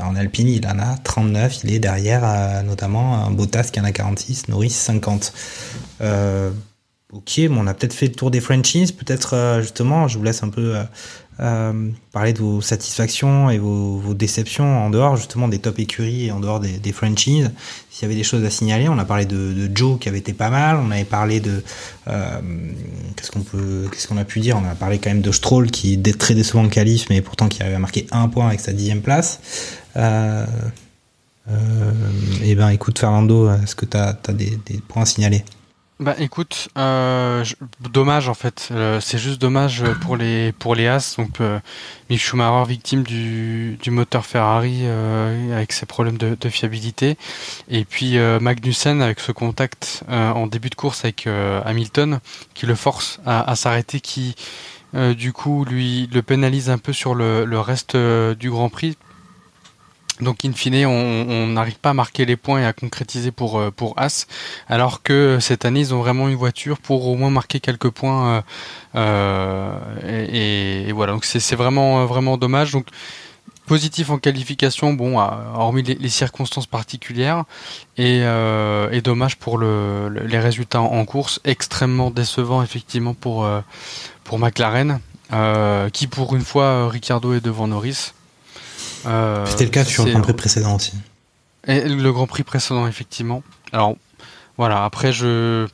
[0.01, 1.65] en Alpine, il en a 39.
[1.65, 5.33] Il est derrière, notamment, un Bottas qui en a 46, Norris 50.
[6.01, 6.51] Euh,
[7.13, 8.93] ok, on a peut-être fait le tour des franchises.
[8.93, 10.77] Peut-être, justement, je vous laisse un peu
[11.41, 16.33] euh, parler de vos satisfactions et vos, déceptions en dehors, justement, des top écuries et
[16.33, 17.51] en dehors des, franchises.
[17.91, 20.35] S'il y avait des choses à signaler, on a parlé de, Joe qui avait été
[20.35, 20.77] pas mal.
[20.77, 21.63] On avait parlé de
[22.09, 22.41] euh,
[23.17, 24.61] qu'est-ce qu'on peut, qu'est-ce qu'on a pu dire?
[24.63, 27.49] On a parlé quand même de Stroll qui est très décevant en qualif, mais pourtant
[27.49, 29.41] qui arrive à marquer un point avec sa dixième place.
[29.97, 30.45] Euh,
[31.51, 31.93] euh,
[32.45, 35.45] et ben, écoute, Fernando, est-ce que tu as, des points à signaler?
[36.03, 37.45] Bah écoute, euh,
[37.79, 38.71] dommage en fait.
[38.73, 41.15] Euh, c'est juste dommage pour les pour les As.
[41.17, 41.61] Donc euh,
[42.11, 47.17] Schumacher victime du, du moteur Ferrari euh, avec ses problèmes de, fiabilité.
[47.69, 52.19] Et puis euh, Magnussen avec ce contact euh, en début de course avec euh, Hamilton
[52.53, 54.35] qui le force à, à s'arrêter, qui
[54.97, 58.71] euh, du coup lui le pénalise un peu sur le, le reste euh, du Grand
[58.71, 58.97] Prix.
[60.21, 63.71] Donc in fine, on n'arrive pas à marquer les points et à concrétiser pour euh,
[63.71, 64.27] pour As,
[64.69, 68.37] alors que cette année ils ont vraiment une voiture pour au moins marquer quelques points.
[68.37, 68.43] euh,
[68.95, 72.73] euh, et, voilà, donc c'est vraiment vraiment dommage.
[72.73, 72.87] Donc
[73.67, 77.45] positif en qualification, bon, hormis les, circonstances particulières,
[77.97, 78.21] et,
[79.03, 83.49] dommage pour le, le- les résultats en, course, extrêmement décevant effectivement pour
[84.39, 85.01] McLaren,
[85.93, 88.13] qui pour une fois Ricardo est devant Norris.
[89.07, 90.93] Euh, C'était le cas sur le Grand Prix précédent aussi.
[91.67, 93.43] et le Grand Prix précédent, effectivement.
[93.73, 93.97] Alors,
[94.57, 95.67] voilà, après, je.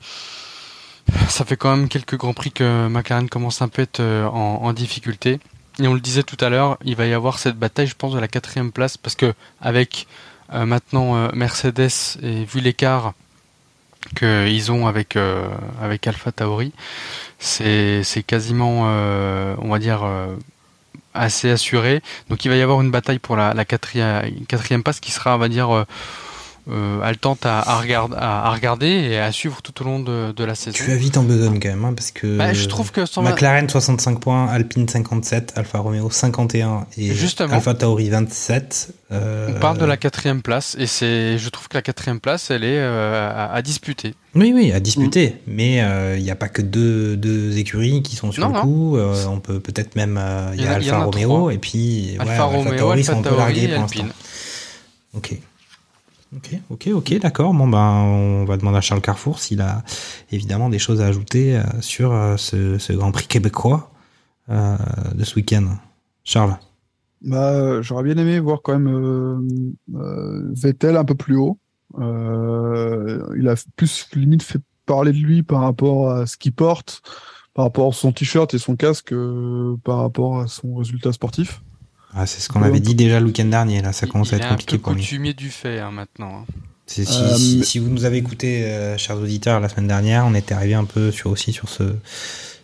[1.29, 4.27] Ça fait quand même quelques Grands Prix que McLaren commence un peu à être euh,
[4.27, 5.41] en, en difficulté.
[5.81, 8.13] Et on le disait tout à l'heure, il va y avoir cette bataille, je pense,
[8.13, 10.07] de la quatrième place, parce que avec
[10.53, 13.13] euh, maintenant euh, Mercedes et vu l'écart
[14.17, 15.49] qu'ils ont avec euh,
[15.81, 16.73] avec Alpha Tauri,
[17.39, 20.05] c'est quasiment, on va dire.
[21.15, 22.03] Euh, assez assuré.
[22.29, 25.39] Donc il va y avoir une bataille pour la, quatrième, quatrième passe qui sera, on
[25.39, 25.87] va dire,
[26.71, 30.33] euh, haletante à, à, regard- à, à regarder et à suivre tout au long de,
[30.33, 30.77] de la saison.
[30.77, 33.69] Tu vas vite en besogne quand même, hein, parce que Bah, je trouve que McLaren
[33.69, 37.55] 65 points, Alpine 57, Alfa Romeo 51 et Justement.
[37.55, 38.93] Alfa Tauri 27.
[39.13, 42.51] euh, On parle de la quatrième place et c'est, je trouve que la quatrième place,
[42.51, 44.15] elle est euh, à, à disputer.
[44.35, 45.37] Oui, oui, à disputer.
[45.47, 48.61] Mais euh, il n'y a pas que deux, deux écuries qui sont sur Non, le
[48.61, 48.99] coup.
[49.29, 50.21] On peut peut-être même.
[50.55, 52.17] Il y, a Alfa Romeo et puis.
[52.19, 54.03] ouais, Alfa Romeo, Tauri Alfa sont un peu Tauri largués et pour Alpine.
[54.07, 54.15] l'instant.
[55.15, 55.39] Ok.
[56.37, 57.55] Ok, ok, ok, d'accord.
[57.55, 59.83] Bon, ben, on va demander à Charles Carrefour s'il a
[60.31, 63.91] évidemment des choses à ajouter euh, sur euh, ce, Grand Prix québécois
[64.51, 64.77] euh,
[65.15, 65.65] de ce week-end.
[66.25, 66.57] Charles.
[67.23, 69.75] Bah, j'aurais bien aimé voir quand même
[70.55, 71.59] Vettel un peu plus haut.
[71.99, 77.03] Il a plus limite fait parler de lui par rapport à ce qu'il porte,
[77.55, 79.15] par rapport à son t-shirt et son casque,
[79.83, 81.63] par rapport à son résultat sportif.
[82.15, 83.83] Ah, c'est ce qu'on avait dit déjà le week-end dernier.
[83.83, 85.03] Là, ça commence Il à être un compliqué peu pour lui.
[85.03, 86.39] coutumier du fait hein, maintenant.
[86.41, 86.45] hein.
[86.87, 87.23] C'est- Si,
[87.61, 90.73] Euh, si- vous nous avez écouté, euh, chers auditeurs, la semaine dernière, on était arrivé
[90.75, 91.83] un peu sur aussi sur ce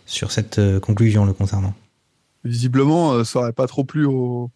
[0.07, 1.73] sur cette euh, conclusion le concernant.
[2.43, 4.49] Visiblement, euh, ça aurait pas trop plu aux,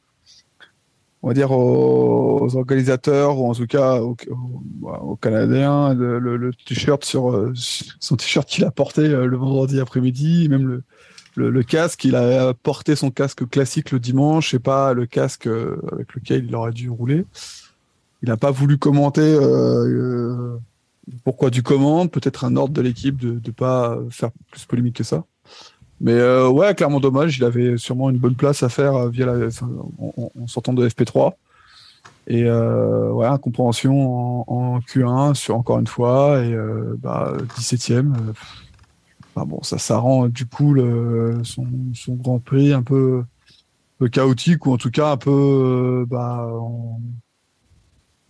[1.22, 5.94] on va dire aux, aux organisateurs ou en tout cas aux, aux- aux Canadiens.
[5.94, 10.50] Le, le- le t-shirt sur euh, son t-shirt qu'il a porté euh, le vendredi après-midi,
[10.50, 10.84] même le,
[11.36, 15.78] le, casque, il a porté son casque classique le dimanche et pas le casque euh,
[15.92, 17.26] avec lequel il aurait dû rouler.
[18.22, 20.58] Il n'a pas voulu commenter euh, euh,
[21.24, 25.04] pourquoi du comment, peut-être un ordre de l'équipe de ne pas faire plus polémique que
[25.04, 25.24] ça.
[26.02, 27.38] Mais ouais, clairement dommage.
[27.38, 29.34] Il avait sûrement une bonne place à faire via
[30.00, 31.34] en, sortant de FP3.
[32.28, 38.14] Et ouais, incompréhension en, en Q1 sur encore une fois et euh, bah, 17ème.
[39.36, 43.26] Bon, ça, ça rend du coup le, son, son Grand Prix un peu, un
[44.00, 47.00] peu chaotique ou en tout cas un peu euh, bah, en-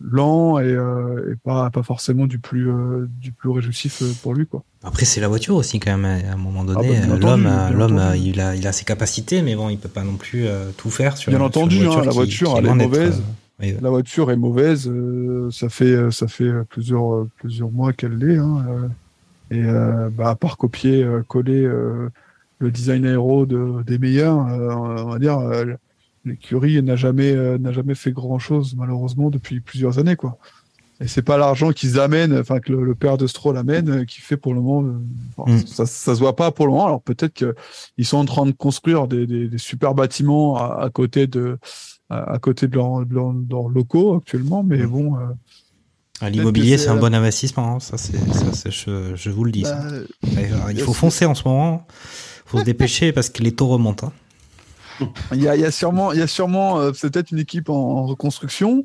[0.02, 4.32] lent et, euh, et pas, pas forcément du plus, euh, du plus réjouissif euh, pour
[4.34, 4.46] lui.
[4.46, 4.62] Quoi.
[4.82, 6.24] Après, c'est la voiture aussi, quand même.
[6.26, 9.42] À un moment donné, Ah bah, entendu, l'homme, l'homme, il a, il a ses capacités,
[9.42, 11.30] mais bon, il peut pas non plus euh, tout faire sur.
[11.30, 13.22] Bien sur entendu, une hein, la qui- voiture, qui elle est mauvaise.
[13.60, 14.90] oui, La voiture est mauvaise.
[15.50, 18.38] ça fait ça fait plusieurs plusieurs mois qu'elle l'est.
[18.38, 18.64] Hein,
[19.50, 22.08] et euh, bah, à part copier euh, coller euh,
[22.58, 25.64] le design aéro de, des meilleurs, euh, on va dire euh,
[26.24, 30.38] l'écurie n'a jamais euh, n'a jamais fait grand chose malheureusement depuis plusieurs années quoi.
[31.02, 34.20] Et c'est pas l'argent qu'ils amènent, enfin que le, le père de Stroll amène, qui
[34.20, 34.86] fait pour le moment.
[34.86, 34.98] euh,
[35.36, 35.66] enfin, Mm.
[35.66, 36.86] ça, ça se voit pas pour le moment.
[36.86, 40.90] Alors peut-être qu'ils sont en train de construire des, des, des super bâtiments à, à
[40.90, 41.58] côté de
[42.10, 45.16] à, à côté de leurs de leurs locaux actuellement, mais bon.
[45.16, 45.20] euh,
[46.28, 47.76] L'immobilier, que c'est un bon investissement.
[47.76, 48.12] hein, Ça, c'est,
[48.70, 49.62] je, je vous le dis.
[49.62, 49.76] bah,
[50.36, 51.86] alors, il faut foncer en ce moment.
[52.46, 54.08] faut se dépêcher parce que les taux remontent.
[55.00, 55.06] hein.
[55.32, 57.70] Il y a, il y a sûrement, il y a sûrement euh, peut-être une équipe
[57.70, 58.84] en, en reconstruction.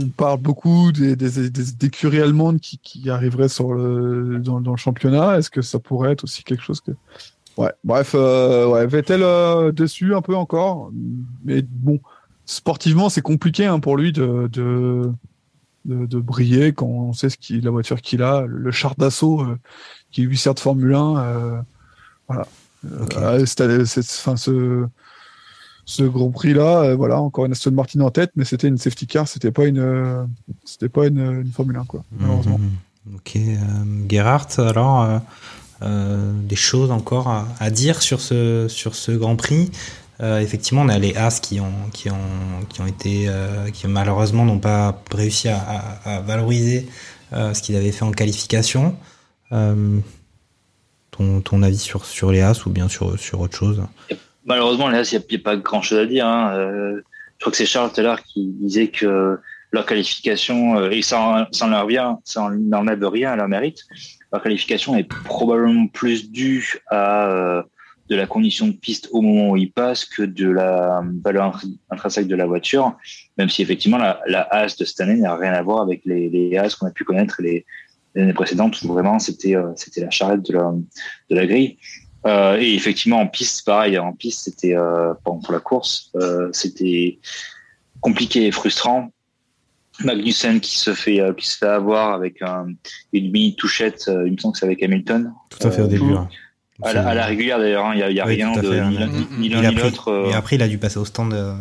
[0.00, 4.60] On parle beaucoup des, des, des, des écuries allemandes qui, qui arriveraient sur le, dans,
[4.60, 5.38] dans le championnat.
[5.38, 6.90] Est-ce que ça pourrait être aussi quelque chose que.
[7.56, 10.90] Ouais, bref, euh, ouais, Vettel euh, dessus un peu encore.
[11.44, 12.00] Mais bon,
[12.46, 15.12] sportivement, c'est compliqué hein, pour lui de, de,
[15.84, 18.94] de, de briller quand on sait ce qu'il, la voiture qu'il a, le, le char
[18.96, 19.58] d'assaut euh,
[20.10, 21.16] qui lui sert de Formule 1.
[21.18, 21.60] euh,
[22.28, 22.46] voilà.
[22.86, 23.16] Euh, Ok.
[23.16, 24.86] euh, ce,
[25.86, 29.06] ce Grand Prix là, voilà, encore une Aston Martin en tête, mais c'était une safety
[29.06, 30.26] car, c'était pas une,
[30.64, 32.58] c'était pas une, une Formule 1 quoi, malheureusement.
[32.58, 33.16] Mhm.
[33.16, 35.20] Ok, euh, Gerhardt, alors
[35.82, 39.70] des choses encore à, à dire sur ce sur ce Grand Prix?
[40.24, 43.86] Euh, effectivement, on a les As qui ont qui ont qui ont été euh, qui
[43.88, 46.88] malheureusement n'ont pas réussi à, valoriser
[47.34, 48.96] euh, ce qu'ils avaient fait en qualification.
[49.50, 53.82] Ton, ton avis sur sur les As ou bien sur sur autre chose?
[54.46, 56.26] Malheureusement, là, il n'y a, pas grand chose à dire.
[56.26, 56.52] Hein.
[56.56, 59.38] Je crois que c'est Charles tout à l'heure qui disait que
[59.72, 63.84] leur qualification, et ça, ça leur vient, ça rien à leur mérite,
[64.32, 67.64] leur qualification est probablement plus due à
[68.14, 71.60] de la condition de piste au moment où ils passent que de la valeur
[71.90, 72.96] intrinsèque de la voiture,
[73.38, 76.28] même si effectivement la, la As de cette année n'a rien à voir avec les,
[76.28, 77.66] les As qu'on a pu connaître les,
[78.16, 80.72] années précédentes où vraiment c'était euh, c'était la charrette de la,
[81.30, 81.78] de la grille.
[82.26, 86.12] Euh, et effectivement, en piste, pareil, en piste, c'était euh, pour, la course,
[86.52, 87.18] c'était
[88.00, 89.10] compliqué et frustrant.
[90.00, 92.66] Magnussen qui se fait qui se fait avoir avec un,
[93.12, 95.32] une mini touchette, il me semble que c'est avec Hamilton.
[95.50, 96.14] Tout à fait au début.
[96.14, 96.28] hein.
[96.82, 98.50] À la, à la régulière d'ailleurs, hein, il y a, il y a Oui, rien
[98.52, 99.00] de fait, ni hein.
[99.00, 100.08] l'un ni- ni Il l'un a ni pris- l'autre.
[100.08, 101.32] euh, Et après, il a dû passer au stand.
[101.32, 101.54] euh,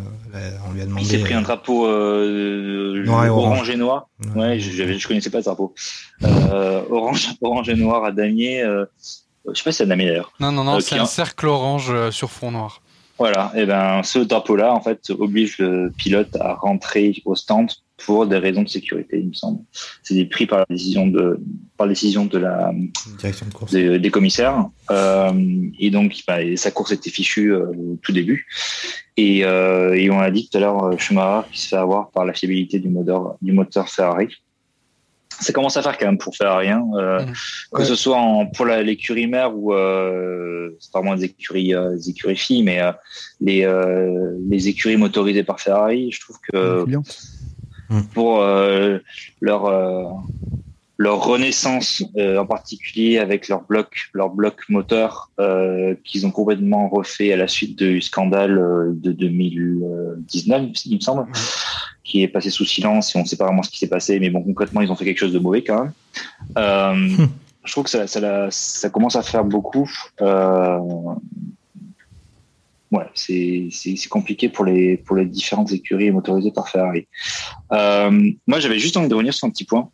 [0.68, 1.06] on lui a demandé.
[1.06, 3.46] il s'est pris euh, un drapeau euh, Noir et orange.
[3.54, 4.08] orange et noir.
[4.36, 5.76] Ouais, je, je connaissais pas ce drapeau.
[6.24, 8.64] Euh, orange, orange et noir à damier.
[8.64, 8.86] Euh,
[9.48, 10.32] je sais pas si c'est à damier d'ailleurs.
[10.40, 12.82] Non, non, non, Euh, c'est un cercle orange euh, sur fond noir.
[13.20, 18.26] Voilà, et ben ce drapeau-là, en fait, oblige le pilote à rentrer au stand pour
[18.26, 19.60] des raisons de sécurité, il me semble.
[20.02, 21.40] C'est pris par la décision de
[21.78, 22.72] par décision de la
[23.20, 23.72] Direction de course.
[23.72, 24.66] des, des commissaires.
[24.92, 25.32] Euh,
[25.80, 28.48] et donc, bah, sa course était fichue euh, au tout début.
[29.16, 32.26] Et, euh, et on a dit tout à l'heure, Schumacher qui se fait avoir par
[32.26, 34.28] la fiabilité du moteur du moteur Ferrari.
[35.40, 36.86] Ça commence à faire quand même pour Ferrari, hein,
[37.74, 37.86] que Ouais.
[37.86, 42.10] ce soit en, pour l'écurie mère ou euh, c'est pas vraiment des écuries, euh, des
[42.12, 42.92] écuries filles, mais euh,
[43.42, 46.86] les, euh, les écuries motorisées par Ferrari, je trouve que
[47.94, 48.08] Bien.
[48.14, 48.98] pour euh,
[49.42, 50.04] leur euh,
[50.98, 56.90] leur renaissance euh, en particulier avec leur bloc leur bloc moteur euh, qu'ils ont complètement
[56.90, 61.28] refait à la suite du scandale euh, de 2019 il me semble
[62.04, 64.30] qui est passé sous silence et on sait pas vraiment ce qui s'est passé mais
[64.30, 65.94] bon concrètement ils ont fait quelque chose de mauvais quand même.
[66.58, 67.26] Euh,
[67.66, 69.90] je trouve que ça, ça, ça commence à faire beaucoup
[70.22, 70.80] euh,
[72.94, 73.70] ouais, c'est
[74.10, 77.08] compliqué pour les pour les différentes écuries motorisées par Ferrari.
[77.72, 79.90] Euh, moi, j'avais juste envie de revenir sur un petit point.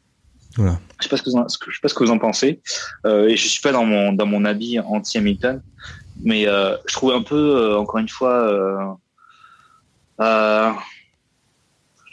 [0.55, 0.80] Voilà.
[0.99, 1.09] Je sais
[1.57, 2.59] que- je sais pas ce que vous en pensez.
[3.05, 5.61] Euh, et je suis pas dans mon dans mon habit anti Hamilton,
[6.23, 8.99] mais euh, je trouve un peu encore une fois.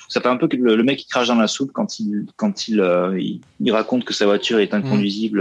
[0.09, 2.27] Ça fait un peu que le, le mec qui crache dans la soupe quand il
[2.37, 2.77] quand il,
[3.19, 5.41] il, il raconte que sa voiture est inconduisible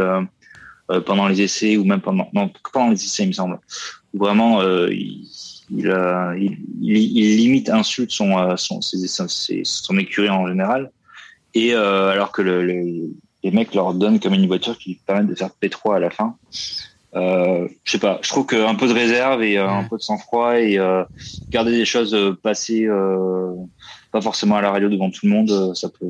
[0.91, 3.59] euh, pendant les essais ou même pendant non pendant les essais il me semble
[4.13, 5.27] vraiment euh, il,
[5.69, 10.47] il, euh, il, il- il limite insulte son euh, son ses- ses- son écurie en
[10.47, 10.91] général
[11.53, 13.11] et euh, alors que le, le-
[13.43, 16.35] les mecs leur donnent comme une voiture qui permet de faire P3 à la fin
[17.15, 20.01] euh, je sais pas, je trouve qu'un peu de réserve et euh, un peu de
[20.01, 20.77] sang-froid et
[21.51, 22.87] garder des choses passées
[24.11, 26.09] pas forcément à la radio devant tout le monde, ça peut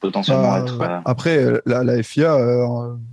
[0.00, 1.02] potentiellement Ah, être.
[1.04, 2.36] Après, la, la FIA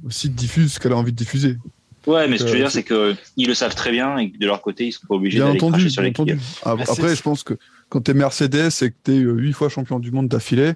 [0.05, 1.57] aussi diffuse ce qu'elle a envie de diffuser.
[2.05, 4.17] Ouais, mais ce que je veux Euh, dire, c'est que ils le savent très bien
[4.17, 6.27] et que de leur côté, ils sont pas obligés d'aller cracher sur bien l'équipe.
[6.29, 6.39] entendu.
[6.63, 7.53] Ah, Bah, Après, je pense que
[7.89, 10.73] quand tu es Mercedes et que tu es huit fois champion du monde d'affilée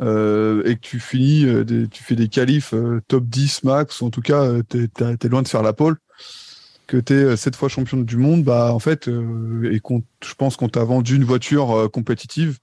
[0.00, 4.00] euh, et que tu finis, euh, des- tu fais des qualifs euh, top 10 max,
[4.00, 5.96] ou en tout cas, tu es, loin de faire la pole,
[6.86, 10.34] que tu es sept fois champion du monde, bah en fait, euh, et qu'on, je
[10.34, 12.58] pense qu'on t'a vendu une voiture euh, compétitive,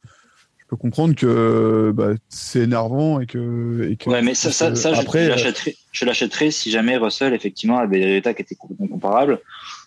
[0.70, 3.88] peux comprendre que bah, c'est énervant et que.
[3.90, 6.98] Et que Ouais, mais ça, ça, ça je- après, je l'achèterais, je l'achèterais si jamais
[6.98, 9.40] Russell effectivement avait des résultats qui étaient complètement comparables.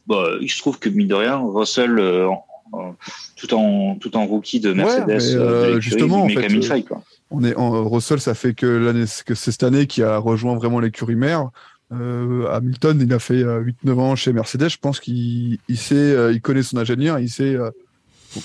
[0.07, 2.27] Bah, il se trouve que mine de rien, Russell, euh,
[3.37, 7.03] tout en tout en rookie de Mercedes, mais, euh, de euh, justement, en fait, quoi.
[7.31, 10.57] On est en Russell, ça fait que l'année, que c'est cette année qui a rejoint
[10.57, 11.51] vraiment l'écurie mère.
[11.93, 14.69] Euh, Hamilton, il a fait euh, 8-9 ans chez Mercedes.
[14.71, 17.57] Je pense qu'il il sait, il connaît son ingénieur, il sait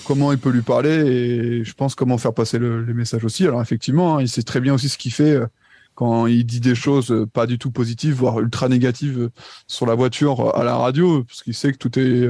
[0.04, 3.44] comment il peut lui parler et je pense comment faire passer le- les messages aussi.
[3.46, 5.46] Alors effectivement, hein, il sait très bien aussi ce qu'il fait euh,
[5.94, 9.30] quand il dit des choses euh, pas du tout positives, voire ultra négatives euh,
[9.66, 12.28] sur la voiture à la radio, parce qu'il sait que tout est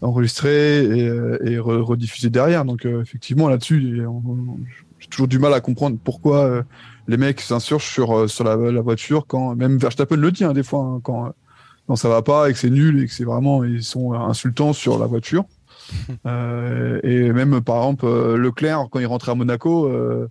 [0.00, 2.64] enregistré et, et re- rediffusé derrière.
[2.64, 4.02] Donc effectivement là-dessus,
[4.98, 6.64] j'ai toujours du mal à comprendre pourquoi
[7.06, 11.00] les mecs s'insurgent sur la voiture quand même Verstappen le dit hein, des fois hein,
[11.02, 11.32] quand
[11.86, 14.74] quand ça va pas et que c'est nul et que c'est vraiment ils sont insultants
[14.74, 15.44] sur la voiture.
[16.26, 20.28] Euh, et même par exemple euh, Leclerc quand il rentrait à Monaco, euh,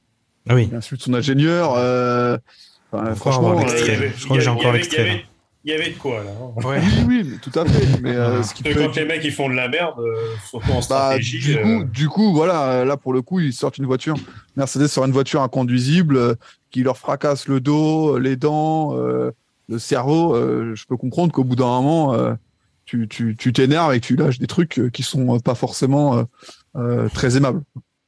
[0.50, 0.68] Ah oui.
[0.72, 1.74] il insulte son ingénieur.
[1.78, 2.38] euh,
[2.92, 5.24] enfin, franchement, euh, avait- Je crois que j'ai encore l'extrait,
[5.64, 6.32] il y avait- de quoi là.
[6.32, 6.64] hein.
[6.66, 6.80] Ouais.
[7.08, 8.00] oui, oui, tout à fait.
[8.02, 10.14] Mais euh, ce qui peut quand les mecs ils font de la merde, euh,
[10.50, 11.40] surtout en Bah, stratégie.
[11.40, 14.16] du, euh, coup, du coup, voilà, là pour le coup, ils sortent une voiture.
[14.56, 16.36] Mercedes sort une voiture inconduisible euh,
[16.72, 19.32] qui leur fracasse le dos, les dents, euh,
[19.70, 20.36] le cerveau.
[20.36, 22.34] euh, je peux comprendre qu'au bout d'un moment, euh,
[22.88, 26.18] tu tu- tu t'énerves et tu lâches des trucs euh, qui sont euh, pas forcément
[26.18, 26.24] euh,
[26.78, 27.62] euh, très aimables.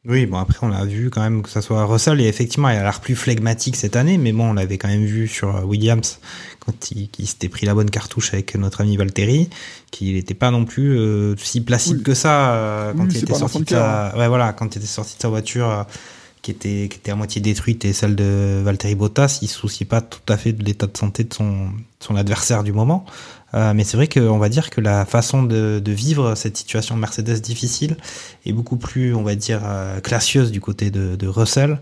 [0.07, 2.77] Oui, bon après on l'a vu quand même que ça soit Russell et effectivement il
[2.77, 6.19] a l'air plus flegmatique cette année, mais bon on l'avait quand même vu sur Williams
[6.61, 9.49] quand il, qu'il s'était pris la bonne cartouche avec notre ami Valtteri,
[9.91, 12.03] qu'il n'était pas non plus euh, si placide Oui.
[12.03, 14.09] que ça euh, quand Oui, il était sorti de de cœur, hein.
[14.13, 15.85] sa, ouais voilà quand il était sorti de sa voiture
[16.41, 19.83] qui était qui était à moitié détruite et celle de Valtteri Bottas, il se soucie
[19.83, 23.05] pas tout à fait de l'état de santé de son son adversaire du moment.
[23.55, 26.95] Euh, mais c'est vrai qu'on va dire que la façon de, de vivre cette situation
[26.95, 27.97] Mercedes difficile
[28.45, 31.79] est beaucoup plus, on va dire, euh, classieuse du côté de, de Russell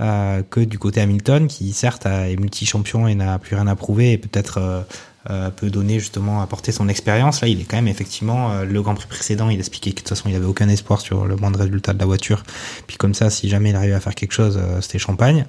[0.00, 4.12] euh, que du côté Hamilton, qui certes est multi-champion et n'a plus rien à prouver
[4.12, 4.80] et peut-être euh,
[5.28, 7.42] euh, peut donner justement apporter son expérience.
[7.42, 9.50] Là, il est quand même effectivement euh, le Grand Prix précédent.
[9.50, 11.98] Il expliquait que de toute façon, il avait aucun espoir sur le moindre résultat de
[11.98, 12.42] la voiture.
[12.86, 15.44] Puis comme ça, si jamais il arrivait à faire quelque chose, euh, c'était champagne.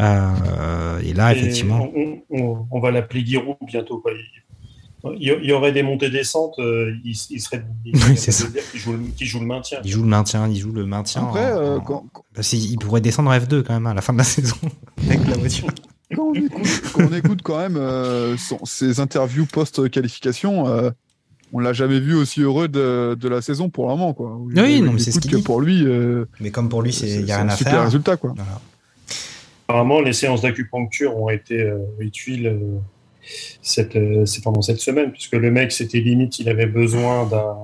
[0.00, 1.86] Euh, et là, et effectivement.
[1.94, 3.98] on, on- on va l'appeler Giroud bientôt.
[3.98, 4.12] Quoi.
[5.18, 7.64] Il y, aurait des montées-descentes, euh, il, il serait.
[7.86, 8.46] Il Oui, c'est ça.
[8.48, 9.78] dire qu'il joue, le- qu'il joue le maintien.
[9.84, 11.22] Il joue le maintien, il joue le maintien.
[11.22, 12.04] Après, en- euh, en- quand,
[12.36, 14.56] Bah, il pourrait descendre en F2 quand même à la fin de la saison
[15.08, 15.68] avec la voiture.
[16.14, 20.90] quand on écoute, quand on écoute quand même euh, son- ses interviews post-qualification, euh,
[21.52, 24.12] on l'a jamais vu aussi heureux de, de la saison pour le moment.
[24.12, 24.36] Quoi.
[24.38, 25.42] Oui, il non, mais c'est ce qu'il dit.
[25.42, 27.56] pour lui, euh, Mais comme pour lui, c'est il y a c'est rien un à
[27.56, 27.84] super faire.
[27.84, 28.16] résultat.
[28.18, 28.34] Quoi.
[28.36, 28.60] Voilà.
[29.68, 32.58] Apparemment, les séances d'acupuncture ont été euh, utiles euh,
[33.62, 37.56] cette, euh, c'est pendant cette semaine, puisque le mec, c'était limite, il avait besoin d'un,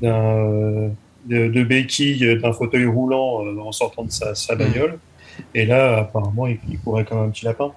[0.00, 0.90] d'un,
[1.26, 4.98] de, de béquilles, d'un fauteuil roulant euh, en sortant de sa, sa bagnole.
[5.54, 7.72] Et là, apparemment, il, il courait comme un petit lapin.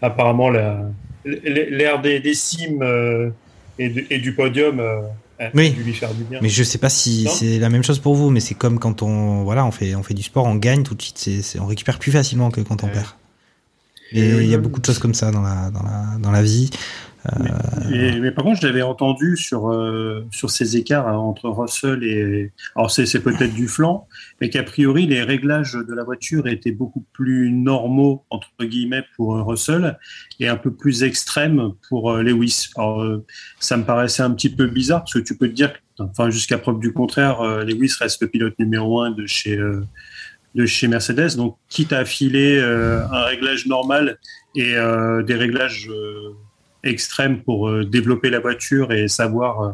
[0.00, 0.80] Apparemment, la,
[1.24, 3.30] l'air des, des cimes euh,
[3.78, 5.00] et, du- et du podium euh,
[5.38, 5.70] a Oui.
[5.84, 6.38] lui faire du bien.
[6.42, 7.30] Mais je sais pas si Non.
[7.30, 10.02] c'est la même chose pour vous, mais c'est comme quand on voilà, on fait on
[10.02, 12.60] fait du sport, on gagne tout de suite, c'est, c'est- on récupère plus facilement que
[12.60, 12.92] quand on Ouais.
[12.92, 13.06] perd.
[14.12, 16.42] Et il y a beaucoup de choses comme ça dans la dans la dans la
[16.42, 16.70] vie.
[17.88, 22.52] Mais par contre, je l'avais entendu sur, euh, sur ces écarts hein, entre Russell et.
[22.74, 24.08] Alors, c'est peut-être du flanc,
[24.40, 29.36] mais qu'a priori, les réglages de la voiture étaient beaucoup plus normaux, entre guillemets, pour
[29.36, 29.98] euh, Russell
[30.40, 32.70] et un peu plus extrêmes pour euh, Lewis.
[32.76, 33.24] Alors, euh,
[33.60, 36.58] ça me paraissait un petit peu bizarre parce que tu peux te dire, enfin, jusqu'à
[36.58, 39.58] preuve du contraire, euh, Lewis reste le pilote numéro un de chez.
[40.54, 44.18] De chez Mercedes, donc quitte à filer euh, un réglage normal
[44.54, 46.34] et euh, des réglages euh,
[46.84, 49.70] extrêmes pour euh, développer la voiture et savoir euh,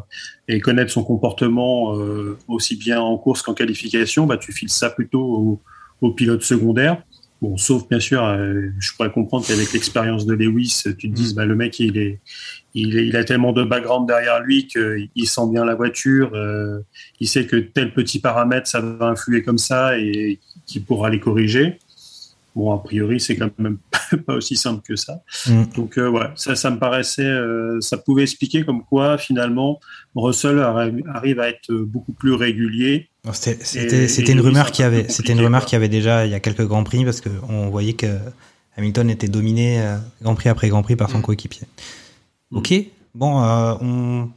[0.47, 4.89] et connaître son comportement euh, aussi bien en course qu'en qualification, bah, tu files ça
[4.89, 5.61] plutôt au,
[6.01, 7.01] au pilote secondaire.
[7.41, 11.33] Bon, sauf bien sûr, euh, je pourrais comprendre qu'avec l'expérience de Lewis, tu te dises,
[11.33, 12.19] bah, le mec, il est,
[12.73, 16.79] il, est- il a tellement de background derrière lui qu'il sent bien la voiture, euh,
[17.21, 21.21] il sait que tel petit paramètre, ça va influer comme ça et qu'il pourra les
[21.21, 21.79] corriger.
[22.55, 23.77] Bon, a priori, c'est quand même
[24.25, 25.21] pas aussi simple que ça.
[25.47, 25.63] Mm.
[25.75, 29.79] Donc, euh, ouais, ça, ça me paraissait, euh, ça pouvait expliquer comme quoi, finalement,
[30.15, 33.07] Russell arri- arrive à être beaucoup plus régulier.
[33.33, 36.65] C'était une rumeur qui avait, c'était une rumeur qui avait déjà il y a quelques
[36.65, 38.17] grands prix parce que on voyait que
[38.77, 41.23] Hamilton était dominé euh, grand prix après grand prix par son Mm.
[41.23, 41.67] coéquipier.
[42.51, 42.57] Mm.
[42.57, 42.73] Ok,
[43.15, 44.29] bon, euh, on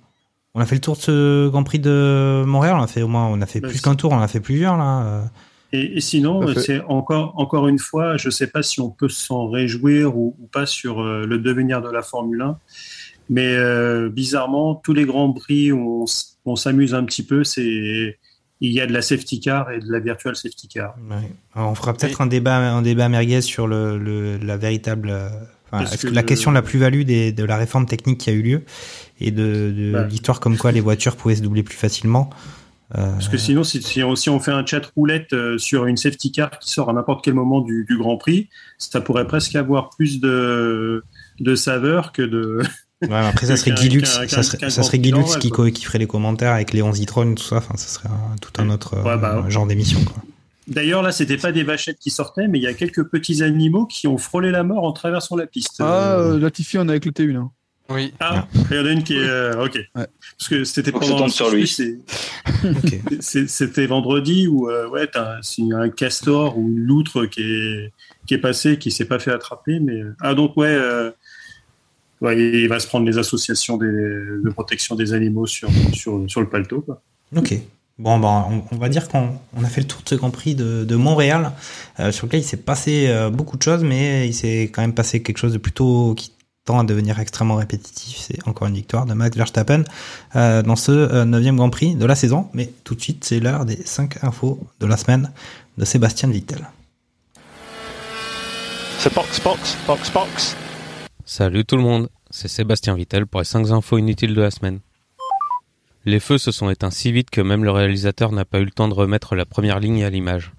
[0.55, 2.76] on a fait le tour de ce Grand Prix de Montréal.
[2.78, 4.12] On a fait au moins, on a fait Bah, plus qu'un tour.
[4.12, 5.24] On a fait plusieurs là.
[5.73, 9.09] Et, et sinon, c'est encore, encore une fois, je ne sais pas si on peut
[9.09, 12.59] s'en réjouir ou, ou pas sur euh, le devenir de la Formule 1,
[13.31, 16.05] mais euh, bizarrement, tous les grands prix où
[16.44, 18.19] on, s'amuse un petit peu, c'est
[18.65, 20.94] il y a de la safety car et de la virtual safety car.
[21.11, 21.31] Ouais.
[21.57, 25.28] On fera peut-être un débat, un débat merguez sur le, le- la véritable, euh,
[25.73, 28.31] enfin, Est-ce est-ce que que la question de la plus-value de la réforme technique qui
[28.31, 28.62] a eu lieu
[29.20, 30.07] et de, de Ouais.
[30.09, 32.28] l'histoire comme quoi les voitures pouvaient se doubler plus facilement.
[32.98, 35.86] Euh, Parce que sinon, si, si on, si on fait un chat roulette euh, sur
[35.86, 39.27] une safety car qui sort à n'importe quel moment du, du Grand Prix, ça pourrait
[39.27, 41.02] presque avoir plus de,
[41.40, 42.60] de saveur que de.
[43.01, 45.64] Ouais, après, ça serait qu'un- Guy Lux, qu'un- ça serait, ça serait ouais, qui, quoi.
[45.66, 47.56] co- qui ferait les commentaires avec Léon Zitron, tout ça.
[47.56, 50.01] Enfin, ça serait un- tout un autre euh, Ouais, bah, genre d'émission.
[50.69, 53.86] D'ailleurs, là, c'était pas des vachettes qui sortaient, mais il y a quelques petits animaux
[53.86, 55.77] qui ont frôlé la mort en traversant la piste.
[55.81, 57.36] Ah, Euh, Latifi, on a avec le T1.
[57.36, 57.51] Hein.
[57.93, 58.12] Oui.
[58.20, 59.19] Ah, il y en a une qui est.
[59.28, 59.74] euh, ok.
[59.94, 60.06] Ouais.
[60.39, 61.28] Parce que c'était pendant.
[61.28, 61.66] sur lui.
[63.20, 67.93] C'était vendredi où, euh, ouais, t'as un- c'est un castor ou une loutre qui est,
[68.27, 69.81] qui est passé, qui s'est pas fait attraper.
[69.81, 70.01] Mais...
[70.20, 70.66] Ah, donc, ouais.
[70.69, 71.10] euh,
[72.20, 76.40] ouais, il va se prendre les associations des, de protection des animaux sur, sur, sur
[76.40, 76.81] le paletot.
[76.82, 77.02] Quoi.
[77.36, 77.55] Ok.
[77.98, 80.31] Bon, ben, on, on va dire qu'on on a fait le tour de ce Grand
[80.31, 81.52] Prix de, de Montréal,
[82.01, 84.94] euh, sur lequel il s'est passé euh, beaucoup de choses, mais il s'est quand même
[84.94, 86.32] passé quelque chose de plutôt qui
[86.64, 88.18] tend à devenir extrêmement répétitif.
[88.18, 89.84] C'est encore une victoire de Max Verstappen
[90.36, 92.48] euh, dans ce euh, neuvième Grand Prix de la saison.
[92.52, 95.30] Mais tout de suite, c'est l'heure des 5 infos de la semaine
[95.78, 96.66] de Sébastien Vittel.
[98.98, 100.56] So box, box, box, box.
[101.24, 104.80] Salut tout le monde, c'est Sébastien Vittel pour les 5 infos inutiles de la semaine.
[106.05, 108.70] Les feux se sont éteints si vite que même le réalisateur n'a pas eu le
[108.70, 110.52] temps de remettre la première ligne à l'image.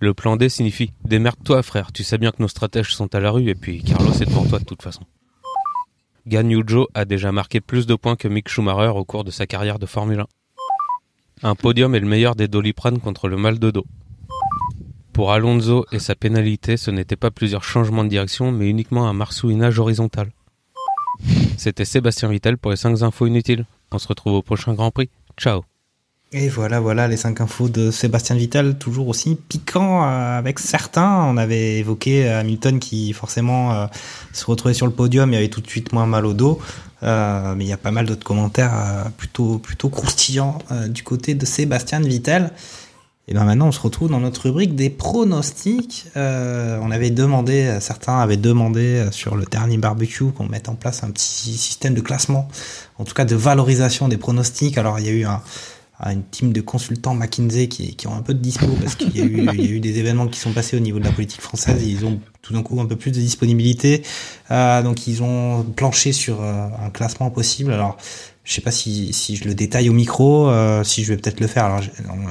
[0.00, 3.30] Le plan D signifie Démerde-toi frère, tu sais bien que nos stratèges sont à la
[3.30, 5.02] rue et puis Carlos est devant toi de toute façon.
[6.26, 9.46] Gan Yujo a déjà marqué plus de points que Mick Schumacher au cours de sa
[9.46, 10.26] carrière de Formule 1.
[11.42, 13.84] Un podium est le meilleur des doliprane contre le mal de dos.
[15.12, 19.12] Pour Alonso et sa pénalité, ce n'était pas plusieurs changements de direction, mais uniquement un
[19.12, 20.30] marsouinage horizontal.
[21.58, 23.66] C'était Sébastien Vittel pour les 5 infos inutiles.
[23.92, 25.10] On se retrouve au prochain Grand Prix.
[25.36, 25.62] Ciao
[26.32, 31.24] Et voilà, voilà les 5 infos de Sébastien Vittel, toujours aussi piquant euh, avec certains.
[31.24, 33.86] On avait évoqué euh, Hamilton qui forcément euh,
[34.32, 36.60] se retrouvait sur le podium et avait tout de suite moins mal au dos.
[37.02, 40.58] Mais il y a pas mal d'autres commentaires plutôt plutôt croustillants
[40.88, 42.52] du côté de Sébastien Vittel.
[43.26, 46.08] Et bien maintenant, on se retrouve dans notre rubrique des pronostics.
[46.14, 51.10] On avait demandé, certains avaient demandé sur le dernier barbecue qu'on mette en place un
[51.10, 52.48] petit système de classement,
[52.98, 54.76] en tout cas de valorisation des pronostics.
[54.76, 55.40] Alors il y a eu un,
[56.00, 59.16] un- une team de consultants McKinsey qui, qui ont un peu de dispo parce qu'il
[59.16, 61.04] y, a eu- il y a eu des événements qui sont passés au niveau de
[61.04, 64.02] la politique française et ils ont tout d'un coup un peu plus de disponibilité.
[64.50, 67.72] Euh, donc ils ont planché sur euh, un classement possible.
[67.72, 67.96] Alors
[68.44, 71.40] je sais pas si, si je le détaille au micro, euh, si je vais peut-être
[71.40, 71.64] le faire.
[71.66, 71.80] Alors,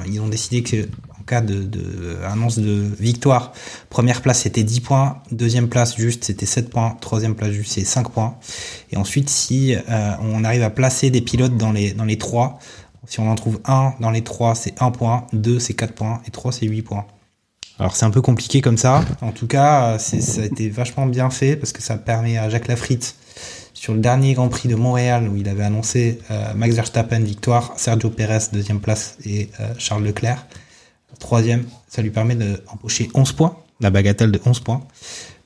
[0.06, 0.88] ils ont décidé que
[1.18, 3.52] en cas de, de annonce de victoire,
[3.88, 7.84] première place c'était 10 points, deuxième place juste c'était 7 points, troisième place juste c'est
[7.84, 8.34] 5 points.
[8.90, 12.58] Et ensuite, si euh, on arrive à placer des pilotes dans les dans les trois,
[13.10, 16.22] si on en trouve un dans les trois, c'est 1 point, 2 c'est 4 points
[16.26, 17.06] et 3 c'est 8 points.
[17.78, 19.04] Alors c'est un peu compliqué comme ça.
[19.20, 22.68] En tout cas, ça a été vachement bien fait parce que ça permet à Jacques
[22.68, 23.16] Lafritte
[23.74, 27.72] sur le dernier Grand Prix de Montréal où il avait annoncé euh, Max Verstappen victoire,
[27.76, 30.46] Sergio Perez deuxième place et euh, Charles Leclerc
[31.20, 31.64] troisième.
[31.86, 34.82] Ça lui permet d'empocher 11 points, la bagatelle de 11 points.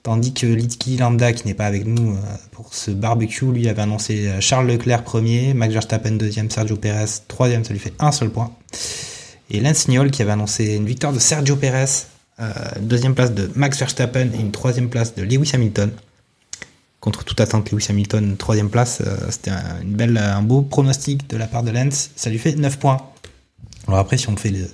[0.05, 2.21] Tandis que Litki Lambda, qui n'est pas avec nous euh,
[2.51, 7.07] pour ce barbecue, lui avait annoncé euh, Charles Leclerc premier, Max Verstappen deuxième, Sergio Perez
[7.27, 8.53] troisième, ça lui fait un seul point.
[9.51, 11.87] Et Lance Niol qui avait annoncé une victoire de Sergio Perez,
[12.39, 12.53] euh,
[12.83, 15.91] deuxième place de Max Verstappen et une troisième place de Lewis Hamilton.
[17.01, 21.71] Contre toute attente, Lewis Hamilton, troisième place, c'était un beau pronostic de la part de
[21.71, 22.99] Lance, ça lui fait 9 points.
[23.87, 24.71] Alors après, si on fait le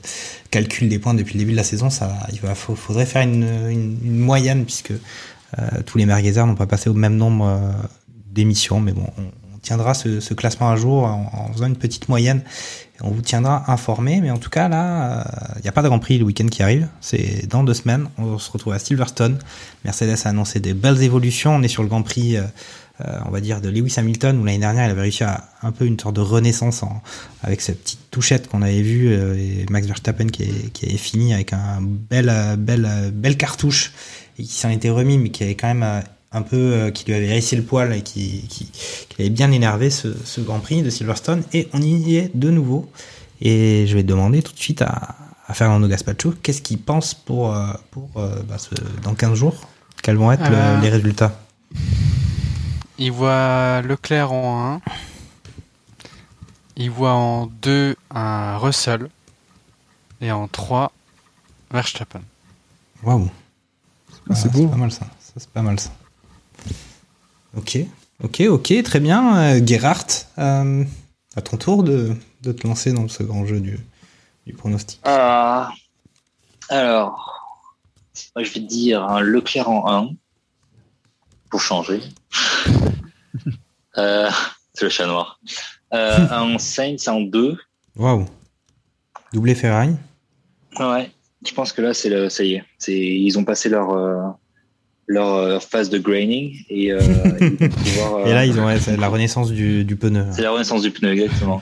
[0.50, 3.42] calcul des points depuis le début de la saison, ça, il va, faudrait faire une,
[3.70, 7.70] une- une moyenne puisque euh, tous les merguezers n'ont pas passé au même nombre euh,
[8.32, 8.80] d'émissions.
[8.80, 9.24] Mais bon, on,
[9.62, 12.40] tiendra ce, ce classement à jour en, en faisant une petite moyenne.
[13.02, 14.20] On vous tiendra informé.
[14.22, 15.24] Mais en tout cas, là, euh,
[15.56, 16.88] il n'y a pas de Grand Prix le week-end qui arrive.
[17.02, 18.08] C'est dans deux semaines.
[18.16, 19.38] On se retrouve à Silverstone.
[19.84, 21.56] Mercedes a annoncé des belles évolutions.
[21.56, 22.36] On est sur le Grand Prix.
[23.06, 25.72] Euh, on va dire, de Lewis Hamilton, où l'année dernière, il avait réussi à un
[25.72, 27.02] peu une sorte de renaissance en,
[27.42, 31.32] avec cette petite touchette qu'on avait vue, euh, et Max Verstappen qui, est, qui fini
[31.34, 33.92] avec un bel, euh, belle, euh, belle cartouche,
[34.38, 36.02] et qui s'en était remis, mais qui avait quand même
[36.32, 39.90] un peu, qui lui avait hérissé le poil et qui, qui, qui avait bien énervé
[39.90, 42.90] ce, ce Grand Prix de Silverstone, et on y est de nouveau.
[43.42, 45.16] Et je vais demander tout de suite à,
[45.48, 47.56] à Fernando Gaspacho qu'est-ce qu'il pense pour,
[47.90, 48.70] pour bah, ce,
[49.02, 49.68] dans 15 jours,
[50.02, 51.40] quels vont être le- les résultats?
[53.02, 54.80] Il voit Leclerc en 1.
[56.76, 59.08] Il voit en 2 un Russell.
[60.20, 60.92] Et en 3,
[61.70, 62.20] Verstappen.
[63.02, 63.30] Waouh.
[64.34, 65.06] C'est Ah, pas mal ça.
[65.18, 65.90] Ça, c'est pas mal ça.
[67.56, 67.78] Ok,
[68.22, 69.38] ok, ok, très bien.
[69.56, 70.84] Euh, Gerhardt, euh,
[71.36, 73.80] à ton tour de, de te lancer dans ce grand jeu du,
[74.46, 75.00] du pronostic.
[75.04, 75.70] Ah,
[76.68, 77.66] alors,
[78.36, 80.10] moi, je vais te dire un Leclerc en 1
[81.48, 82.02] pour changer.
[83.98, 84.30] Euh,
[84.74, 85.40] c'est le chat noir.
[85.92, 87.56] Euh, un Sainz en 2.
[87.96, 88.26] Waouh.
[89.32, 89.90] Doublé Ferrari.
[90.78, 91.10] Ouais,
[91.46, 92.64] je pense que là, c'est le, ça y est.
[92.78, 94.22] C'est, ils ont passé leur, euh,
[95.06, 99.08] leur euh, phase de graining et, ils vont pouvoir, Et là, ils ont ouais, la
[99.08, 100.26] renaissance du, du pneu.
[100.30, 101.60] C'est la renaissance du pneu, exactement.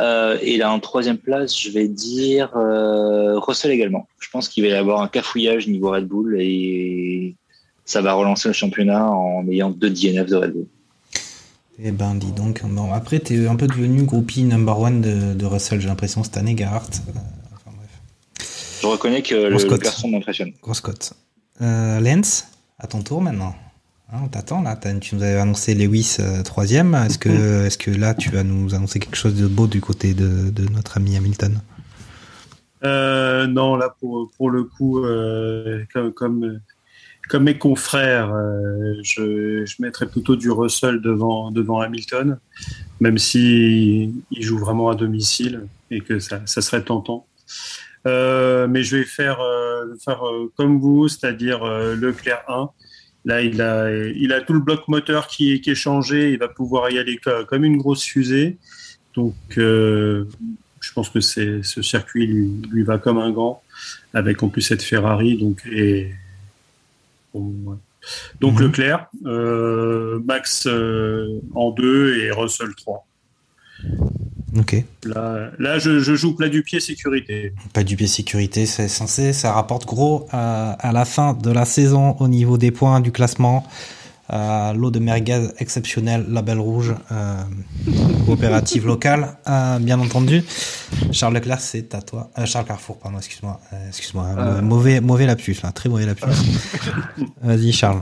[0.00, 4.08] Et là, en troisième place, je vais dire Russell également.
[4.18, 7.36] Je pense qu'il va y avoir un cafouillage niveau Red Bull et
[7.84, 10.66] ça va relancer le championnat en ayant deux DNF de Red Bull.
[11.78, 12.62] Eh ben, dis donc.
[12.64, 16.36] Bon, après, t'es un peu devenu groupie number one de, de Russell, j'ai l'impression, cette
[16.36, 16.90] année, Gerhardt.
[17.08, 17.72] Euh,
[18.80, 20.52] Je reconnais que le, garçon m'impressionne.
[20.62, 21.14] Grosse cote.
[21.60, 22.48] Euh, Lens,
[22.78, 23.54] à ton tour maintenant.
[24.12, 24.76] Hein, on t'attend là.
[25.00, 26.94] Tu nous avais annoncé Lewis euh, troisième.
[26.94, 30.14] Est-ce que, est-ce que là tu vas nous annoncer quelque chose de beau du côté
[30.14, 31.60] de, de notre ami Hamilton?
[32.84, 36.60] Euh, non, là pour, pour le coup, euh, comme, comme,
[37.28, 42.38] comme mes confrères, euh, je, je mettrais plutôt du Russell devant, devant Hamilton,
[43.00, 47.26] même si il joue vraiment à domicile et que ça, ça serait tentant.
[48.06, 52.70] Euh, mais je vais faire, euh, faire euh, comme vous, c'est-à-dire euh, Leclerc 1.
[53.26, 56.32] Là, il a, il a tout le bloc moteur qui, qui est changé.
[56.32, 58.58] Il va pouvoir y aller co- comme une grosse fusée.
[59.14, 60.26] Donc, euh,
[60.80, 63.62] je pense que ce circuit lui, lui va comme un gant,
[64.12, 65.38] avec en plus cette Ferrari.
[65.38, 66.10] Donc, et,
[67.40, 67.76] ouais.
[68.40, 68.66] donc Mhm.
[68.66, 73.06] Leclerc, euh, Max euh, en 2 et Russell 3.
[74.56, 74.84] Ok.
[75.04, 77.52] Là, là je, je joue plat du pied sécurité.
[77.72, 82.16] Pas du pied sécurité, c'est censé, ça rapporte gros à la fin de la saison
[82.20, 83.66] au niveau des points du classement.
[84.32, 87.42] Euh, L'eau de merguez exceptionnelle, label rouge, euh,
[88.24, 90.42] coopérative locale, euh, bien entendu.
[91.12, 92.30] Charles Leclerc, c'est à toi.
[92.38, 93.60] Euh, Charles Carrefour, pardon, excuse-moi.
[93.72, 94.62] Euh, excuse-moi, Euh.
[94.62, 96.24] mauvais, mauvais lapsus, là, très mauvais lapsus.
[97.42, 98.00] Vas-y, Charles.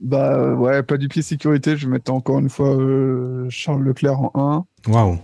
[0.00, 1.76] Bah ouais, pas du pied sécurité.
[1.76, 2.76] Je vais mettre encore une fois
[3.48, 4.90] Charles Leclerc en 1.
[4.92, 5.18] Waouh.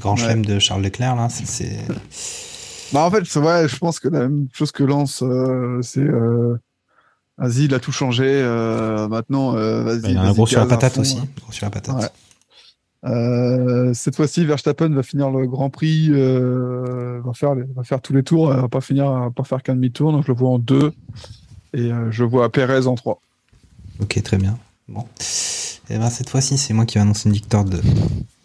[0.00, 0.20] Grand Ouais.
[0.20, 1.78] chelem de Charles Leclerc, là, c'est-.
[2.92, 5.22] Bah en fait, vrai, je pense que la même chose que Lance,
[5.82, 6.00] c'est
[7.42, 8.24] vas-y, il a tout changé.
[8.26, 10.00] euh, maintenant, euh, vas-y.
[10.00, 11.18] Bah, il en a vas-y, gros sur la patate aussi.
[11.18, 11.26] hein.
[11.42, 11.96] Gros sur la patate.
[11.96, 12.08] Ouais.
[13.04, 18.00] Euh, cette fois-ci, Verstappen va finir le Grand Prix, euh, va faire les- va faire
[18.00, 20.12] tous les tours, euh, va pas finir, va pas faire qu'un demi-tour.
[20.12, 20.92] Donc je le vois en 2
[21.74, 23.20] et euh, je vois Perez en 3.
[24.00, 24.56] Ok, très bien.
[24.88, 25.04] Bon.
[25.90, 27.80] Et ben cette fois-ci, c'est moi qui vais annoncer une victoire de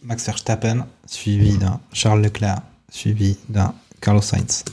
[0.04, 2.62] Max Verstappen, suivi d'un Charles Leclerc,
[2.92, 4.64] suivi d'un Carlos Sainz.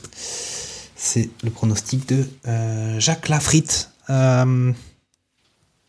[0.96, 3.90] C'est le pronostic de euh, Jacques Lafritte.
[4.10, 4.72] Euh,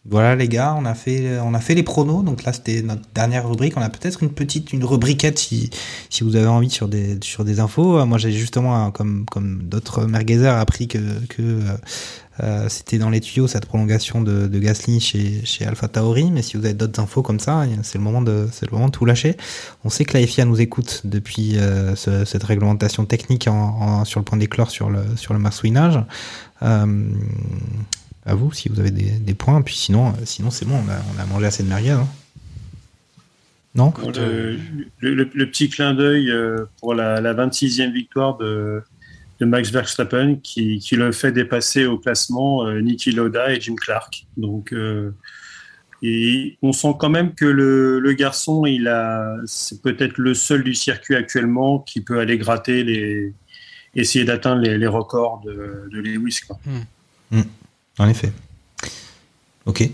[0.08, 2.24] voilà les gars, on a fait on a fait les pronos.
[2.24, 3.74] Donc là c'était notre dernière rubrique.
[3.76, 5.72] On a peut-être une petite une rubriquette si
[6.12, 7.98] si vous avez envie sur des sur des infos.
[8.00, 11.60] Euh, Moi j'ai justement euh, comme comme d'autres merguezers appris que que
[12.68, 16.30] c'était dans les tuyaux cette prolongation de, de Gasly chez chez Alpha Tauri.
[16.32, 18.88] Mais si vous avez d'autres infos comme ça, c'est le moment de c'est le moment
[18.88, 19.38] de tout lâcher.
[19.86, 21.58] On sait que la FIA nous écoute depuis
[21.96, 23.50] ce- cette réglementation technique
[24.04, 25.98] sur le point d'éclore sur le sur le marsouinage.
[28.26, 29.62] À vous si vous avez des, des points.
[29.62, 31.92] Puis sinon, euh, sinon c'est bon, on a, on a mangé assez de merguez.
[31.92, 32.08] hein.
[33.76, 33.94] Non?
[34.22, 34.58] Le,
[35.00, 38.82] le- le- le petit clin d'œil euh, pour la, la 26e victoire de,
[39.42, 43.76] de Max Verstappen qui, qui le fait dépasser au classement euh, Niki Loda et Jim
[43.76, 44.26] Clark.
[44.38, 45.12] Donc, euh,
[46.02, 50.64] et on sent quand même que le, le garçon, il a, c'est peut-être le seul
[50.64, 53.34] du circuit actuellement qui peut aller gratter les,
[53.96, 56.40] essayer d'atteindre les, les records de, de Lewis.
[56.48, 56.58] Quoi.
[57.32, 57.42] Hmm.
[57.98, 58.32] En effet.
[59.66, 59.90] Ok.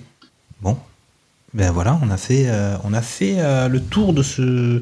[0.61, 0.78] Bon.
[1.53, 4.82] Ben voilà, on a fait, euh, on a fait euh, le tour de ce,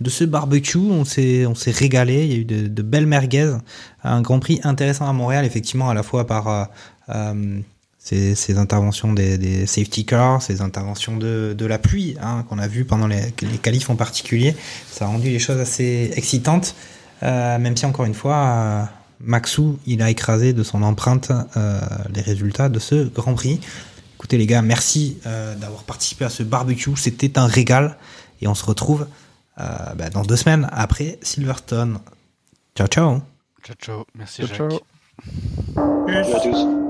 [0.00, 0.76] de ce barbecue.
[0.76, 2.24] On s'est, on régalé.
[2.26, 3.56] Il y a eu de, de belles merguez.
[4.04, 6.68] Un Grand Prix intéressant à Montréal, effectivement, à la fois par
[7.08, 7.60] euh,
[7.98, 12.58] ces, ces interventions des, des safety cars, ces interventions de, de la pluie hein, qu'on
[12.58, 14.54] a vu pendant les, les qualifs en particulier.
[14.90, 16.74] Ça a rendu les choses assez excitantes,
[17.22, 18.90] même si encore une fois,
[19.20, 21.80] Maxou, il a écrasé de son empreinte euh,
[22.14, 23.60] les résultats de ce Grand Prix.
[24.16, 27.96] Écoutez les gars, merci euh, d'avoir participé à ce barbecue, c'était un régal
[28.40, 29.06] et on se retrouve
[29.58, 29.64] euh,
[29.96, 31.98] bah, dans deux semaines après Silverstone.
[32.76, 33.20] Ciao ciao
[33.64, 34.04] Ciao, ciao.
[34.14, 34.70] Merci, Ciao, Jacques.
[34.70, 36.06] ciao.
[36.06, 36.89] Salut à tous.